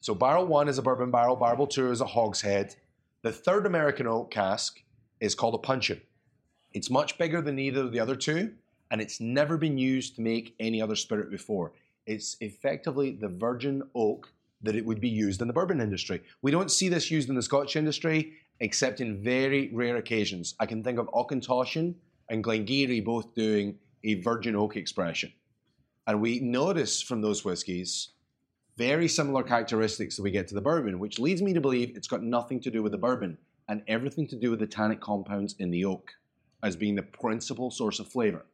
So 0.06 0.14
barrel 0.14 0.46
one 0.46 0.70
is 0.70 0.78
a 0.78 0.84
bourbon 0.84 1.10
barrel, 1.10 1.36
barrel 1.36 1.66
two 1.66 1.90
is 1.90 2.00
a 2.00 2.06
hogshead. 2.06 2.76
The 3.24 3.32
third 3.32 3.66
American 3.66 4.06
oak 4.06 4.30
cask 4.30 4.80
is 5.20 5.34
called 5.34 5.56
a 5.56 5.58
puncheon. 5.58 6.00
It's 6.74 6.92
much 6.92 7.18
bigger 7.18 7.42
than 7.42 7.58
either 7.58 7.82
of 7.82 7.92
the 7.92 8.00
other 8.00 8.16
two, 8.16 8.54
and 8.92 9.02
it's 9.02 9.20
never 9.20 9.58
been 9.58 9.80
used 9.80 10.16
to 10.18 10.22
make 10.22 10.54
any 10.60 10.80
other 10.80 10.96
spirit 10.96 11.32
before. 11.32 11.72
It's 12.06 12.38
effectively 12.40 13.14
the 13.14 13.30
virgin 13.30 13.82
oak 13.96 14.32
that 14.62 14.76
it 14.76 14.86
would 14.86 15.02
be 15.02 15.10
used 15.10 15.42
in 15.42 15.48
the 15.48 15.56
bourbon 15.56 15.82
industry. 15.82 16.22
We 16.44 16.52
don't 16.52 16.70
see 16.70 16.88
this 16.88 17.10
used 17.10 17.30
in 17.30 17.36
the 17.36 17.42
Scotch 17.42 17.76
industry 17.76 18.34
except 18.60 19.02
in 19.02 19.24
very 19.24 19.72
rare 19.74 19.98
occasions. 19.98 20.54
I 20.60 20.68
can 20.68 20.84
think 20.84 21.00
of 21.00 21.08
Auchentoshan 21.08 21.96
and 22.30 22.44
Glen 22.44 22.68
Garioch 22.68 23.04
both 23.04 23.34
doing 23.34 23.80
a 24.04 24.22
virgin 24.22 24.56
oak 24.56 24.76
expression. 24.76 25.34
And 26.06 26.22
we 26.22 26.42
notice 26.42 27.02
from 27.02 27.22
those 27.22 27.44
whiskies 27.44 28.10
very 28.78 29.08
similar 29.08 29.44
characteristics 29.44 30.16
that 30.16 30.24
we 30.24 30.32
get 30.32 30.48
to 30.50 30.56
the 30.56 30.62
bourbon, 30.62 31.00
which 31.00 31.20
leads 31.20 31.42
me 31.42 31.54
to 31.54 31.62
believe 31.62 31.96
it's 31.96 32.08
got 32.08 32.24
nothing 32.24 32.60
to 32.62 32.72
do 32.72 32.84
with 32.84 32.92
the 32.92 32.98
bourbon 32.98 33.38
and 33.70 33.82
everything 33.88 34.28
to 34.28 34.36
do 34.36 34.52
with 34.52 34.60
the 34.60 34.68
tannic 34.68 35.02
compounds 35.02 35.56
in 35.60 35.72
the 35.72 35.86
oak 35.86 36.12
as 36.62 36.76
being 36.76 36.96
the 36.96 37.04
principal 37.04 37.72
source 37.72 38.00
of 38.00 38.08
flavor. 38.08 38.46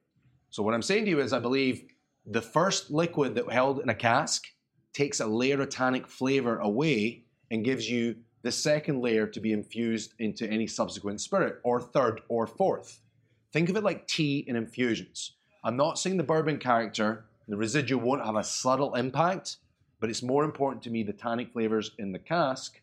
So, 0.50 0.64
what 0.64 0.74
I'm 0.74 0.82
saying 0.82 1.06
to 1.06 1.12
you 1.12 1.22
is, 1.22 1.34
I 1.34 1.40
believe 1.40 1.86
the 2.26 2.42
first 2.42 2.92
liquid 2.92 3.36
that 3.36 3.52
held 3.52 3.80
in 3.80 3.90
a 3.90 3.96
cask 3.96 4.46
takes 4.94 5.20
a 5.20 5.26
layer 5.26 5.62
of 5.62 5.70
tannic 5.70 6.08
flavor 6.08 6.60
away 6.60 7.24
and 7.50 7.66
gives 7.66 7.90
you 7.90 8.16
the 8.44 8.52
second 8.52 9.02
layer 9.02 9.28
to 9.28 9.40
be 9.40 9.54
infused 9.54 10.14
into 10.20 10.50
any 10.50 10.68
subsequent 10.68 11.22
spirit, 11.22 11.60
or 11.64 11.80
third 11.80 12.22
or 12.28 12.48
fourth. 12.48 13.00
Think 13.54 13.70
of 13.70 13.76
it 13.76 13.84
like 13.84 14.08
tea 14.08 14.44
in 14.48 14.56
infusions. 14.56 15.34
I'm 15.64 15.78
not 15.78 16.00
saying 16.00 16.18
the 16.18 16.24
bourbon 16.24 16.58
character, 16.58 17.26
the 17.48 17.58
residue 17.58 17.98
won't 17.98 18.26
have 18.26 18.36
a 18.36 18.44
subtle 18.44 18.96
impact, 18.96 19.58
but 20.02 20.10
it's 20.10 20.24
more 20.24 20.44
important 20.44 20.84
to 20.84 20.90
me 20.90 21.04
the 21.04 21.14
tannic 21.14 21.54
flavors 21.54 21.92
in 22.00 22.12
the 22.12 22.20
cask. 22.20 22.82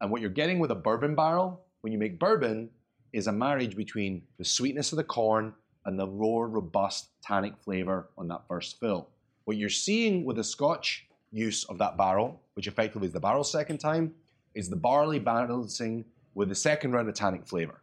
And 0.00 0.10
what 0.10 0.20
you're 0.20 0.28
getting 0.28 0.58
with 0.58 0.72
a 0.72 0.74
bourbon 0.74 1.14
barrel 1.14 1.64
when 1.80 1.92
you 1.92 1.98
make 1.98 2.18
bourbon 2.18 2.68
is 3.12 3.28
a 3.28 3.32
marriage 3.32 3.76
between 3.76 4.22
the 4.36 4.44
sweetness 4.44 4.92
of 4.92 4.96
the 4.96 5.04
corn 5.04 5.54
and 5.86 5.98
the 5.98 6.06
raw, 6.06 6.40
robust 6.40 7.10
tannic 7.22 7.54
flavor 7.64 8.08
on 8.18 8.28
that 8.28 8.42
first 8.48 8.78
fill. 8.80 9.08
What 9.44 9.56
you're 9.56 9.70
seeing 9.70 10.24
with 10.24 10.36
the 10.36 10.44
Scotch 10.44 11.06
use 11.30 11.64
of 11.64 11.78
that 11.78 11.96
barrel, 11.96 12.42
which 12.54 12.66
effectively 12.66 13.06
is 13.06 13.14
the 13.14 13.20
barrel 13.20 13.44
second 13.44 13.78
time, 13.78 14.12
is 14.54 14.68
the 14.68 14.76
barley 14.76 15.20
balancing 15.20 16.04
with 16.34 16.48
the 16.48 16.54
second 16.54 16.92
round 16.92 17.08
of 17.08 17.14
tannic 17.14 17.46
flavor. 17.46 17.80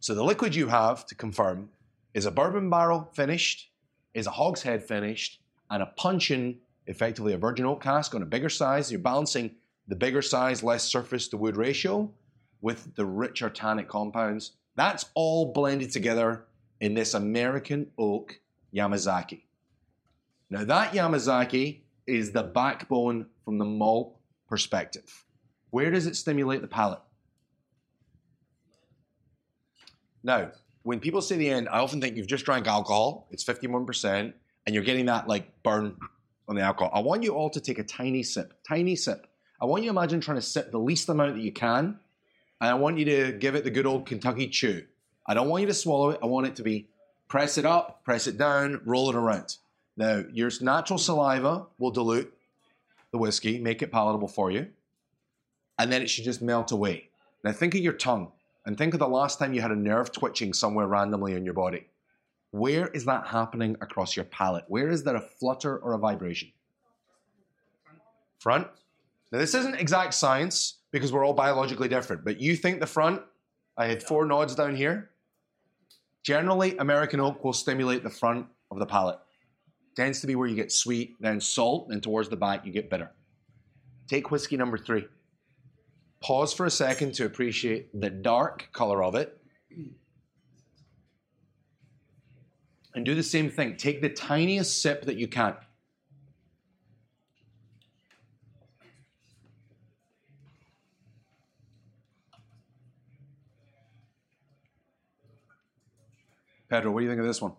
So 0.00 0.14
the 0.14 0.24
liquid 0.24 0.54
you 0.54 0.66
have 0.66 1.06
to 1.06 1.14
confirm 1.14 1.70
is 2.14 2.26
a 2.26 2.30
bourbon 2.30 2.68
barrel 2.68 3.08
finished, 3.14 3.70
is 4.12 4.26
a 4.26 4.32
hogshead 4.32 4.82
finished, 4.82 5.40
and 5.70 5.82
a 5.82 5.86
puncheon, 5.86 6.58
effectively 6.88 7.34
a 7.34 7.38
virgin 7.38 7.66
oak 7.66 7.82
cask 7.82 8.14
on 8.14 8.22
a 8.22 8.26
bigger 8.26 8.48
size. 8.48 8.90
You're 8.90 9.00
balancing 9.00 9.52
the 9.86 9.94
bigger 9.94 10.22
size, 10.22 10.62
less 10.62 10.84
surface 10.84 11.28
to 11.28 11.36
wood 11.36 11.56
ratio 11.56 12.10
with 12.60 12.94
the 12.96 13.06
richer 13.06 13.48
tannic 13.48 13.88
compounds. 13.88 14.52
That's 14.74 15.06
all 15.14 15.52
blended 15.52 15.92
together 15.92 16.44
in 16.80 16.94
this 16.94 17.14
American 17.14 17.90
oak 17.98 18.40
Yamazaki. 18.74 19.42
Now, 20.50 20.64
that 20.64 20.92
Yamazaki 20.92 21.80
is 22.06 22.32
the 22.32 22.42
backbone 22.42 23.26
from 23.44 23.58
the 23.58 23.64
malt 23.64 24.16
perspective. 24.48 25.24
Where 25.70 25.90
does 25.90 26.06
it 26.06 26.16
stimulate 26.16 26.62
the 26.62 26.68
palate? 26.68 27.00
Now, 30.22 30.52
when 30.82 31.00
people 31.00 31.20
say 31.20 31.36
the 31.36 31.50
end, 31.50 31.68
I 31.68 31.80
often 31.80 32.00
think 32.00 32.16
you've 32.16 32.26
just 32.26 32.46
drank 32.46 32.66
alcohol, 32.66 33.28
it's 33.30 33.44
51%, 33.44 34.32
and 34.66 34.74
you're 34.74 34.84
getting 34.84 35.06
that 35.06 35.28
like 35.28 35.62
burn 35.62 35.96
on 36.48 36.56
the 36.56 36.62
alcohol. 36.62 36.90
I 36.94 37.00
want 37.00 37.22
you 37.22 37.34
all 37.34 37.50
to 37.50 37.60
take 37.60 37.78
a 37.78 37.84
tiny 37.84 38.22
sip, 38.22 38.54
tiny 38.66 38.96
sip. 38.96 39.26
I 39.60 39.66
want 39.66 39.82
you 39.82 39.90
to 39.90 39.96
imagine 39.96 40.20
trying 40.20 40.38
to 40.38 40.42
sip 40.42 40.70
the 40.70 40.78
least 40.78 41.08
amount 41.08 41.34
that 41.34 41.42
you 41.42 41.52
can, 41.52 41.98
and 42.60 42.70
I 42.70 42.74
want 42.74 42.98
you 42.98 43.04
to 43.04 43.32
give 43.32 43.54
it 43.54 43.64
the 43.64 43.70
good 43.70 43.86
old 43.86 44.06
Kentucky 44.06 44.48
chew. 44.48 44.84
I 45.26 45.34
don't 45.34 45.48
want 45.48 45.60
you 45.60 45.66
to 45.66 45.74
swallow 45.74 46.10
it. 46.10 46.20
I 46.22 46.26
want 46.26 46.46
it 46.46 46.56
to 46.56 46.62
be 46.62 46.88
press 47.28 47.58
it 47.58 47.66
up, 47.66 48.02
press 48.04 48.26
it 48.26 48.38
down, 48.38 48.80
roll 48.84 49.10
it 49.10 49.14
around. 49.14 49.56
Now, 49.96 50.24
your 50.32 50.50
natural 50.60 50.98
saliva 50.98 51.66
will 51.78 51.90
dilute 51.90 52.32
the 53.10 53.18
whiskey, 53.18 53.58
make 53.58 53.82
it 53.82 53.92
palatable 53.92 54.28
for 54.28 54.50
you, 54.50 54.68
and 55.78 55.92
then 55.92 56.02
it 56.02 56.08
should 56.08 56.24
just 56.24 56.40
melt 56.40 56.72
away. 56.72 57.10
Now, 57.44 57.52
think 57.52 57.74
of 57.74 57.80
your 57.80 57.92
tongue 57.92 58.32
and 58.64 58.76
think 58.76 58.94
of 58.94 59.00
the 59.00 59.08
last 59.08 59.38
time 59.38 59.52
you 59.52 59.60
had 59.60 59.70
a 59.70 59.76
nerve 59.76 60.12
twitching 60.12 60.52
somewhere 60.52 60.86
randomly 60.86 61.34
in 61.34 61.44
your 61.44 61.54
body. 61.54 61.86
Where 62.50 62.88
is 62.88 63.04
that 63.04 63.26
happening 63.26 63.76
across 63.80 64.16
your 64.16 64.24
palate? 64.24 64.64
Where 64.68 64.88
is 64.88 65.04
there 65.04 65.16
a 65.16 65.20
flutter 65.20 65.76
or 65.78 65.92
a 65.92 65.98
vibration? 65.98 66.50
Front. 68.38 68.68
Now, 69.30 69.38
this 69.38 69.54
isn't 69.54 69.74
exact 69.74 70.14
science 70.14 70.78
because 70.90 71.12
we're 71.12 71.24
all 71.24 71.34
biologically 71.34 71.88
different, 71.88 72.24
but 72.24 72.40
you 72.40 72.56
think 72.56 72.80
the 72.80 72.86
front, 72.86 73.20
I 73.76 73.86
had 73.86 74.02
four 74.02 74.24
nods 74.24 74.54
down 74.54 74.74
here. 74.74 75.10
Generally, 76.22 76.78
American 76.78 77.20
oak 77.20 77.44
will 77.44 77.52
stimulate 77.52 78.02
the 78.02 78.10
front 78.10 78.46
of 78.70 78.78
the 78.78 78.86
palate. 78.86 79.18
Tends 79.96 80.20
to 80.20 80.26
be 80.26 80.34
where 80.34 80.48
you 80.48 80.56
get 80.56 80.72
sweet, 80.72 81.16
then 81.20 81.40
salt, 81.40 81.88
and 81.90 82.02
towards 82.02 82.28
the 82.28 82.36
back 82.36 82.64
you 82.64 82.72
get 82.72 82.88
bitter. 82.88 83.10
Take 84.08 84.30
whiskey 84.30 84.56
number 84.56 84.78
three. 84.78 85.06
Pause 86.20 86.54
for 86.54 86.66
a 86.66 86.70
second 86.70 87.14
to 87.14 87.26
appreciate 87.26 87.98
the 87.98 88.10
dark 88.10 88.68
color 88.72 89.02
of 89.02 89.14
it. 89.14 89.40
And 92.98 93.06
do 93.06 93.14
the 93.14 93.22
same 93.22 93.48
thing. 93.48 93.76
Take 93.76 94.00
the 94.00 94.08
tiniest 94.08 94.82
sip 94.82 95.04
that 95.04 95.16
you 95.16 95.28
can. 95.28 95.54
Pedro, 106.68 106.90
what 106.90 106.98
do 106.98 107.04
you 107.04 107.10
think 107.12 107.20
of 107.20 107.26
this 107.28 107.40
one? 107.40 107.52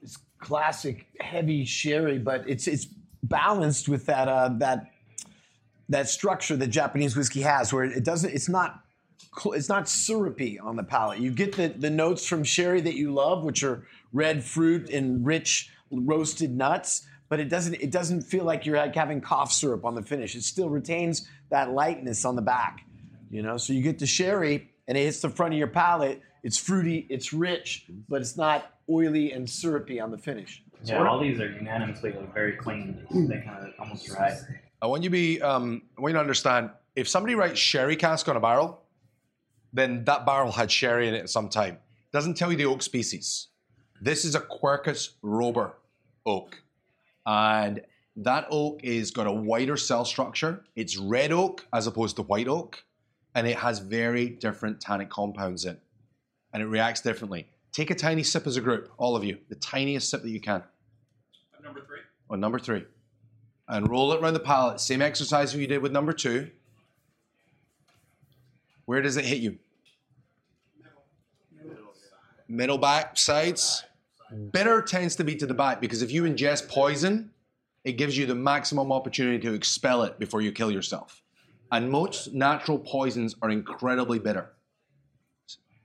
It's 0.00 0.16
classic 0.38 1.08
heavy 1.20 1.66
sherry, 1.66 2.18
but 2.18 2.48
it's 2.48 2.66
it's 2.66 2.86
balanced 3.22 3.86
with 3.86 4.06
that 4.06 4.28
uh, 4.28 4.48
that 4.60 4.92
that 5.90 6.08
structure 6.08 6.56
that 6.56 6.68
Japanese 6.68 7.14
whiskey 7.14 7.42
has, 7.42 7.70
where 7.70 7.84
it 7.84 8.02
doesn't. 8.02 8.32
It's 8.32 8.48
not 8.48 8.82
it's 9.44 9.68
not 9.68 9.90
syrupy 9.90 10.58
on 10.58 10.76
the 10.76 10.84
palate. 10.84 11.18
You 11.18 11.32
get 11.32 11.54
the, 11.54 11.68
the 11.68 11.90
notes 11.90 12.24
from 12.24 12.44
sherry 12.44 12.80
that 12.80 12.94
you 12.94 13.12
love, 13.12 13.44
which 13.44 13.62
are 13.62 13.86
red 14.12 14.44
fruit 14.44 14.90
and 14.90 15.24
rich 15.24 15.70
roasted 15.90 16.56
nuts, 16.56 17.06
but 17.28 17.40
it 17.40 17.48
doesn't 17.48 17.74
it 17.74 17.90
doesn't 17.90 18.22
feel 18.22 18.44
like 18.44 18.66
you're 18.66 18.76
like 18.76 18.94
having 18.94 19.20
cough 19.20 19.52
syrup 19.52 19.84
on 19.84 19.94
the 19.94 20.02
finish. 20.02 20.34
It 20.34 20.42
still 20.42 20.68
retains 20.68 21.28
that 21.50 21.70
lightness 21.72 22.24
on 22.24 22.36
the 22.36 22.42
back, 22.42 22.84
you 23.30 23.42
know. 23.42 23.56
So 23.56 23.72
you 23.72 23.82
get 23.82 23.98
the 23.98 24.06
sherry 24.06 24.70
and 24.88 24.96
it 24.98 25.02
hits 25.02 25.20
the 25.20 25.30
front 25.30 25.54
of 25.54 25.58
your 25.58 25.68
palate. 25.68 26.22
It's 26.42 26.58
fruity, 26.58 27.06
it's 27.08 27.32
rich, 27.32 27.86
but 28.08 28.20
it's 28.20 28.36
not 28.36 28.74
oily 28.90 29.32
and 29.32 29.48
syrupy 29.48 30.00
on 30.00 30.10
the 30.10 30.18
finish. 30.18 30.62
Yeah, 30.84 31.06
all 31.06 31.20
these 31.20 31.38
are 31.40 31.48
unanimously 31.48 32.12
like 32.12 32.34
very 32.34 32.56
clean. 32.56 33.06
They 33.10 33.40
kind 33.40 33.64
of 33.64 33.72
almost 33.78 34.06
dry. 34.06 34.36
I 34.80 34.86
want 34.86 35.04
you 35.04 35.08
to 35.08 35.12
be, 35.12 35.40
um, 35.40 35.82
I 35.96 36.00
want 36.00 36.12
you 36.12 36.16
to 36.16 36.20
understand 36.20 36.70
if 36.96 37.08
somebody 37.08 37.36
writes 37.36 37.60
sherry 37.60 37.94
cask 37.94 38.28
on 38.28 38.36
a 38.36 38.40
barrel, 38.40 38.82
then 39.72 40.04
that 40.04 40.26
barrel 40.26 40.50
had 40.50 40.70
sherry 40.70 41.08
in 41.08 41.14
it 41.14 41.20
at 41.20 41.30
some 41.30 41.48
time. 41.48 41.78
Doesn't 42.12 42.34
tell 42.34 42.50
you 42.50 42.58
the 42.58 42.66
oak 42.66 42.82
species. 42.82 43.48
This 44.04 44.24
is 44.24 44.34
a 44.34 44.40
Quercus 44.40 45.10
robur 45.22 45.74
oak. 46.26 46.60
And 47.24 47.82
that 48.16 48.48
oak 48.50 48.80
is 48.82 49.12
got 49.12 49.28
a 49.28 49.32
wider 49.32 49.76
cell 49.76 50.04
structure. 50.04 50.64
It's 50.74 50.96
red 50.96 51.30
oak 51.30 51.68
as 51.72 51.86
opposed 51.86 52.16
to 52.16 52.22
white 52.22 52.48
oak. 52.48 52.82
And 53.36 53.46
it 53.46 53.56
has 53.58 53.78
very 53.78 54.28
different 54.28 54.80
tannic 54.80 55.08
compounds 55.08 55.64
in. 55.66 55.78
And 56.52 56.64
it 56.64 56.66
reacts 56.66 57.00
differently. 57.00 57.46
Take 57.70 57.92
a 57.92 57.94
tiny 57.94 58.24
sip 58.24 58.44
as 58.48 58.56
a 58.56 58.60
group, 58.60 58.90
all 58.98 59.14
of 59.14 59.22
you. 59.22 59.38
The 59.48 59.54
tiniest 59.54 60.10
sip 60.10 60.22
that 60.22 60.30
you 60.30 60.40
can. 60.40 60.64
Number 61.62 61.80
three. 61.86 62.00
On 62.28 62.40
number 62.40 62.58
three. 62.58 62.84
and 63.68 63.88
roll 63.88 64.12
it 64.12 64.20
around 64.20 64.34
the 64.34 64.40
palate. 64.40 64.80
Same 64.80 65.00
exercise 65.00 65.54
you 65.54 65.66
did 65.68 65.80
with 65.80 65.92
number 65.92 66.12
two. 66.12 66.50
Where 68.84 69.00
does 69.00 69.16
it 69.16 69.24
hit 69.24 69.38
you? 69.38 69.58
Middle 72.48 72.78
back 72.78 73.16
sides. 73.16 73.84
Bitter 74.32 74.82
tends 74.82 75.16
to 75.16 75.24
be 75.24 75.36
to 75.36 75.46
the 75.46 75.54
back 75.54 75.80
because 75.80 76.02
if 76.02 76.10
you 76.10 76.22
ingest 76.24 76.68
poison, 76.68 77.30
it 77.84 77.92
gives 77.92 78.16
you 78.16 78.26
the 78.26 78.34
maximum 78.34 78.92
opportunity 78.92 79.38
to 79.40 79.52
expel 79.52 80.02
it 80.02 80.18
before 80.18 80.40
you 80.40 80.52
kill 80.52 80.70
yourself. 80.70 81.22
And 81.70 81.90
most 81.90 82.32
natural 82.32 82.78
poisons 82.78 83.34
are 83.42 83.50
incredibly 83.50 84.18
bitter. 84.18 84.52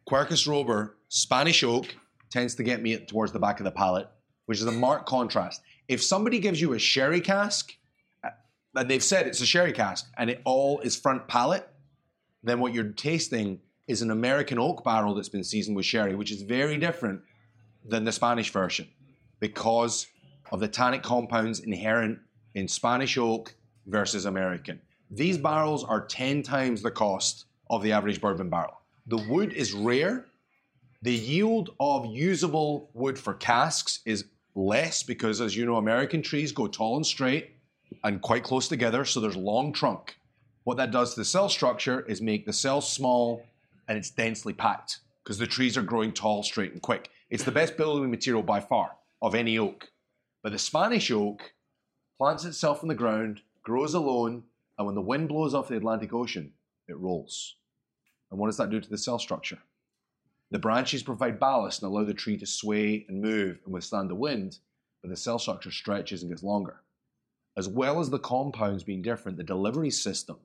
Quercus 0.09 0.47
robur, 0.47 0.91
Spanish 1.09 1.63
oak, 1.63 1.95
tends 2.29 2.55
to 2.55 2.63
get 2.63 2.81
me 2.81 2.97
towards 2.97 3.31
the 3.31 3.39
back 3.39 3.59
of 3.59 3.63
the 3.63 3.71
palate, 3.71 4.09
which 4.45 4.59
is 4.59 4.65
a 4.65 4.71
marked 4.71 5.07
contrast. 5.07 5.61
If 5.87 6.03
somebody 6.03 6.39
gives 6.39 6.61
you 6.61 6.73
a 6.73 6.79
sherry 6.79 7.21
cask, 7.21 7.73
uh, 8.23 8.29
and 8.75 8.89
they've 8.89 9.03
said 9.03 9.27
it's 9.27 9.41
a 9.41 9.45
sherry 9.45 9.71
cask, 9.73 10.09
and 10.17 10.29
it 10.29 10.41
all 10.45 10.79
is 10.81 10.95
front 10.95 11.27
palate, 11.27 11.67
then 12.43 12.59
what 12.59 12.73
you're 12.73 12.91
tasting 12.91 13.59
is 13.87 14.01
an 14.01 14.11
American 14.11 14.59
oak 14.59 14.83
barrel 14.83 15.15
that's 15.15 15.29
been 15.29 15.43
seasoned 15.43 15.75
with 15.75 15.85
sherry, 15.85 16.15
which 16.15 16.31
is 16.31 16.41
very 16.41 16.77
different 16.77 17.21
than 17.87 18.03
the 18.03 18.11
Spanish 18.11 18.51
version 18.51 18.87
because 19.39 20.07
of 20.51 20.59
the 20.59 20.67
tannic 20.67 21.03
compounds 21.03 21.59
inherent 21.59 22.19
in 22.55 22.67
Spanish 22.67 23.17
oak 23.17 23.53
versus 23.85 24.25
American. 24.25 24.81
These 25.09 25.37
barrels 25.37 25.83
are 25.83 26.05
10 26.05 26.43
times 26.43 26.81
the 26.81 26.91
cost 26.91 27.45
of 27.69 27.81
the 27.83 27.91
average 27.91 28.19
bourbon 28.19 28.49
barrel. 28.49 28.81
The 29.07 29.25
wood 29.29 29.53
is 29.53 29.73
rare. 29.73 30.25
The 31.01 31.13
yield 31.13 31.69
of 31.79 32.05
usable 32.05 32.89
wood 32.93 33.17
for 33.17 33.33
casks 33.33 34.01
is 34.05 34.25
less 34.55 35.03
because, 35.03 35.39
as 35.39 35.55
you 35.55 35.65
know, 35.65 35.75
American 35.75 36.21
trees 36.21 36.51
go 36.51 36.67
tall 36.67 36.97
and 36.97 37.05
straight 37.05 37.51
and 38.03 38.21
quite 38.21 38.43
close 38.43 38.67
together, 38.67 39.05
so 39.05 39.21
there's 39.21 39.37
long 39.37 39.71
trunk. 39.71 40.17
What 40.63 40.77
that 40.77 40.91
does 40.91 41.13
to 41.13 41.21
the 41.21 41.25
cell 41.25 41.47
structure 41.47 42.01
is 42.01 42.21
make 42.21 42.45
the 42.45 42.51
cell 42.51 42.81
small 42.81 43.45
and 43.87 43.97
it's 43.97 44.09
densely 44.09 44.51
packed 44.51 44.99
because 45.23 45.37
the 45.37 45.47
trees 45.47 45.77
are 45.77 45.81
growing 45.81 46.11
tall, 46.11 46.43
straight, 46.43 46.73
and 46.73 46.81
quick. 46.81 47.09
It's 47.29 47.43
the 47.43 47.51
best 47.51 47.75
building 47.75 48.09
material 48.09 48.41
by 48.41 48.61
far 48.61 48.91
of 49.21 49.35
any 49.35 49.57
oak. 49.57 49.91
But 50.41 50.53
the 50.53 50.59
Spanish 50.59 51.11
oak 51.11 51.53
plants 52.17 52.45
itself 52.45 52.81
in 52.81 52.87
the 52.87 52.95
ground, 52.95 53.41
grows 53.63 53.93
alone, 53.93 54.43
and 54.77 54.85
when 54.85 54.95
the 54.95 55.01
wind 55.01 55.27
blows 55.27 55.53
off 55.53 55.67
the 55.67 55.75
Atlantic 55.75 56.13
Ocean, 56.13 56.53
it 56.87 56.97
rolls. 56.97 57.57
And 58.31 58.39
what 58.39 58.47
does 58.47 58.57
that 58.57 58.69
do 58.69 58.79
to 58.79 58.89
the 58.89 58.97
cell 58.97 59.19
structure? 59.19 59.59
The 60.51 60.59
branches 60.59 61.03
provide 61.03 61.37
ballast 61.37 61.83
and 61.83 61.91
allow 61.91 62.05
the 62.05 62.13
tree 62.13 62.37
to 62.37 62.45
sway 62.45 63.05
and 63.09 63.21
move 63.21 63.59
and 63.65 63.73
withstand 63.73 64.09
the 64.09 64.15
wind, 64.15 64.59
but 65.01 65.09
the 65.09 65.17
cell 65.17 65.37
structure 65.37 65.71
stretches 65.71 66.21
and 66.21 66.31
gets 66.31 66.43
longer. 66.43 66.81
As 67.57 67.67
well 67.67 67.99
as 67.99 68.09
the 68.09 68.19
compounds 68.19 68.85
being 68.85 69.01
different, 69.01 69.37
the 69.37 69.43
delivery 69.43 69.91
system 69.91 70.37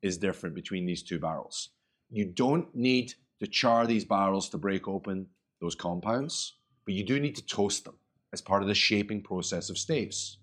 is 0.00 0.16
different 0.16 0.54
between 0.54 0.86
these 0.86 1.02
two 1.02 1.18
barrels. 1.18 1.70
You 2.10 2.24
don't 2.24 2.74
need 2.74 3.12
to 3.40 3.46
char 3.46 3.86
these 3.86 4.06
barrels 4.06 4.48
to 4.50 4.58
break 4.58 4.88
open 4.88 5.26
those 5.62 5.74
compounds, 5.74 6.56
but 6.84 6.92
you 6.92 7.04
do 7.04 7.18
need 7.18 7.36
to 7.36 7.46
toast 7.46 7.84
them 7.84 7.96
as 8.32 8.42
part 8.42 8.62
of 8.62 8.68
the 8.68 8.74
shaping 8.74 9.22
process 9.22 9.70
of 9.70 9.78
staves. 9.78 10.38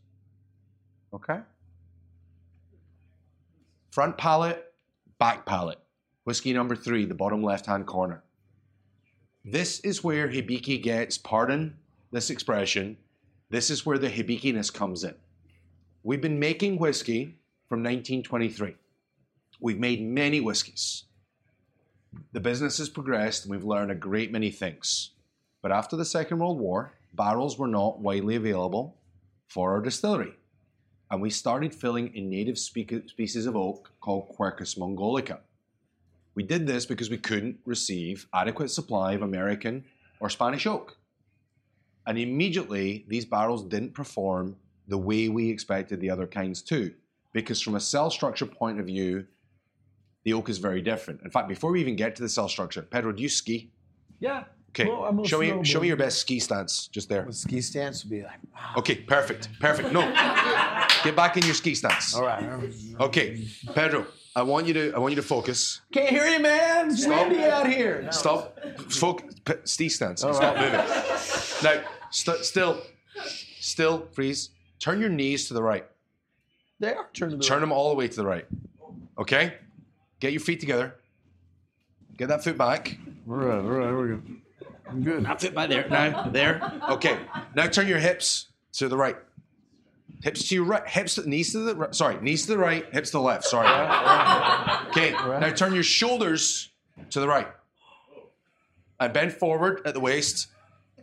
Okay? 1.14 1.40
Front 3.92 4.18
palate, 4.18 4.74
back 5.20 5.46
palate. 5.46 5.80
Whiskey 6.24 6.54
number 6.54 6.76
three, 6.76 7.06
the 7.06 7.14
bottom 7.14 7.44
left 7.44 7.66
hand 7.66 7.86
corner. 7.86 8.24
This 9.44 9.80
is 9.82 10.04
where 10.04 10.28
Hibiki 10.28 10.82
gets, 10.82 11.18
pardon 11.18 11.78
this 12.12 12.30
expression, 12.30 12.98
this 13.50 13.70
is 13.70 13.86
where 13.86 13.98
the 13.98 14.10
Hibikiness 14.10 14.74
comes 14.74 15.04
in. 15.04 15.16
We've 16.04 16.22
been 16.22 16.40
making 16.40 16.78
whiskey 16.78 17.40
from 17.68 17.80
1923. 17.80 18.76
We've 19.60 19.80
made 19.80 20.02
many 20.02 20.40
whiskeys. 20.40 21.06
The 22.32 22.40
business 22.40 22.78
has 22.78 22.90
progressed 22.90 23.46
and 23.46 23.52
we've 23.52 23.64
learned 23.64 23.92
a 23.92 23.96
great 23.96 24.32
many 24.32 24.52
things. 24.52 25.12
But 25.62 25.72
after 25.72 25.96
the 25.96 26.06
Second 26.06 26.40
World 26.40 26.60
War, 26.60 26.94
barrels 27.14 27.58
were 27.58 27.68
not 27.68 28.00
widely 28.00 28.36
available 28.36 28.98
for 29.48 29.72
our 29.74 29.82
distillery. 29.82 30.34
And 31.12 31.22
we 31.22 31.30
started 31.30 31.74
filling 31.74 32.14
in 32.16 32.30
native 32.30 32.58
species 32.58 33.46
of 33.46 33.56
oak 33.56 33.92
called 34.00 34.30
Quercus 34.38 34.78
mongolica. 34.78 35.40
We 36.36 36.44
did 36.44 36.68
this 36.68 36.86
because 36.86 37.10
we 37.10 37.18
couldn't 37.18 37.60
receive 37.66 38.28
adequate 38.34 38.70
supply 38.70 39.14
of 39.14 39.24
American 39.24 39.84
or 40.20 40.30
Spanish 40.30 40.68
oak. 40.68 40.98
And 42.06 42.18
immediately, 42.18 43.06
these 43.08 43.26
barrels 43.26 43.64
didn't 43.64 43.94
perform 43.94 44.56
the 44.88 44.98
way 44.98 45.30
we 45.30 45.50
expected 45.50 46.00
the 46.00 46.10
other 46.10 46.28
kinds 46.28 46.62
to. 46.64 46.94
Because 47.34 47.62
from 47.62 47.76
a 47.76 47.80
cell 47.80 48.10
structure 48.10 48.46
point 48.46 48.80
of 48.80 48.86
view, 48.86 49.26
the 50.24 50.34
oak 50.34 50.50
is 50.50 50.58
very 50.58 50.82
different. 50.82 51.22
In 51.24 51.30
fact, 51.32 51.48
before 51.48 51.72
we 51.72 51.80
even 51.82 51.96
get 51.96 52.16
to 52.18 52.22
the 52.22 52.30
cell 52.30 52.50
structure, 52.50 52.82
Pedro, 52.82 53.12
do 53.12 53.24
you 53.24 53.30
ski? 53.30 53.72
Yeah. 54.20 54.44
Okay, 54.72 54.86
Well, 54.86 55.24
show 55.26 55.40
me 55.40 55.64
show 55.64 55.80
me 55.80 55.88
your 55.88 55.98
best 55.98 56.20
ski 56.20 56.40
stance 56.40 56.88
just 56.88 57.10
there. 57.10 57.26
A 57.26 57.34
ski 57.34 57.60
stance 57.60 58.04
would 58.04 58.12
be 58.12 58.22
like, 58.22 58.38
Okay, 58.78 58.96
perfect, 58.96 59.50
perfect. 59.60 59.92
No, 59.92 60.02
get 61.04 61.16
back 61.16 61.38
in 61.38 61.44
your 61.46 61.56
ski 61.56 61.74
stance. 61.74 62.14
all 62.14 62.22
right. 62.24 62.46
Okay, 63.00 63.48
Pedro, 63.74 64.06
I 64.36 64.44
want 64.44 64.68
you 64.68 64.74
to 64.76 64.94
I 64.94 65.00
want 65.00 65.12
you 65.14 65.16
to 65.16 65.28
focus. 65.28 65.82
Can't 65.92 66.10
hear 66.10 66.28
you, 66.28 66.40
man. 66.40 66.92
It's 66.92 67.02
Stop. 67.02 67.30
windy 67.30 67.44
out 67.44 67.68
here. 67.68 68.12
Stop. 68.12 68.60
Focus. 68.90 69.36
Ski 69.64 69.90
stance. 69.90 70.22
Stop 70.22 70.56
moving. 70.58 70.74
Now, 71.64 71.82
st- 72.12 72.46
still, 72.46 72.80
still, 73.60 74.08
freeze. 74.12 74.52
Turn 74.78 75.00
your 75.00 75.10
knees 75.10 75.48
to 75.48 75.56
the 75.56 75.64
right. 75.64 75.88
They 76.80 76.94
are 76.94 77.10
turning. 77.14 77.40
Turn 77.40 77.62
them 77.62 77.72
all 77.72 77.90
the 77.90 77.96
way 77.96 78.08
to 78.08 78.16
the 78.16 78.26
right. 78.26 78.46
Okay. 79.18 79.56
Get 80.20 80.34
your 80.34 80.42
feet 80.42 80.60
together. 80.60 80.96
Get 82.18 82.28
that 82.28 82.44
foot 82.44 82.58
back. 82.58 82.98
All 83.30 83.36
right, 83.36 83.56
all 83.56 83.62
right, 83.62 83.94
we 83.94 84.08
go. 84.10 84.22
I'm 84.90 85.04
good. 85.04 85.24
Now 85.24 85.36
fit 85.36 85.54
by 85.54 85.68
there. 85.68 85.88
Now 85.88 86.30
there. 86.30 86.62
Okay. 86.90 87.18
Now 87.56 87.68
turn 87.68 87.88
your 87.88 88.00
hips 88.00 88.48
to 88.74 88.88
the 88.88 88.98
right. 88.98 89.16
Hips 90.22 90.50
to 90.50 90.56
your 90.56 90.66
right. 90.66 90.86
Hips 90.88 91.16
to 91.16 91.22
the 91.22 91.30
knees 91.30 91.52
to 91.54 91.60
the 91.60 91.76
right. 91.76 91.96
Sorry, 91.96 92.20
knees 92.22 92.42
to 92.48 92.52
the 92.52 92.58
right. 92.58 92.86
Hips 92.92 93.12
to 93.12 93.18
the 93.18 93.22
left. 93.22 93.46
Sorry. 93.46 93.68
Okay. 94.90 95.12
Now 95.12 95.52
turn 95.52 95.74
your 95.74 95.84
shoulders 95.84 96.70
to 97.12 97.20
the 97.20 97.28
right. 97.28 97.48
And 99.00 99.14
bend 99.14 99.32
forward 99.32 99.82
at 99.86 99.94
the 99.94 100.02
waist 100.02 100.48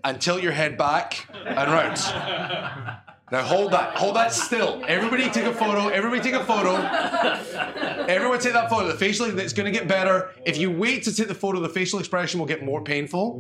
and 0.05 0.21
tilt 0.21 0.43
your 0.43 0.53
head 0.53 0.77
back 0.77 1.27
and 1.33 1.71
round. 1.71 1.97
Now 3.33 3.43
hold 3.43 3.73
that. 3.73 3.97
Hold 3.97 4.17
that 4.17 4.33
still. 4.33 4.85
Everybody 4.87 5.31
take 5.31 5.47
a 5.47 5.55
photo. 5.55 5.89
Everybody 5.89 6.21
take 6.21 6.35
a 6.35 6.45
photo. 6.45 6.77
Everyone 8.09 8.39
take 8.39 8.53
that 8.53 8.71
photo. 8.71 8.89
The 8.89 8.95
facial 8.95 9.39
it's 9.39 9.53
going 9.53 9.73
to 9.73 9.77
get 9.77 9.89
better. 9.89 10.31
If 10.45 10.57
you 10.59 10.71
wait 10.71 11.03
to 11.05 11.15
take 11.15 11.29
the 11.29 11.35
photo, 11.35 11.61
the 11.61 11.69
facial 11.69 11.99
expression 11.99 12.39
will 12.39 12.47
get 12.47 12.65
more 12.65 12.83
painful. 12.83 13.39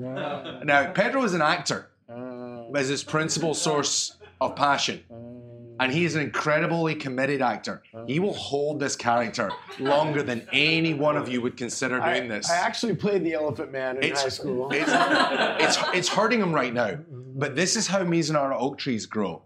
Now, 0.64 0.92
Pedro 0.92 1.24
is 1.24 1.34
an 1.34 1.42
actor 1.42 1.88
uh. 2.08 2.70
as 2.74 2.88
his 2.88 3.04
principal 3.04 3.54
source 3.54 4.16
of 4.40 4.56
passion. 4.56 5.02
Uh. 5.10 5.14
And 5.78 5.92
he 5.92 6.06
is 6.06 6.14
an 6.14 6.22
incredibly 6.22 6.94
committed 6.94 7.42
actor. 7.42 7.82
He 8.06 8.18
will 8.18 8.32
hold 8.32 8.80
this 8.80 8.96
character 8.96 9.52
longer 9.78 10.22
than 10.22 10.48
any 10.50 10.94
one 10.94 11.18
of 11.18 11.28
you 11.28 11.42
would 11.42 11.58
consider 11.58 12.00
I, 12.00 12.14
doing 12.14 12.30
this. 12.30 12.50
I 12.50 12.56
actually 12.56 12.94
played 12.96 13.24
the 13.24 13.34
Elephant 13.34 13.72
Man 13.72 13.98
in 13.98 14.04
It's- 14.04 14.22
high 14.22 14.28
school. 14.30 14.70
It's, 14.72 15.76
it's, 15.78 15.88
it's 15.94 16.08
hurting 16.08 16.40
him 16.40 16.54
right 16.54 16.72
now. 16.72 16.96
But 17.10 17.56
this 17.56 17.76
is 17.76 17.86
how 17.86 18.02
Mizunara 18.04 18.56
oak 18.58 18.78
trees 18.78 19.04
grow. 19.04 19.42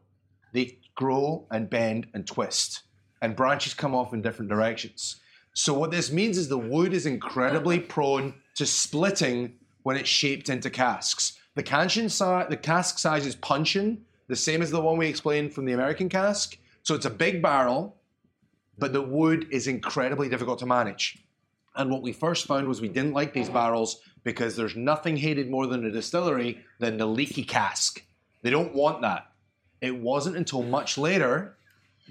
They 0.53 0.79
grow 0.95 1.47
and 1.51 1.69
bend 1.69 2.07
and 2.15 2.27
twist, 2.27 2.83
and 3.23 3.37
branches 3.37 3.75
come 3.75 3.95
off 3.95 4.13
in 4.13 4.23
different 4.23 4.49
directions. 4.49 5.17
So 5.53 5.75
what 5.75 5.91
this 5.91 6.13
means 6.13 6.39
is 6.39 6.49
the 6.49 6.59
wood 6.59 6.93
is 6.93 7.07
incredibly 7.07 7.81
prone 7.81 8.35
to 8.55 8.67
splitting 8.67 9.55
when 9.83 9.97
it's 9.97 10.09
shaped 10.09 10.49
into 10.49 10.71
casks. 10.71 11.39
The 11.55 11.63
the 11.63 12.59
cask 12.61 12.99
size 12.99 13.27
is 13.27 13.35
puncheon, 13.37 14.05
the 14.29 14.37
same 14.37 14.63
as 14.63 14.71
the 14.71 14.81
one 14.81 14.97
we 14.97 15.09
explained 15.09 15.53
from 15.53 15.65
the 15.65 15.73
American 15.73 16.09
cask. 16.09 16.57
So 16.83 16.95
it's 16.95 17.07
a 17.07 17.11
big 17.11 17.43
barrel, 17.43 17.97
but 18.79 18.93
the 18.93 19.03
wood 19.03 19.49
is 19.51 19.67
incredibly 19.67 20.29
difficult 20.29 20.59
to 20.61 20.67
manage. 20.67 21.19
And 21.77 21.91
what 21.91 22.03
we 22.03 22.13
first 22.13 22.47
found 22.47 22.69
was 22.69 22.81
we 22.81 22.89
didn't 22.89 23.13
like 23.13 23.33
these 23.33 23.49
barrels 23.49 24.01
because 24.25 24.57
there's 24.57 24.77
nothing 24.77 25.17
hated 25.17 25.51
more 25.51 25.67
than 25.67 25.85
a 25.85 25.91
distillery 25.91 26.61
than 26.79 26.97
the 26.97 27.07
leaky 27.07 27.45
cask. 27.45 28.03
They 28.43 28.51
don't 28.51 28.75
want 28.75 29.03
that. 29.03 29.33
It 29.81 29.97
wasn't 29.97 30.37
until 30.37 30.63
much 30.63 30.99
later 30.99 31.57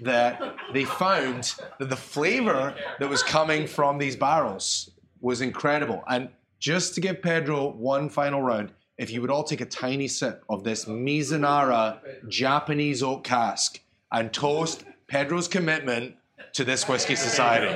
that 0.02 0.40
they 0.72 0.84
found 0.84 1.54
that 1.78 1.88
the 1.88 1.96
flavor 1.96 2.74
that 2.98 3.08
was 3.08 3.22
coming 3.22 3.66
from 3.66 3.98
these 3.98 4.16
barrels 4.16 4.90
was 5.20 5.40
incredible. 5.40 6.02
And 6.08 6.30
just 6.58 6.94
to 6.94 7.00
give 7.00 7.22
Pedro 7.22 7.70
one 7.72 8.08
final 8.08 8.42
round, 8.42 8.72
if 8.98 9.10
you 9.10 9.20
would 9.20 9.30
all 9.30 9.44
take 9.44 9.60
a 9.60 9.66
tiny 9.66 10.08
sip 10.08 10.44
of 10.48 10.62
this 10.62 10.84
Mizunara 10.84 12.00
Japanese 12.28 13.02
oak 13.02 13.24
cask 13.24 13.80
and 14.12 14.32
toast 14.32 14.84
Pedro's 15.06 15.48
commitment 15.48 16.16
to 16.52 16.64
this 16.64 16.86
whiskey 16.88 17.16
society. 17.16 17.74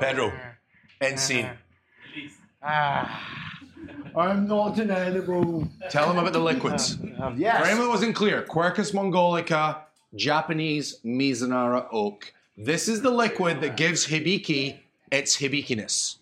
Pedro, 0.00 0.32
end 1.00 1.18
scene. 1.18 1.50
Ah. 2.62 3.36
I'm 4.16 4.46
not 4.46 4.78
an 4.78 4.90
animal. 4.90 5.68
Tell 5.90 6.08
them 6.08 6.18
about 6.18 6.32
the 6.32 6.38
liquids. 6.38 6.94
Um, 7.18 7.34
For 7.34 7.40
yes. 7.40 7.66
anyone 7.66 7.86
that 7.86 7.90
wasn't 7.90 8.16
clear, 8.16 8.42
Quercus 8.42 8.92
mongolica 8.94 9.82
Japanese 10.14 10.98
Mizunara 11.04 11.86
oak. 11.92 12.32
This 12.56 12.88
is 12.88 13.02
the 13.02 13.10
liquid 13.10 13.60
that 13.60 13.76
gives 13.76 14.06
Hibiki 14.06 14.78
its 15.12 15.36
Hibikiness. 15.36 16.16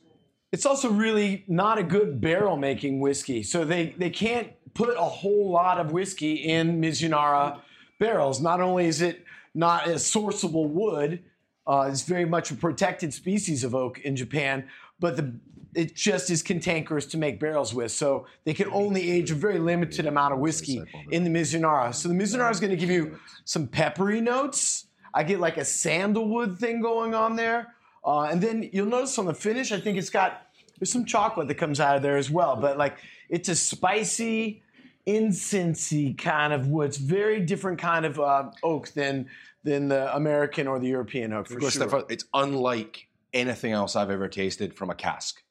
It's 0.51 0.67
also 0.67 0.91
really 0.91 1.45
not 1.47 1.79
a 1.79 1.85
good 1.85 2.21
barrel 2.21 2.57
making 2.57 2.99
whiskey. 3.01 3.45
So 3.45 3.65
they, 3.65 3.95
they 3.97 4.11
can't 4.11 4.49
put 4.75 4.97
a 4.97 5.03
whole 5.03 5.51
lot 5.51 5.79
of 5.79 5.93
whiskey 5.93 6.35
in 6.35 6.81
Mizunara 6.81 7.61
barrels. 8.01 8.41
Not 8.41 8.61
only 8.61 8.87
is 8.87 9.03
it 9.03 9.25
not 9.55 9.87
a 9.87 9.95
sourceable 9.95 10.69
wood, 10.69 11.23
uh, 11.67 11.89
it's 11.91 12.03
very 12.03 12.25
much 12.25 12.51
a 12.51 12.57
protected 12.57 13.15
species 13.15 13.63
of 13.63 13.75
oak 13.75 14.01
in 14.01 14.17
Japan, 14.17 14.69
but 14.99 15.17
the, 15.17 15.35
it 15.75 15.95
just 15.95 16.31
is 16.31 16.43
cantankerous 16.43 17.07
to 17.07 17.18
make 17.18 17.41
barrels 17.41 17.75
with. 17.75 17.91
So 17.91 18.27
they 18.45 18.55
can 18.55 18.70
only 18.72 19.11
age 19.11 19.31
a 19.31 19.35
very 19.35 19.59
limited 19.59 20.07
amount 20.07 20.35
of 20.35 20.41
whiskey 20.41 20.83
in 21.11 21.25
the 21.25 21.31
Mizunara. 21.31 21.95
So 21.95 22.09
the 22.09 22.14
Mizunara 22.14 22.51
is 22.51 22.61
going 22.61 22.70
to 22.70 22.77
give 22.77 22.91
you 22.91 23.18
some 23.45 23.66
peppery 23.66 24.20
notes. 24.20 24.87
I 25.12 25.22
get 25.22 25.41
like 25.41 25.57
a 25.57 25.64
sandalwood 25.64 26.59
thing 26.59 26.81
going 26.81 27.14
on 27.14 27.37
there. 27.37 27.75
Uh, 28.05 28.22
and 28.22 28.41
then 28.41 28.68
you'll 28.72 28.87
notice 28.87 29.18
on 29.18 29.27
the 29.27 29.35
finish, 29.35 29.72
I 29.72 29.81
think 29.81 29.97
it's 29.97 30.11
got 30.11 30.43
there's 30.79 30.93
some 30.93 31.05
chocolate 31.05 31.49
that 31.49 31.55
comes 31.55 31.81
out 31.81 31.97
of 31.97 32.03
there 32.03 32.16
as 32.16 32.31
well. 32.31 32.57
But 32.57 32.77
like 32.77 32.99
it's 33.29 33.49
a 33.49 33.55
spicy, 33.55 34.62
incensey 35.07 36.16
kind 36.18 36.53
of 36.53 36.66
wood. 36.68 36.89
It's 36.89 36.99
very 36.99 37.41
different 37.41 37.79
kind 37.79 38.05
of 38.05 38.18
uh, 38.18 38.51
oak 38.62 38.91
than 38.91 39.29
than 39.62 39.89
the 39.89 40.14
American 40.14 40.66
or 40.66 40.79
the 40.79 40.89
European 40.89 41.33
oak 41.33 41.49
for 41.49 41.59
Go 41.59 41.68
a 41.68 41.70
sure. 41.70 42.05
It's 42.09 42.25
unlike 42.35 43.09
anything 43.33 43.72
else 43.72 43.97
I've 43.97 44.11
ever 44.11 44.29
tasted 44.29 44.75
from 44.75 44.91
a 44.91 44.95
cask. 44.95 45.43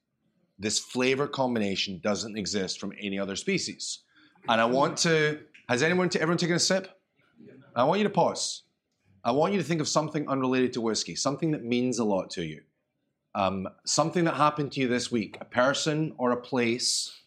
This 0.60 0.80
flavor 0.80 1.28
combination 1.28 2.00
doesn't 2.04 2.38
exist 2.38 2.80
from 2.80 2.94
any 3.02 3.20
other 3.20 3.36
species. 3.36 4.00
And 4.48 4.62
I 4.62 4.66
want 4.66 4.98
to, 5.00 5.40
has 5.70 5.84
anyone, 5.84 6.10
everyone 6.16 6.38
taken 6.38 6.56
a 6.56 6.60
sip? 6.60 7.00
I 7.76 7.84
want 7.84 8.00
you 8.00 8.04
to 8.04 8.14
pause. 8.14 8.64
I 9.24 9.32
want 9.32 9.54
you 9.54 9.60
to 9.60 9.66
think 9.66 9.82
of 9.82 9.88
something 9.88 10.28
unrelated 10.28 10.74
to 10.74 10.82
whiskey, 10.82 11.16
something 11.16 11.52
that 11.52 11.64
means 11.64 12.00
a 12.00 12.04
lot 12.04 12.30
to 12.32 12.44
you. 12.44 12.62
Um, 13.36 13.68
something 13.86 14.26
that 14.26 14.36
happened 14.36 14.74
to 14.74 14.82
you 14.82 14.88
this 14.88 15.12
week, 15.12 15.38
a 15.42 15.46
person 15.46 16.14
or 16.18 16.32
a 16.32 16.38
place 16.38 17.20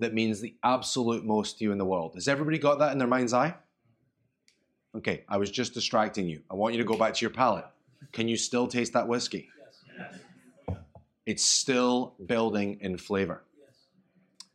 that 0.00 0.12
means 0.12 0.40
the 0.40 0.56
absolute 0.64 1.24
most 1.24 1.58
to 1.58 1.64
you 1.64 1.72
in 1.72 1.78
the 1.78 1.84
world. 1.84 2.14
Has 2.14 2.26
everybody 2.26 2.58
got 2.58 2.78
that 2.80 2.92
in 2.92 2.98
their 2.98 3.06
mind's 3.06 3.32
eye? 3.32 3.54
Okay, 4.96 5.24
I 5.28 5.36
was 5.36 5.50
just 5.50 5.72
distracting 5.72 6.28
you. 6.28 6.42
I 6.50 6.54
want 6.54 6.74
you 6.74 6.78
to 6.78 6.86
go 6.86 6.96
back 6.96 7.14
to 7.14 7.20
your 7.20 7.30
palate. 7.30 7.66
Can 8.12 8.28
you 8.28 8.36
still 8.36 8.66
taste 8.66 8.92
that 8.94 9.06
whiskey? 9.06 9.48
It's 11.26 11.44
still 11.44 12.14
building 12.26 12.78
in 12.80 12.96
flavor. 12.96 13.44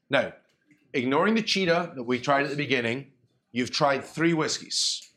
Now, 0.09 0.33
ignoring 0.93 1.35
the 1.35 1.41
Chita 1.41 1.91
that 1.95 2.03
we 2.03 2.19
tried 2.19 2.43
at 2.43 2.49
the 2.49 2.55
beginning, 2.55 3.11
you've 3.51 3.71
tried 3.71 4.03
three 4.03 4.33
whiskeys, 4.33 5.09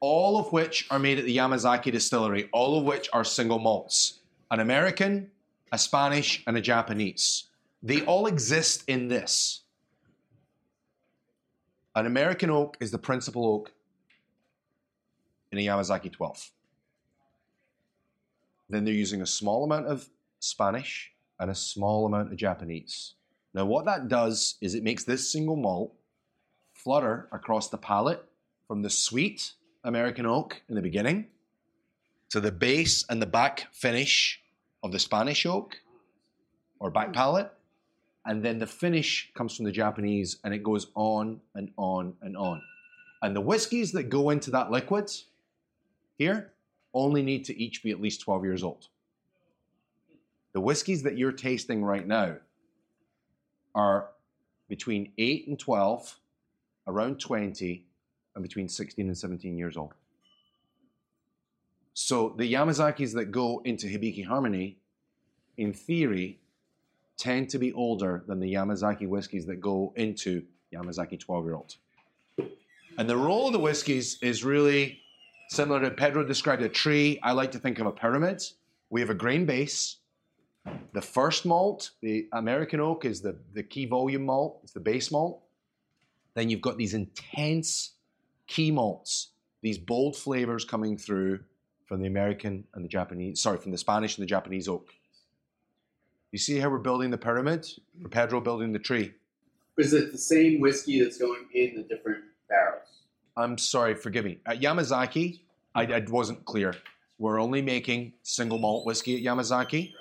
all 0.00 0.38
of 0.38 0.52
which 0.52 0.86
are 0.90 0.98
made 0.98 1.18
at 1.18 1.24
the 1.24 1.36
Yamazaki 1.36 1.92
distillery, 1.92 2.48
all 2.52 2.78
of 2.78 2.84
which 2.84 3.08
are 3.12 3.24
single 3.24 3.58
malts 3.58 4.18
an 4.50 4.60
American, 4.60 5.30
a 5.72 5.78
Spanish, 5.78 6.42
and 6.46 6.58
a 6.58 6.60
Japanese. 6.60 7.44
They 7.82 8.02
all 8.02 8.26
exist 8.26 8.84
in 8.86 9.08
this. 9.08 9.62
An 11.94 12.04
American 12.04 12.50
oak 12.50 12.76
is 12.78 12.90
the 12.90 12.98
principal 12.98 13.46
oak 13.46 13.72
in 15.50 15.58
a 15.58 15.62
Yamazaki 15.62 16.12
12. 16.12 16.50
Then 18.68 18.84
they're 18.84 18.94
using 18.94 19.22
a 19.22 19.26
small 19.26 19.64
amount 19.64 19.86
of 19.86 20.08
Spanish 20.42 21.12
and 21.38 21.50
a 21.50 21.54
small 21.54 22.04
amount 22.04 22.32
of 22.32 22.36
Japanese. 22.36 23.14
Now, 23.54 23.64
what 23.64 23.84
that 23.84 24.08
does 24.08 24.56
is 24.60 24.74
it 24.74 24.82
makes 24.82 25.04
this 25.04 25.30
single 25.30 25.56
malt 25.56 25.94
flutter 26.74 27.28
across 27.30 27.68
the 27.68 27.78
palate 27.78 28.24
from 28.66 28.82
the 28.82 28.90
sweet 28.90 29.52
American 29.84 30.26
oak 30.26 30.62
in 30.68 30.74
the 30.74 30.82
beginning 30.82 31.26
to 32.30 32.40
the 32.40 32.50
base 32.50 33.04
and 33.08 33.20
the 33.20 33.26
back 33.26 33.68
finish 33.72 34.40
of 34.82 34.90
the 34.90 34.98
Spanish 34.98 35.46
oak 35.46 35.76
or 36.80 36.90
back 36.90 37.08
hmm. 37.08 37.12
palate. 37.12 37.52
And 38.24 38.42
then 38.44 38.58
the 38.58 38.66
finish 38.66 39.30
comes 39.34 39.56
from 39.56 39.64
the 39.64 39.72
Japanese 39.72 40.38
and 40.44 40.54
it 40.54 40.62
goes 40.62 40.86
on 40.94 41.40
and 41.54 41.70
on 41.76 42.14
and 42.22 42.36
on. 42.36 42.62
And 43.20 43.36
the 43.36 43.40
whiskies 43.40 43.92
that 43.92 44.04
go 44.04 44.30
into 44.30 44.50
that 44.52 44.70
liquid 44.70 45.10
here 46.16 46.52
only 46.94 47.22
need 47.22 47.44
to 47.46 47.58
each 47.60 47.82
be 47.82 47.90
at 47.90 48.00
least 48.00 48.20
12 48.22 48.44
years 48.44 48.62
old. 48.62 48.88
The 50.52 50.60
whiskies 50.60 51.02
that 51.02 51.16
you're 51.16 51.32
tasting 51.32 51.84
right 51.84 52.06
now 52.06 52.36
are 53.74 54.08
between 54.68 55.12
8 55.18 55.48
and 55.48 55.58
12, 55.58 56.18
around 56.86 57.20
20, 57.20 57.86
and 58.34 58.42
between 58.42 58.68
16 58.68 59.06
and 59.06 59.16
17 59.16 59.56
years 59.56 59.76
old. 59.76 59.94
So 61.94 62.34
the 62.36 62.50
Yamazakis 62.50 63.14
that 63.14 63.26
go 63.26 63.60
into 63.64 63.86
Hibiki 63.86 64.24
Harmony, 64.24 64.78
in 65.56 65.72
theory, 65.72 66.40
tend 67.18 67.50
to 67.50 67.58
be 67.58 67.72
older 67.72 68.24
than 68.26 68.40
the 68.40 68.52
Yamazaki 68.52 69.06
whiskies 69.06 69.46
that 69.46 69.60
go 69.60 69.92
into 69.96 70.44
Yamazaki 70.72 71.20
12 71.20 71.44
year 71.44 71.54
old. 71.54 71.76
And 72.98 73.08
the 73.08 73.16
role 73.16 73.46
of 73.46 73.52
the 73.52 73.58
whiskies 73.58 74.18
is 74.22 74.44
really 74.44 75.00
similar 75.48 75.80
to 75.80 75.90
Pedro 75.90 76.24
described 76.24 76.62
a 76.62 76.68
tree. 76.68 77.18
I 77.22 77.32
like 77.32 77.52
to 77.52 77.58
think 77.58 77.78
of 77.78 77.86
a 77.86 77.92
pyramid. 77.92 78.42
We 78.90 79.00
have 79.00 79.10
a 79.10 79.14
grain 79.14 79.44
base. 79.46 79.96
The 80.92 81.02
first 81.02 81.46
malt, 81.46 81.90
the 82.00 82.28
American 82.32 82.80
oak, 82.80 83.04
is 83.04 83.20
the, 83.20 83.36
the 83.54 83.62
key 83.62 83.86
volume 83.86 84.26
malt, 84.26 84.60
it's 84.62 84.72
the 84.72 84.80
base 84.80 85.10
malt. 85.10 85.42
Then 86.34 86.50
you've 86.50 86.60
got 86.60 86.76
these 86.76 86.94
intense 86.94 87.92
key 88.46 88.70
malts, 88.70 89.28
these 89.62 89.78
bold 89.78 90.16
flavors 90.16 90.64
coming 90.64 90.96
through 90.96 91.40
from 91.86 92.00
the 92.00 92.06
American 92.06 92.64
and 92.74 92.84
the 92.84 92.88
Japanese, 92.88 93.40
sorry, 93.40 93.58
from 93.58 93.72
the 93.72 93.78
Spanish 93.78 94.16
and 94.16 94.22
the 94.22 94.28
Japanese 94.28 94.68
oak. 94.68 94.92
You 96.30 96.38
see 96.38 96.58
how 96.58 96.70
we're 96.70 96.78
building 96.78 97.10
the 97.10 97.18
pyramid? 97.18 97.66
For 98.00 98.08
Pedro 98.08 98.40
building 98.40 98.72
the 98.72 98.78
tree. 98.78 99.12
Is 99.78 99.92
it 99.92 100.12
the 100.12 100.18
same 100.18 100.60
whiskey 100.60 101.02
that's 101.02 101.18
going 101.18 101.46
in 101.54 101.74
the 101.76 101.82
different 101.82 102.24
barrels? 102.48 102.88
I'm 103.36 103.58
sorry, 103.58 103.94
forgive 103.94 104.24
me. 104.24 104.38
At 104.46 104.60
Yamazaki, 104.60 105.40
I, 105.74 105.82
I 105.84 106.04
wasn't 106.08 106.44
clear. 106.44 106.74
We're 107.18 107.40
only 107.40 107.62
making 107.62 108.14
single 108.22 108.58
malt 108.58 108.86
whiskey 108.86 109.16
at 109.16 109.22
Yamazaki. 109.22 109.92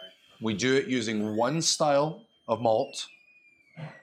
We 0.41 0.55
do 0.55 0.75
it 0.75 0.87
using 0.87 1.35
one 1.35 1.61
style 1.61 2.25
of 2.47 2.61
malt. 2.61 3.05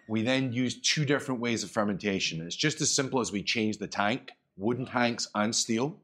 We 0.09 0.23
then 0.23 0.53
use 0.53 0.81
two 0.81 1.05
different 1.05 1.41
ways 1.41 1.65
of 1.65 1.71
fermentation. 1.71 2.41
It's 2.41 2.55
just 2.55 2.81
as 2.81 2.95
simple 2.95 3.21
as 3.21 3.33
we 3.33 3.43
change 3.43 3.79
the 3.79 3.89
tank, 3.89 4.31
wooden 4.57 4.87
tanks 4.87 5.29
and 5.35 5.55
steel. 5.55 5.97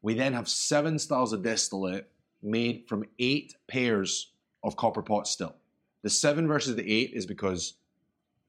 We 0.00 0.14
then 0.14 0.32
have 0.32 0.48
seven 0.48 0.98
styles 0.98 1.32
of 1.32 1.42
distillate 1.42 2.10
made 2.42 2.84
from 2.88 3.04
eight 3.18 3.56
pairs 3.68 4.32
of 4.62 4.76
copper 4.76 5.02
pot 5.02 5.28
still. 5.28 5.54
The 6.02 6.10
seven 6.10 6.48
versus 6.48 6.76
the 6.76 6.90
eight 6.90 7.12
is 7.12 7.26
because 7.26 7.74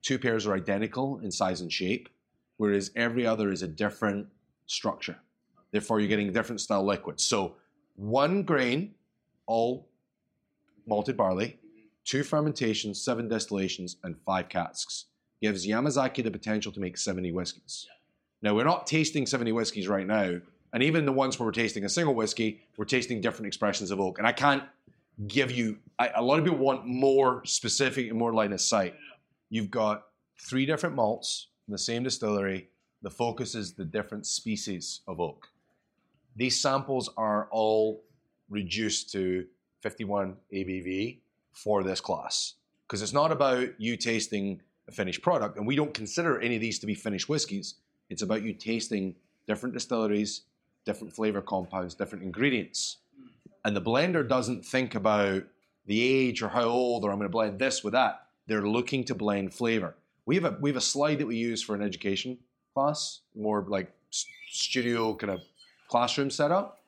two 0.01 0.17
pairs 0.17 0.45
are 0.45 0.53
identical 0.53 1.19
in 1.19 1.31
size 1.31 1.61
and 1.61 1.71
shape, 1.71 2.09
whereas 2.57 2.91
every 2.95 3.25
other 3.25 3.51
is 3.51 3.61
a 3.61 3.67
different 3.67 4.27
structure. 4.67 5.17
Therefore, 5.71 5.99
you're 5.99 6.09
getting 6.09 6.31
different 6.31 6.61
style 6.61 6.85
liquids. 6.85 7.23
So, 7.23 7.55
one 7.95 8.43
grain, 8.43 8.93
all 9.45 9.87
malted 10.87 11.17
barley, 11.17 11.59
two 12.03 12.23
fermentations, 12.23 13.01
seven 13.01 13.27
distillations, 13.27 13.97
and 14.03 14.17
five 14.25 14.49
casks 14.49 15.05
gives 15.41 15.67
Yamazaki 15.67 16.23
the 16.23 16.31
potential 16.31 16.71
to 16.71 16.79
make 16.79 16.97
70 16.97 17.31
whiskies. 17.31 17.87
Now, 18.41 18.55
we're 18.55 18.63
not 18.63 18.87
tasting 18.87 19.25
70 19.25 19.51
whiskies 19.51 19.87
right 19.87 20.07
now, 20.07 20.39
and 20.73 20.83
even 20.83 21.05
the 21.05 21.11
ones 21.11 21.39
where 21.39 21.45
we're 21.45 21.51
tasting 21.51 21.85
a 21.85 21.89
single 21.89 22.15
whiskey, 22.15 22.61
we're 22.77 22.85
tasting 22.85 23.21
different 23.21 23.47
expressions 23.47 23.91
of 23.91 23.99
oak. 23.99 24.17
And 24.17 24.27
I 24.27 24.31
can't 24.31 24.63
give 25.27 25.51
you, 25.51 25.77
I, 25.97 26.09
a 26.15 26.21
lot 26.21 26.39
of 26.39 26.45
people 26.45 26.59
want 26.59 26.85
more 26.85 27.43
specific 27.45 28.09
and 28.09 28.17
more 28.17 28.33
line 28.33 28.53
of 28.53 28.61
sight. 28.61 28.95
You've 29.49 29.71
got 29.71 30.03
three 30.39 30.65
different 30.65 30.95
malts 30.95 31.47
in 31.67 31.71
the 31.71 31.77
same 31.77 32.03
distillery. 32.03 32.69
The 33.01 33.09
focus 33.09 33.55
is 33.55 33.73
the 33.73 33.85
different 33.85 34.25
species 34.25 35.01
of 35.07 35.19
oak. 35.19 35.47
These 36.35 36.59
samples 36.59 37.09
are 37.17 37.47
all 37.51 38.03
reduced 38.49 39.11
to 39.13 39.45
51 39.85 40.35
ABV 40.51 41.19
for 41.53 41.83
this 41.83 42.01
class 42.01 42.55
because 42.87 43.03
it's 43.03 43.13
not 43.13 43.31
about 43.31 43.79
you 43.79 43.95
tasting 43.95 44.59
a 44.87 44.91
finished 44.91 45.21
product, 45.21 45.57
and 45.57 45.67
we 45.67 45.75
don't 45.75 45.93
consider 45.93 46.41
any 46.41 46.55
of 46.55 46.61
these 46.61 46.79
to 46.79 46.87
be 46.87 46.95
finished 46.95 47.29
whiskies. 47.29 47.75
It's 48.09 48.23
about 48.23 48.41
you 48.41 48.51
tasting 48.53 49.13
different 49.45 49.75
distilleries, 49.75 50.41
different 50.85 51.13
flavor 51.13 51.39
compounds, 51.39 51.93
different 51.93 52.23
ingredients. 52.23 52.97
And 53.63 53.75
the 53.75 53.81
blender 53.81 54.27
doesn't 54.27 54.65
think 54.65 54.95
about 54.95 55.43
the 55.85 56.01
age 56.01 56.41
or 56.41 56.49
how 56.49 56.63
old 56.63 57.03
or 57.03 57.11
I'm 57.11 57.19
going 57.19 57.29
to 57.29 57.31
blend 57.31 57.59
this 57.59 57.83
with 57.83 57.93
that. 57.93 58.25
They're 58.47 58.67
looking 58.67 59.03
to 59.03 59.13
blend 59.13 59.53
flavor. 59.53 59.93
We 60.25 60.33
have 60.33 60.45
a 60.45 60.57
we 60.59 60.71
have 60.71 60.77
a 60.77 60.81
slide 60.81 61.19
that 61.19 61.27
we 61.27 61.35
use 61.35 61.61
for 61.61 61.75
an 61.75 61.83
education 61.83 62.39
class, 62.73 63.19
more 63.35 63.63
like 63.67 63.93
studio 64.49 65.13
kind 65.13 65.33
of 65.33 65.41
classroom 65.89 66.31
setup, 66.31 66.79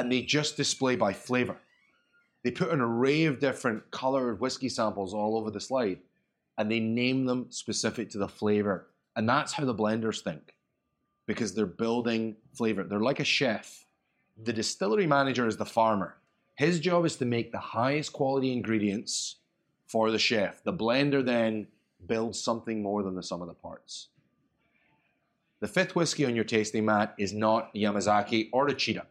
and 0.00 0.12
they 0.12 0.22
just 0.22 0.56
display 0.56 0.96
by 0.96 1.12
flavor. 1.12 1.56
They 2.44 2.50
put 2.50 2.70
an 2.70 2.80
array 2.80 3.24
of 3.24 3.40
different 3.40 3.90
colored 3.90 4.40
whiskey 4.40 4.68
samples 4.68 5.12
all 5.14 5.36
over 5.36 5.50
the 5.50 5.60
slide, 5.60 5.98
and 6.56 6.70
they 6.70 6.80
name 6.80 7.26
them 7.26 7.46
specific 7.50 8.10
to 8.10 8.18
the 8.18 8.28
flavor. 8.28 8.86
And 9.16 9.28
that's 9.28 9.52
how 9.52 9.64
the 9.64 9.74
blenders 9.74 10.20
think. 10.20 10.54
because 11.26 11.54
they're 11.54 11.66
building 11.66 12.36
flavor. 12.54 12.82
They're 12.82 12.98
like 12.98 13.20
a 13.20 13.24
chef. 13.24 13.84
The 14.42 14.52
distillery 14.52 15.06
manager 15.06 15.46
is 15.46 15.58
the 15.58 15.66
farmer. 15.66 16.16
His 16.56 16.80
job 16.80 17.04
is 17.04 17.16
to 17.16 17.24
make 17.26 17.52
the 17.52 17.58
highest 17.58 18.12
quality 18.12 18.52
ingredients 18.52 19.36
for 19.86 20.10
the 20.10 20.18
chef. 20.18 20.64
The 20.64 20.72
blender 20.72 21.24
then 21.24 21.68
builds 22.06 22.40
something 22.40 22.82
more 22.82 23.02
than 23.02 23.14
the 23.14 23.22
sum 23.22 23.42
of 23.42 23.48
the 23.48 23.54
parts. 23.54 24.08
The 25.60 25.68
fifth 25.68 25.94
whiskey 25.94 26.24
on 26.24 26.34
your 26.34 26.44
tasting 26.44 26.86
mat 26.86 27.14
is 27.18 27.32
not 27.32 27.74
Yamazaki 27.74 28.48
or 28.52 28.68
a 28.68 28.74
Chita. 28.74 29.06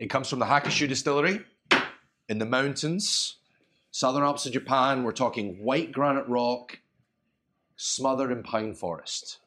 It 0.00 0.08
comes 0.08 0.30
from 0.30 0.38
the 0.38 0.46
Hakushu 0.46 0.88
distillery 0.88 1.42
in 2.30 2.38
the 2.38 2.46
mountains, 2.46 3.36
southern 3.90 4.22
Alps 4.22 4.46
of 4.46 4.52
Japan. 4.52 5.04
We're 5.04 5.12
talking 5.12 5.62
white 5.62 5.92
granite 5.92 6.26
rock 6.26 6.78
smothered 7.76 8.32
in 8.32 8.42
pine 8.42 8.72
forest. 8.72 9.40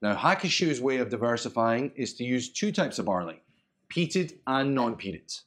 Now, 0.00 0.16
Hakushu's 0.16 0.80
way 0.80 0.96
of 0.96 1.10
diversifying 1.10 1.92
is 1.94 2.14
to 2.14 2.24
use 2.24 2.50
two 2.50 2.72
types 2.72 2.98
of 2.98 3.04
barley, 3.04 3.42
peated 3.94 4.38
and 4.46 4.74
non-peated. 4.74 5.42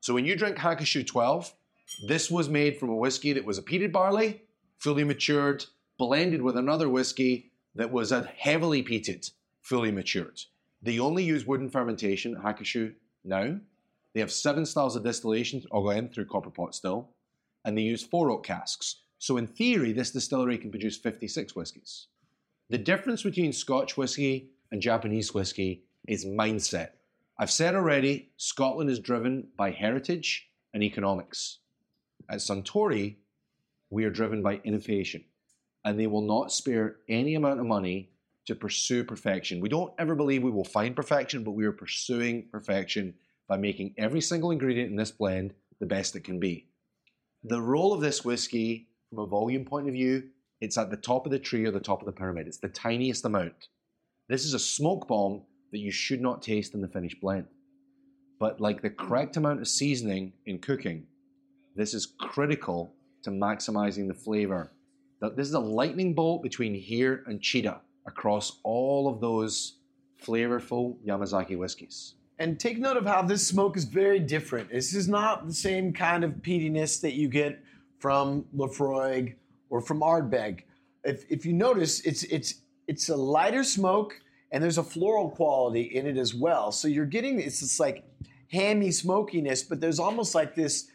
So 0.00 0.12
when 0.12 0.24
you 0.24 0.34
drink 0.34 0.56
Hakushu 0.56 1.06
12, 1.06 1.54
this 2.08 2.28
was 2.28 2.48
made 2.48 2.78
from 2.78 2.88
a 2.88 2.96
whiskey 2.96 3.32
that 3.34 3.44
was 3.44 3.58
a 3.58 3.62
peated 3.62 3.92
barley, 3.92 4.42
fully 4.76 5.04
matured, 5.04 5.66
blended 5.98 6.42
with 6.42 6.56
another 6.56 6.88
whiskey 6.88 7.52
that 7.76 7.92
was 7.92 8.10
a 8.10 8.24
heavily 8.24 8.82
peated, 8.82 9.30
fully 9.62 9.92
matured. 9.92 10.40
They 10.82 10.98
only 10.98 11.22
use 11.22 11.46
wooden 11.46 11.70
fermentation, 11.70 12.34
Hakushu 12.34 12.94
now. 13.22 13.60
They 14.14 14.20
have 14.20 14.32
seven 14.32 14.64
styles 14.64 14.94
of 14.94 15.02
distillation, 15.02 15.64
again 15.72 16.08
through 16.08 16.26
copper 16.26 16.50
pot 16.50 16.74
still, 16.74 17.10
and 17.64 17.76
they 17.76 17.82
use 17.82 18.02
four 18.02 18.30
oak 18.30 18.44
casks. 18.44 19.02
So 19.18 19.36
in 19.36 19.46
theory, 19.46 19.92
this 19.92 20.12
distillery 20.12 20.56
can 20.56 20.70
produce 20.70 20.96
56 20.96 21.56
whiskies. 21.56 22.06
The 22.70 22.78
difference 22.78 23.22
between 23.22 23.52
Scotch 23.52 23.96
whiskey 23.96 24.50
and 24.70 24.80
Japanese 24.80 25.34
whiskey 25.34 25.84
is 26.06 26.24
mindset. 26.24 26.90
I've 27.38 27.50
said 27.50 27.74
already, 27.74 28.30
Scotland 28.36 28.88
is 28.88 29.00
driven 29.00 29.48
by 29.56 29.72
heritage 29.72 30.48
and 30.72 30.82
economics. 30.82 31.58
At 32.30 32.38
Suntory, 32.38 33.16
we 33.90 34.04
are 34.04 34.10
driven 34.10 34.42
by 34.42 34.60
innovation, 34.64 35.24
and 35.84 35.98
they 35.98 36.06
will 36.06 36.22
not 36.22 36.52
spare 36.52 36.96
any 37.08 37.34
amount 37.34 37.60
of 37.60 37.66
money 37.66 38.10
to 38.46 38.54
pursue 38.54 39.02
perfection. 39.04 39.60
We 39.60 39.68
don't 39.68 39.92
ever 39.98 40.14
believe 40.14 40.42
we 40.42 40.50
will 40.50 40.64
find 40.64 40.94
perfection, 40.94 41.42
but 41.42 41.52
we 41.52 41.64
are 41.64 41.72
pursuing 41.72 42.48
perfection 42.50 43.14
by 43.48 43.56
making 43.56 43.94
every 43.98 44.20
single 44.20 44.50
ingredient 44.50 44.90
in 44.90 44.96
this 44.96 45.10
blend 45.10 45.54
the 45.80 45.86
best 45.86 46.16
it 46.16 46.24
can 46.24 46.38
be. 46.40 46.66
The 47.42 47.60
role 47.60 47.92
of 47.92 48.00
this 48.00 48.24
whiskey, 48.24 48.88
from 49.10 49.18
a 49.18 49.26
volume 49.26 49.64
point 49.64 49.88
of 49.88 49.94
view, 49.94 50.24
it's 50.60 50.78
at 50.78 50.90
the 50.90 50.96
top 50.96 51.26
of 51.26 51.32
the 51.32 51.38
tree 51.38 51.66
or 51.66 51.70
the 51.70 51.80
top 51.80 52.00
of 52.00 52.06
the 52.06 52.12
pyramid. 52.12 52.46
It's 52.46 52.58
the 52.58 52.68
tiniest 52.68 53.24
amount. 53.24 53.68
This 54.28 54.44
is 54.44 54.54
a 54.54 54.58
smoke 54.58 55.06
bomb 55.08 55.42
that 55.72 55.78
you 55.78 55.90
should 55.90 56.22
not 56.22 56.40
taste 56.40 56.72
in 56.74 56.80
the 56.80 56.88
finished 56.88 57.20
blend. 57.20 57.46
But 58.38 58.60
like 58.60 58.80
the 58.80 58.90
correct 58.90 59.36
amount 59.36 59.60
of 59.60 59.68
seasoning 59.68 60.32
in 60.46 60.58
cooking, 60.58 61.06
this 61.76 61.92
is 61.92 62.06
critical 62.06 62.94
to 63.24 63.30
maximizing 63.30 64.08
the 64.08 64.14
flavor. 64.14 64.72
This 65.36 65.48
is 65.48 65.54
a 65.54 65.60
lightning 65.60 66.14
bolt 66.14 66.42
between 66.42 66.74
here 66.74 67.24
and 67.26 67.40
Chita 67.40 67.80
across 68.06 68.60
all 68.62 69.08
of 69.08 69.20
those 69.20 69.78
flavorful 70.22 70.96
Yamazaki 71.06 71.56
whiskeys. 71.56 72.14
And 72.38 72.58
take 72.58 72.78
note 72.78 72.96
of 72.96 73.06
how 73.06 73.22
this 73.22 73.46
smoke 73.46 73.76
is 73.76 73.84
very 73.84 74.18
different. 74.18 74.70
This 74.70 74.94
is 74.94 75.08
not 75.08 75.46
the 75.46 75.54
same 75.54 75.92
kind 75.92 76.24
of 76.24 76.32
peatiness 76.42 77.00
that 77.02 77.12
you 77.14 77.28
get 77.28 77.62
from 77.98 78.44
Laphroaig 78.56 79.34
or 79.70 79.80
from 79.80 80.00
Ardbeg. 80.00 80.62
If, 81.04 81.24
if 81.30 81.46
you 81.46 81.52
notice, 81.52 82.00
it's 82.00 82.24
it's 82.24 82.54
it's 82.88 83.08
a 83.08 83.16
lighter 83.16 83.62
smoke 83.62 84.20
and 84.50 84.62
there's 84.62 84.78
a 84.78 84.82
floral 84.82 85.30
quality 85.30 85.82
in 85.82 86.06
it 86.06 86.16
as 86.16 86.34
well. 86.34 86.72
So 86.72 86.88
you're 86.88 87.06
getting 87.06 87.40
it's 87.40 87.60
this 87.60 87.78
like 87.78 88.04
hammy 88.50 88.90
smokiness, 88.90 89.62
but 89.62 89.80
there's 89.80 89.98
almost 89.98 90.34
like 90.34 90.54
this 90.54 90.88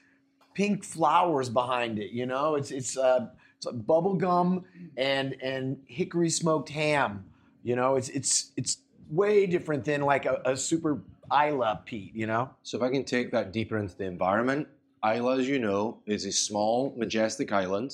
pink 0.54 0.84
flowers 0.84 1.50
behind 1.50 2.00
it. 2.00 2.12
You 2.12 2.26
know, 2.26 2.56
it's 2.56 2.72
it's 2.72 2.98
uh, 2.98 3.28
it's 3.58 3.66
like 3.66 3.86
bubble 3.86 4.16
gum 4.16 4.66
and 4.98 5.36
and 5.42 5.78
hickory 5.86 6.30
smoked 6.30 6.70
ham. 6.70 7.26
You 7.64 7.76
know, 7.76 7.96
it's 7.96 8.10
it's 8.10 8.52
it's 8.56 8.78
way 9.10 9.46
different 9.46 9.84
than 9.84 10.02
like 10.02 10.26
a, 10.26 10.42
a 10.46 10.56
super 10.58 11.02
Islay 11.32 11.74
peat. 11.86 12.16
You 12.16 12.28
know. 12.28 12.52
So 12.64 12.78
if 12.78 12.84
I 12.84 12.90
can 12.90 13.04
take 13.04 13.32
that 13.32 13.52
deeper 13.52 13.78
into 13.78 13.96
the 13.96 14.06
environment, 14.06 14.68
Islay, 15.04 15.40
as 15.40 15.48
you 15.48 15.60
know, 15.60 16.00
is 16.06 16.26
a 16.26 16.32
small, 16.32 16.94
majestic 16.98 17.52
island 17.52 17.92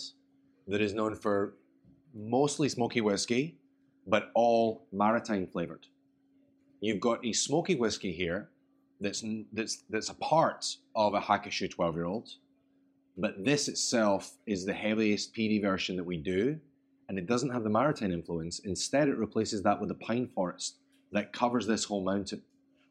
that 0.67 0.81
is 0.81 0.93
known 0.93 1.15
for 1.15 1.55
mostly 2.13 2.69
smoky 2.69 3.01
whiskey, 3.01 3.57
but 4.07 4.31
all 4.33 4.87
maritime 4.91 5.47
flavored. 5.47 5.87
You've 6.81 6.99
got 6.99 7.25
a 7.25 7.33
smoky 7.33 7.75
whiskey 7.75 8.11
here 8.11 8.49
that's 9.01 9.23
that's 9.51 9.83
that's 9.89 10.09
a 10.09 10.13
part 10.15 10.77
of 10.95 11.13
a 11.13 11.19
Hakushu 11.19 11.69
12 11.69 11.95
year 11.95 12.05
old, 12.05 12.29
but 13.17 13.43
this 13.43 13.67
itself 13.67 14.37
is 14.45 14.65
the 14.65 14.73
heaviest 14.73 15.33
peaty 15.33 15.59
version 15.59 15.95
that 15.97 16.03
we 16.03 16.17
do, 16.17 16.59
and 17.09 17.17
it 17.17 17.27
doesn't 17.27 17.49
have 17.49 17.63
the 17.63 17.69
maritime 17.69 18.11
influence. 18.11 18.59
Instead, 18.59 19.09
it 19.09 19.17
replaces 19.17 19.61
that 19.63 19.79
with 19.79 19.91
a 19.91 19.95
pine 19.95 20.27
forest 20.27 20.77
that 21.11 21.33
covers 21.33 21.67
this 21.67 21.85
whole 21.85 22.03
mountain. 22.03 22.41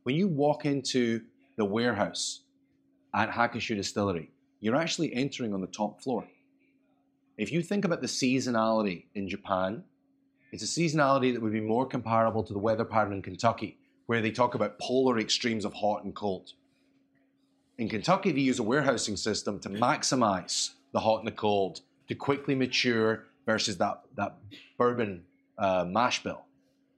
When 0.04 0.16
you 0.16 0.28
walk 0.28 0.66
into 0.66 1.22
the 1.56 1.64
warehouse 1.64 2.40
at 3.14 3.30
Hakushu 3.30 3.74
Distillery, 3.74 4.30
you're 4.60 4.76
actually 4.76 5.14
entering 5.14 5.54
on 5.54 5.62
the 5.62 5.66
top 5.66 6.02
floor. 6.02 6.28
If 7.38 7.50
you 7.50 7.62
think 7.62 7.86
about 7.86 8.02
the 8.02 8.06
seasonality 8.06 9.06
in 9.14 9.30
Japan, 9.30 9.82
it's 10.52 10.62
a 10.62 10.66
seasonality 10.66 11.32
that 11.32 11.40
would 11.40 11.54
be 11.54 11.60
more 11.60 11.86
comparable 11.86 12.42
to 12.44 12.52
the 12.52 12.58
weather 12.58 12.84
pattern 12.84 13.14
in 13.14 13.22
Kentucky, 13.22 13.78
where 14.04 14.20
they 14.20 14.30
talk 14.30 14.54
about 14.54 14.78
polar 14.78 15.18
extremes 15.18 15.64
of 15.64 15.72
hot 15.72 16.04
and 16.04 16.14
cold. 16.14 16.52
In 17.78 17.88
Kentucky, 17.88 18.30
they 18.30 18.40
use 18.40 18.58
a 18.58 18.62
warehousing 18.62 19.16
system 19.16 19.58
to 19.60 19.70
maximize 19.70 20.72
the 20.92 21.00
hot 21.00 21.20
and 21.20 21.26
the 21.26 21.32
cold, 21.32 21.80
to 22.08 22.14
quickly 22.14 22.54
mature 22.54 23.24
versus 23.46 23.78
that, 23.78 24.02
that 24.16 24.36
bourbon 24.76 25.24
uh, 25.56 25.86
mash 25.88 26.22
bill. 26.22 26.44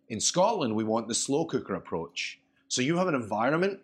In 0.08 0.18
Scotland, 0.20 0.74
we 0.74 0.82
want 0.82 1.06
the 1.06 1.14
slow 1.14 1.44
cooker 1.44 1.76
approach. 1.76 2.40
So 2.68 2.82
you 2.82 2.96
have 2.98 3.08
an 3.08 3.14
environment 3.14 3.80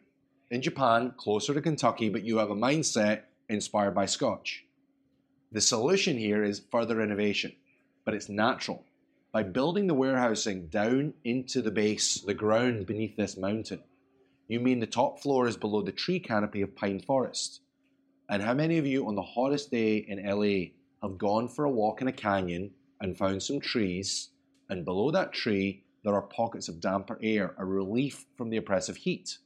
in 0.50 0.60
Japan 0.60 1.14
closer 1.16 1.54
to 1.54 1.60
Kentucky, 1.60 2.08
but 2.08 2.24
you 2.24 2.38
have 2.38 2.50
a 2.50 2.56
mindset 2.56 3.22
inspired 3.48 3.94
by 3.94 4.06
Scotch. 4.06 4.64
The 5.52 5.60
solution 5.60 6.18
here 6.18 6.42
is 6.42 6.62
further 6.70 7.00
innovation, 7.00 7.52
but 8.04 8.14
it's 8.14 8.28
natural. 8.28 8.84
By 9.32 9.44
building 9.44 9.86
the 9.86 9.94
warehousing 9.94 10.66
down 10.66 11.14
into 11.24 11.62
the 11.62 11.70
base, 11.70 12.20
the 12.20 12.34
ground 12.34 12.86
beneath 12.86 13.16
this 13.16 13.36
mountain, 13.36 13.82
you 14.48 14.60
mean 14.60 14.80
the 14.80 14.86
top 14.86 15.20
floor 15.20 15.46
is 15.46 15.56
below 15.56 15.82
the 15.82 15.92
tree 15.92 16.18
canopy 16.18 16.60
of 16.60 16.74
pine 16.74 17.00
forest. 17.00 17.60
And 18.28 18.42
how 18.42 18.54
many 18.54 18.78
of 18.78 18.86
you 18.86 19.06
on 19.06 19.14
the 19.14 19.22
hottest 19.22 19.70
day 19.70 19.96
in 19.96 20.22
LA 20.22 20.72
have 21.02 21.18
gone 21.18 21.48
for 21.48 21.64
a 21.64 21.70
walk 21.70 22.02
in 22.02 22.08
a 22.08 22.12
canyon 22.12 22.72
and 23.00 23.16
found 23.16 23.42
some 23.42 23.60
trees, 23.60 24.30
and 24.68 24.84
below 24.84 25.10
that 25.12 25.32
tree 25.32 25.84
there 26.04 26.14
are 26.14 26.22
pockets 26.22 26.68
of 26.68 26.80
damper 26.80 27.18
air, 27.22 27.54
a 27.58 27.64
relief 27.64 28.24
from 28.36 28.50
the 28.50 28.56
oppressive 28.56 28.96
heat? 28.96 29.38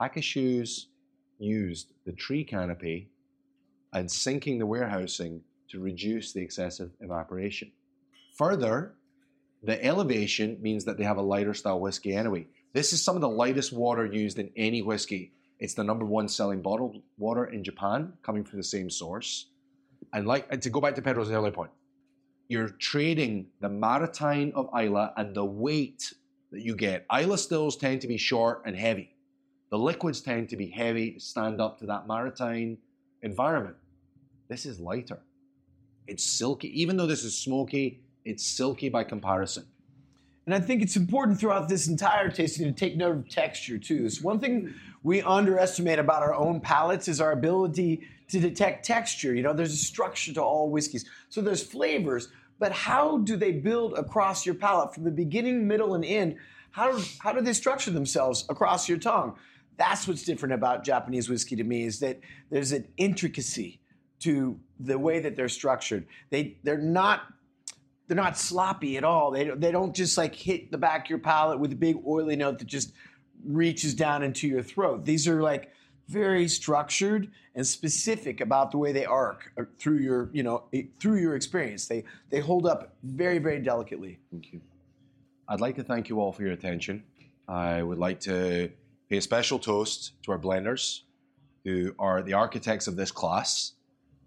Hakushu's 0.00 0.88
used 1.38 1.92
the 2.06 2.12
tree 2.12 2.44
canopy 2.44 3.08
and 3.92 4.10
sinking 4.10 4.58
the 4.58 4.66
warehousing 4.66 5.42
to 5.68 5.80
reduce 5.80 6.32
the 6.32 6.40
excessive 6.40 6.90
evaporation. 7.00 7.70
Further, 8.36 8.94
the 9.62 9.82
elevation 9.84 10.58
means 10.60 10.84
that 10.84 10.98
they 10.98 11.04
have 11.04 11.18
a 11.18 11.22
lighter 11.22 11.54
style 11.54 11.80
whiskey 11.80 12.14
anyway. 12.14 12.46
This 12.72 12.92
is 12.92 13.02
some 13.02 13.16
of 13.16 13.22
the 13.22 13.28
lightest 13.28 13.72
water 13.72 14.06
used 14.06 14.38
in 14.38 14.50
any 14.56 14.82
whiskey. 14.82 15.32
It's 15.60 15.74
the 15.74 15.84
number 15.84 16.04
one 16.04 16.28
selling 16.28 16.62
bottled 16.62 17.02
water 17.18 17.44
in 17.44 17.62
Japan, 17.62 18.14
coming 18.22 18.44
from 18.44 18.58
the 18.58 18.64
same 18.64 18.90
source. 18.90 19.46
And 20.12 20.26
like 20.26 20.46
and 20.50 20.60
to 20.62 20.70
go 20.70 20.80
back 20.80 20.96
to 20.96 21.02
Pedro's 21.02 21.30
earlier 21.30 21.52
point, 21.52 21.70
you're 22.52 22.68
trading 22.68 23.46
the 23.60 23.68
maritime 23.70 24.52
of 24.54 24.68
Islay 24.76 25.08
and 25.16 25.34
the 25.34 25.44
weight 25.44 26.12
that 26.50 26.60
you 26.60 26.76
get. 26.76 27.06
Islay 27.10 27.38
stills 27.38 27.78
tend 27.78 28.02
to 28.02 28.06
be 28.06 28.18
short 28.18 28.62
and 28.66 28.76
heavy. 28.76 29.14
The 29.70 29.78
liquids 29.78 30.20
tend 30.20 30.50
to 30.50 30.56
be 30.58 30.68
heavy, 30.68 31.12
to 31.12 31.20
stand 31.20 31.62
up 31.62 31.78
to 31.78 31.86
that 31.86 32.06
maritime 32.06 32.76
environment. 33.22 33.76
This 34.48 34.66
is 34.66 34.78
lighter. 34.78 35.20
It's 36.06 36.22
silky. 36.22 36.68
Even 36.78 36.98
though 36.98 37.06
this 37.06 37.24
is 37.24 37.34
smoky, 37.38 38.02
it's 38.26 38.44
silky 38.44 38.90
by 38.90 39.04
comparison. 39.04 39.64
And 40.44 40.54
I 40.54 40.60
think 40.60 40.82
it's 40.82 40.96
important 40.96 41.40
throughout 41.40 41.70
this 41.70 41.88
entire 41.88 42.28
tasting 42.28 42.66
to 42.66 42.72
take 42.72 42.98
note 42.98 43.16
of 43.16 43.28
texture 43.30 43.78
too. 43.78 44.10
So 44.10 44.22
one 44.22 44.40
thing 44.40 44.74
we 45.02 45.22
underestimate 45.22 45.98
about 45.98 46.22
our 46.22 46.34
own 46.34 46.60
palates 46.60 47.08
is 47.08 47.18
our 47.18 47.32
ability 47.32 48.02
to 48.28 48.40
detect 48.40 48.84
texture. 48.84 49.34
You 49.34 49.42
know, 49.42 49.52
there's 49.52 49.72
a 49.72 49.76
structure 49.76 50.32
to 50.34 50.42
all 50.42 50.70
whiskeys. 50.70 51.04
So 51.28 51.40
there's 51.40 51.62
flavors, 51.62 52.28
but 52.62 52.70
how 52.70 53.18
do 53.18 53.34
they 53.34 53.50
build 53.50 53.94
across 53.94 54.46
your 54.46 54.54
palate 54.54 54.94
from 54.94 55.02
the 55.02 55.10
beginning, 55.10 55.66
middle, 55.66 55.96
and 55.96 56.04
end? 56.04 56.36
How, 56.70 56.96
how 57.18 57.32
do 57.32 57.40
they 57.40 57.54
structure 57.54 57.90
themselves 57.90 58.44
across 58.48 58.88
your 58.88 58.98
tongue? 58.98 59.34
That's 59.78 60.06
what's 60.06 60.22
different 60.22 60.54
about 60.54 60.84
Japanese 60.84 61.28
whiskey 61.28 61.56
to 61.56 61.64
me 61.64 61.82
is 61.82 61.98
that 61.98 62.20
there's 62.50 62.70
an 62.70 62.86
intricacy 62.96 63.80
to 64.20 64.60
the 64.78 64.96
way 64.96 65.18
that 65.18 65.34
they're 65.34 65.48
structured. 65.48 66.06
They 66.30 66.56
they're 66.62 66.78
not 66.78 67.22
they're 68.06 68.16
not 68.16 68.38
sloppy 68.38 68.96
at 68.96 69.02
all. 69.02 69.32
They 69.32 69.50
they 69.50 69.72
don't 69.72 69.92
just 69.92 70.16
like 70.16 70.36
hit 70.36 70.70
the 70.70 70.78
back 70.78 71.06
of 71.06 71.10
your 71.10 71.18
palate 71.18 71.58
with 71.58 71.72
a 71.72 71.76
big 71.76 71.96
oily 72.06 72.36
note 72.36 72.60
that 72.60 72.68
just 72.68 72.92
reaches 73.44 73.92
down 73.92 74.22
into 74.22 74.46
your 74.46 74.62
throat. 74.62 75.04
These 75.04 75.26
are 75.26 75.42
like 75.42 75.72
very 76.12 76.46
structured 76.48 77.30
and 77.54 77.66
specific 77.66 78.40
about 78.40 78.70
the 78.70 78.78
way 78.78 78.92
they 78.92 79.04
arc 79.04 79.52
uh, 79.58 79.64
through 79.78 79.98
your, 79.98 80.30
you 80.32 80.42
know, 80.42 80.64
through 81.00 81.20
your 81.20 81.34
experience. 81.34 81.86
They 81.86 82.04
they 82.30 82.40
hold 82.40 82.66
up 82.66 82.94
very 83.02 83.38
very 83.38 83.60
delicately. 83.60 84.18
Thank 84.30 84.52
you. 84.52 84.60
I'd 85.48 85.60
like 85.60 85.76
to 85.76 85.84
thank 85.84 86.08
you 86.08 86.20
all 86.20 86.32
for 86.32 86.42
your 86.42 86.52
attention. 86.52 87.02
I 87.48 87.82
would 87.82 87.98
like 87.98 88.20
to 88.20 88.70
pay 89.08 89.18
a 89.18 89.20
special 89.20 89.58
toast 89.58 90.12
to 90.22 90.32
our 90.32 90.38
blenders, 90.38 91.02
who 91.64 91.94
are 91.98 92.22
the 92.22 92.32
architects 92.32 92.86
of 92.86 92.96
this 92.96 93.10
class. 93.10 93.72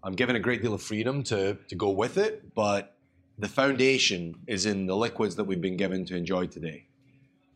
I'm 0.02 0.14
given 0.14 0.36
a 0.36 0.40
great 0.40 0.62
deal 0.62 0.74
of 0.74 0.82
freedom 0.82 1.22
to, 1.24 1.58
to 1.68 1.74
go 1.74 1.90
with 1.90 2.16
it, 2.18 2.54
but 2.54 2.96
the 3.38 3.48
foundation 3.48 4.36
is 4.46 4.66
in 4.66 4.86
the 4.86 4.96
liquids 4.96 5.36
that 5.36 5.44
we've 5.44 5.60
been 5.60 5.76
given 5.76 6.04
to 6.06 6.16
enjoy 6.16 6.46
today. 6.46 6.86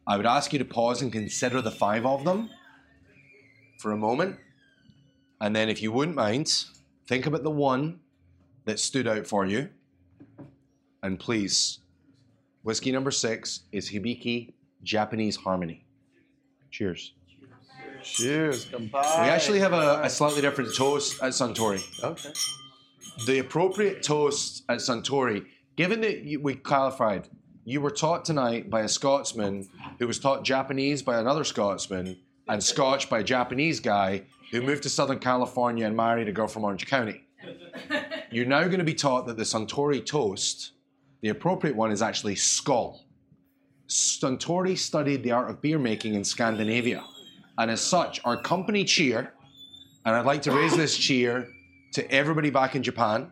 I 0.06 0.16
would 0.16 0.26
ask 0.26 0.52
you 0.52 0.58
to 0.58 0.64
pause 0.64 1.02
and 1.02 1.12
consider 1.12 1.60
the 1.60 1.70
five 1.70 2.04
of 2.04 2.24
them 2.24 2.50
for 3.80 3.92
a 3.92 3.96
moment. 3.96 4.36
And 5.40 5.56
then, 5.56 5.68
if 5.68 5.80
you 5.80 5.90
wouldn't 5.90 6.16
mind, 6.16 6.52
think 7.06 7.26
about 7.26 7.42
the 7.42 7.50
one 7.50 8.00
that 8.66 8.78
stood 8.78 9.08
out 9.08 9.26
for 9.26 9.46
you. 9.46 9.70
And 11.02 11.18
please, 11.18 11.78
whiskey 12.62 12.92
number 12.92 13.10
six 13.10 13.60
is 13.72 13.90
Hibiki 13.90 14.52
Japanese 14.82 15.36
Harmony. 15.36 15.86
Cheers. 16.70 17.14
Cheers, 18.02 18.66
Cheers. 18.66 18.72
We 18.72 18.90
actually 18.94 19.60
have 19.60 19.72
a, 19.72 20.02
a 20.02 20.10
slightly 20.10 20.42
different 20.42 20.74
toast 20.76 21.22
at 21.22 21.30
Suntory. 21.30 21.82
Okay. 22.04 22.32
The 23.26 23.38
appropriate 23.38 24.02
toast 24.02 24.62
at 24.68 24.78
Suntory, 24.78 25.46
given 25.76 26.02
that 26.02 26.22
you, 26.22 26.40
we 26.40 26.54
clarified, 26.54 27.28
you 27.64 27.80
were 27.80 27.90
taught 27.90 28.24
tonight 28.24 28.68
by 28.68 28.82
a 28.82 28.88
Scotsman 28.88 29.68
who 29.98 30.06
was 30.06 30.18
taught 30.18 30.44
Japanese 30.44 31.02
by 31.02 31.18
another 31.18 31.44
Scotsman 31.44 32.18
and 32.50 32.62
Scotch 32.62 33.08
by 33.08 33.20
a 33.20 33.24
Japanese 33.24 33.78
guy 33.78 34.22
who 34.50 34.60
moved 34.60 34.82
to 34.82 34.88
Southern 34.90 35.20
California 35.20 35.86
and 35.86 35.96
married 35.96 36.26
a 36.26 36.32
girl 36.32 36.48
from 36.48 36.64
Orange 36.64 36.84
County. 36.84 37.22
You're 38.32 38.44
now 38.44 38.64
going 38.64 38.80
to 38.80 38.84
be 38.84 38.92
taught 38.92 39.26
that 39.28 39.36
the 39.36 39.44
Suntory 39.44 40.04
toast, 40.04 40.72
the 41.20 41.28
appropriate 41.28 41.76
one, 41.76 41.92
is 41.92 42.02
actually 42.02 42.34
skull. 42.34 43.04
Suntory 43.88 44.76
studied 44.76 45.22
the 45.22 45.30
art 45.30 45.48
of 45.48 45.62
beer 45.62 45.78
making 45.78 46.14
in 46.14 46.24
Scandinavia. 46.24 47.04
And 47.56 47.70
as 47.70 47.80
such, 47.80 48.20
our 48.24 48.36
company 48.36 48.84
cheer, 48.84 49.32
and 50.04 50.16
I'd 50.16 50.26
like 50.26 50.42
to 50.42 50.50
raise 50.50 50.76
this 50.76 50.96
cheer 50.96 51.46
to 51.92 52.10
everybody 52.10 52.50
back 52.50 52.74
in 52.74 52.82
Japan. 52.82 53.30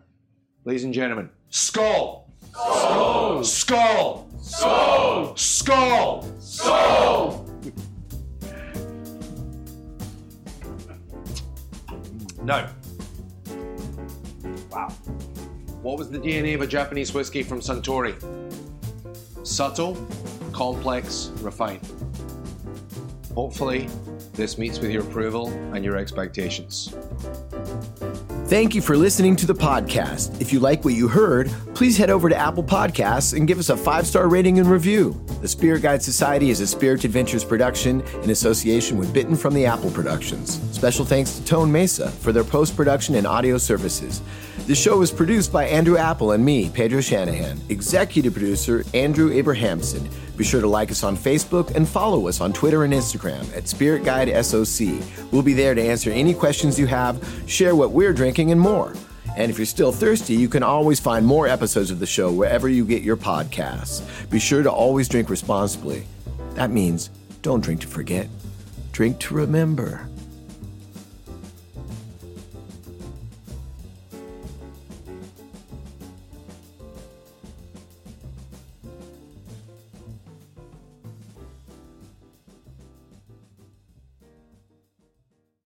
Ladies 0.64 0.85
and 0.85 0.95
gentlemen, 0.95 1.29
Skull! 1.51 2.31
Skull! 2.53 3.43
Skull! 3.43 4.29
Skull! 4.41 5.37
Skull! 5.37 6.35
Skull! 6.39 7.48
No. 12.49 12.67
Wow. 14.71 14.89
What 15.83 15.99
was 15.99 16.09
the 16.09 16.19
DNA 16.19 16.55
of 16.55 16.63
a 16.63 16.67
Japanese 16.67 17.13
whiskey 17.13 17.43
from 17.43 17.61
Suntory? 17.61 18.17
Subtle, 19.47 19.95
complex, 20.51 21.31
refined. 21.43 21.87
Hopefully, 23.35 23.87
this 24.33 24.57
meets 24.57 24.79
with 24.79 24.91
your 24.91 25.03
approval 25.03 25.49
and 25.75 25.85
your 25.85 25.99
expectations. 25.99 26.95
Thank 28.49 28.75
you 28.75 28.81
for 28.81 28.97
listening 28.97 29.37
to 29.37 29.47
the 29.47 29.55
podcast. 29.55 30.41
If 30.41 30.55
you 30.55 30.59
like 30.59 30.83
what 30.83 30.95
you 30.95 31.07
heard, 31.07 31.51
please 31.75 31.99
head 31.99 32.09
over 32.09 32.31
to 32.31 32.35
Apple 32.35 32.65
Podcasts 32.65 33.37
and 33.37 33.47
give 33.47 33.59
us 33.59 33.69
a 33.69 33.77
five 33.77 34.07
star 34.07 34.27
rating 34.27 34.59
and 34.59 34.71
review. 34.71 35.23
The 35.43 35.49
Spirit 35.49 35.83
Guide 35.83 36.03
Society 36.03 36.49
is 36.49 36.61
a 36.61 36.67
Spirit 36.67 37.05
Adventures 37.05 37.45
production 37.45 38.01
in 38.23 38.31
association 38.31 38.97
with 38.97 39.13
Bitten 39.13 39.37
from 39.37 39.53
the 39.53 39.67
Apple 39.67 39.91
Productions. 39.91 40.63
Special 40.75 41.05
thanks 41.05 41.37
to 41.37 41.45
Tone 41.45 41.71
Mesa 41.71 42.11
for 42.11 42.33
their 42.33 42.43
post 42.43 42.75
production 42.75 43.17
and 43.17 43.27
audio 43.27 43.59
services. 43.59 44.23
The 44.67 44.75
show 44.75 45.03
is 45.03 45.11
produced 45.11 45.53
by 45.53 45.67
Andrew 45.67 45.99
Apple 45.99 46.33
and 46.33 46.43
me, 46.43 46.71
Pedro 46.71 47.03
Shanahan. 47.03 47.61
Executive 47.69 48.33
producer, 48.33 48.83
Andrew 48.95 49.31
Abrahamson. 49.31 50.09
Be 50.39 50.45
sure 50.45 50.61
to 50.61 50.68
like 50.68 50.93
us 50.93 51.03
on 51.03 51.16
Facebook 51.16 51.74
and 51.74 51.86
follow 51.86 52.28
us 52.28 52.41
on 52.41 52.53
Twitter 52.53 52.84
and 52.84 52.95
Instagram 52.95 53.45
at 53.57 53.66
Spirit 53.66 54.05
Guide 54.05 54.30
SOC. 54.45 55.03
We'll 55.32 55.43
be 55.43 55.53
there 55.53 55.74
to 55.74 55.82
answer 55.82 56.11
any 56.12 56.32
questions 56.32 56.78
you 56.78 56.86
have, 56.86 57.20
share 57.49 57.74
what 57.74 57.91
we're 57.91 58.12
drinking, 58.12 58.53
and 58.53 58.61
more. 58.61 58.95
And 59.36 59.51
if 59.51 59.59
you're 59.59 59.66
still 59.66 59.91
thirsty, 59.91 60.34
you 60.34 60.49
can 60.49 60.62
always 60.62 61.01
find 61.01 61.26
more 61.26 61.49
episodes 61.49 61.91
of 61.91 61.99
the 61.99 62.07
show 62.07 62.32
wherever 62.32 62.68
you 62.68 62.84
get 62.84 63.03
your 63.03 63.16
podcasts. 63.16 64.01
Be 64.30 64.39
sure 64.39 64.62
to 64.62 64.70
always 64.70 65.09
drink 65.09 65.28
responsibly. 65.28 66.07
That 66.55 66.70
means 66.70 67.11
don't 67.43 67.61
drink 67.61 67.80
to 67.80 67.89
forget, 67.89 68.28
drink 68.93 69.18
to 69.18 69.34
remember. 69.34 70.09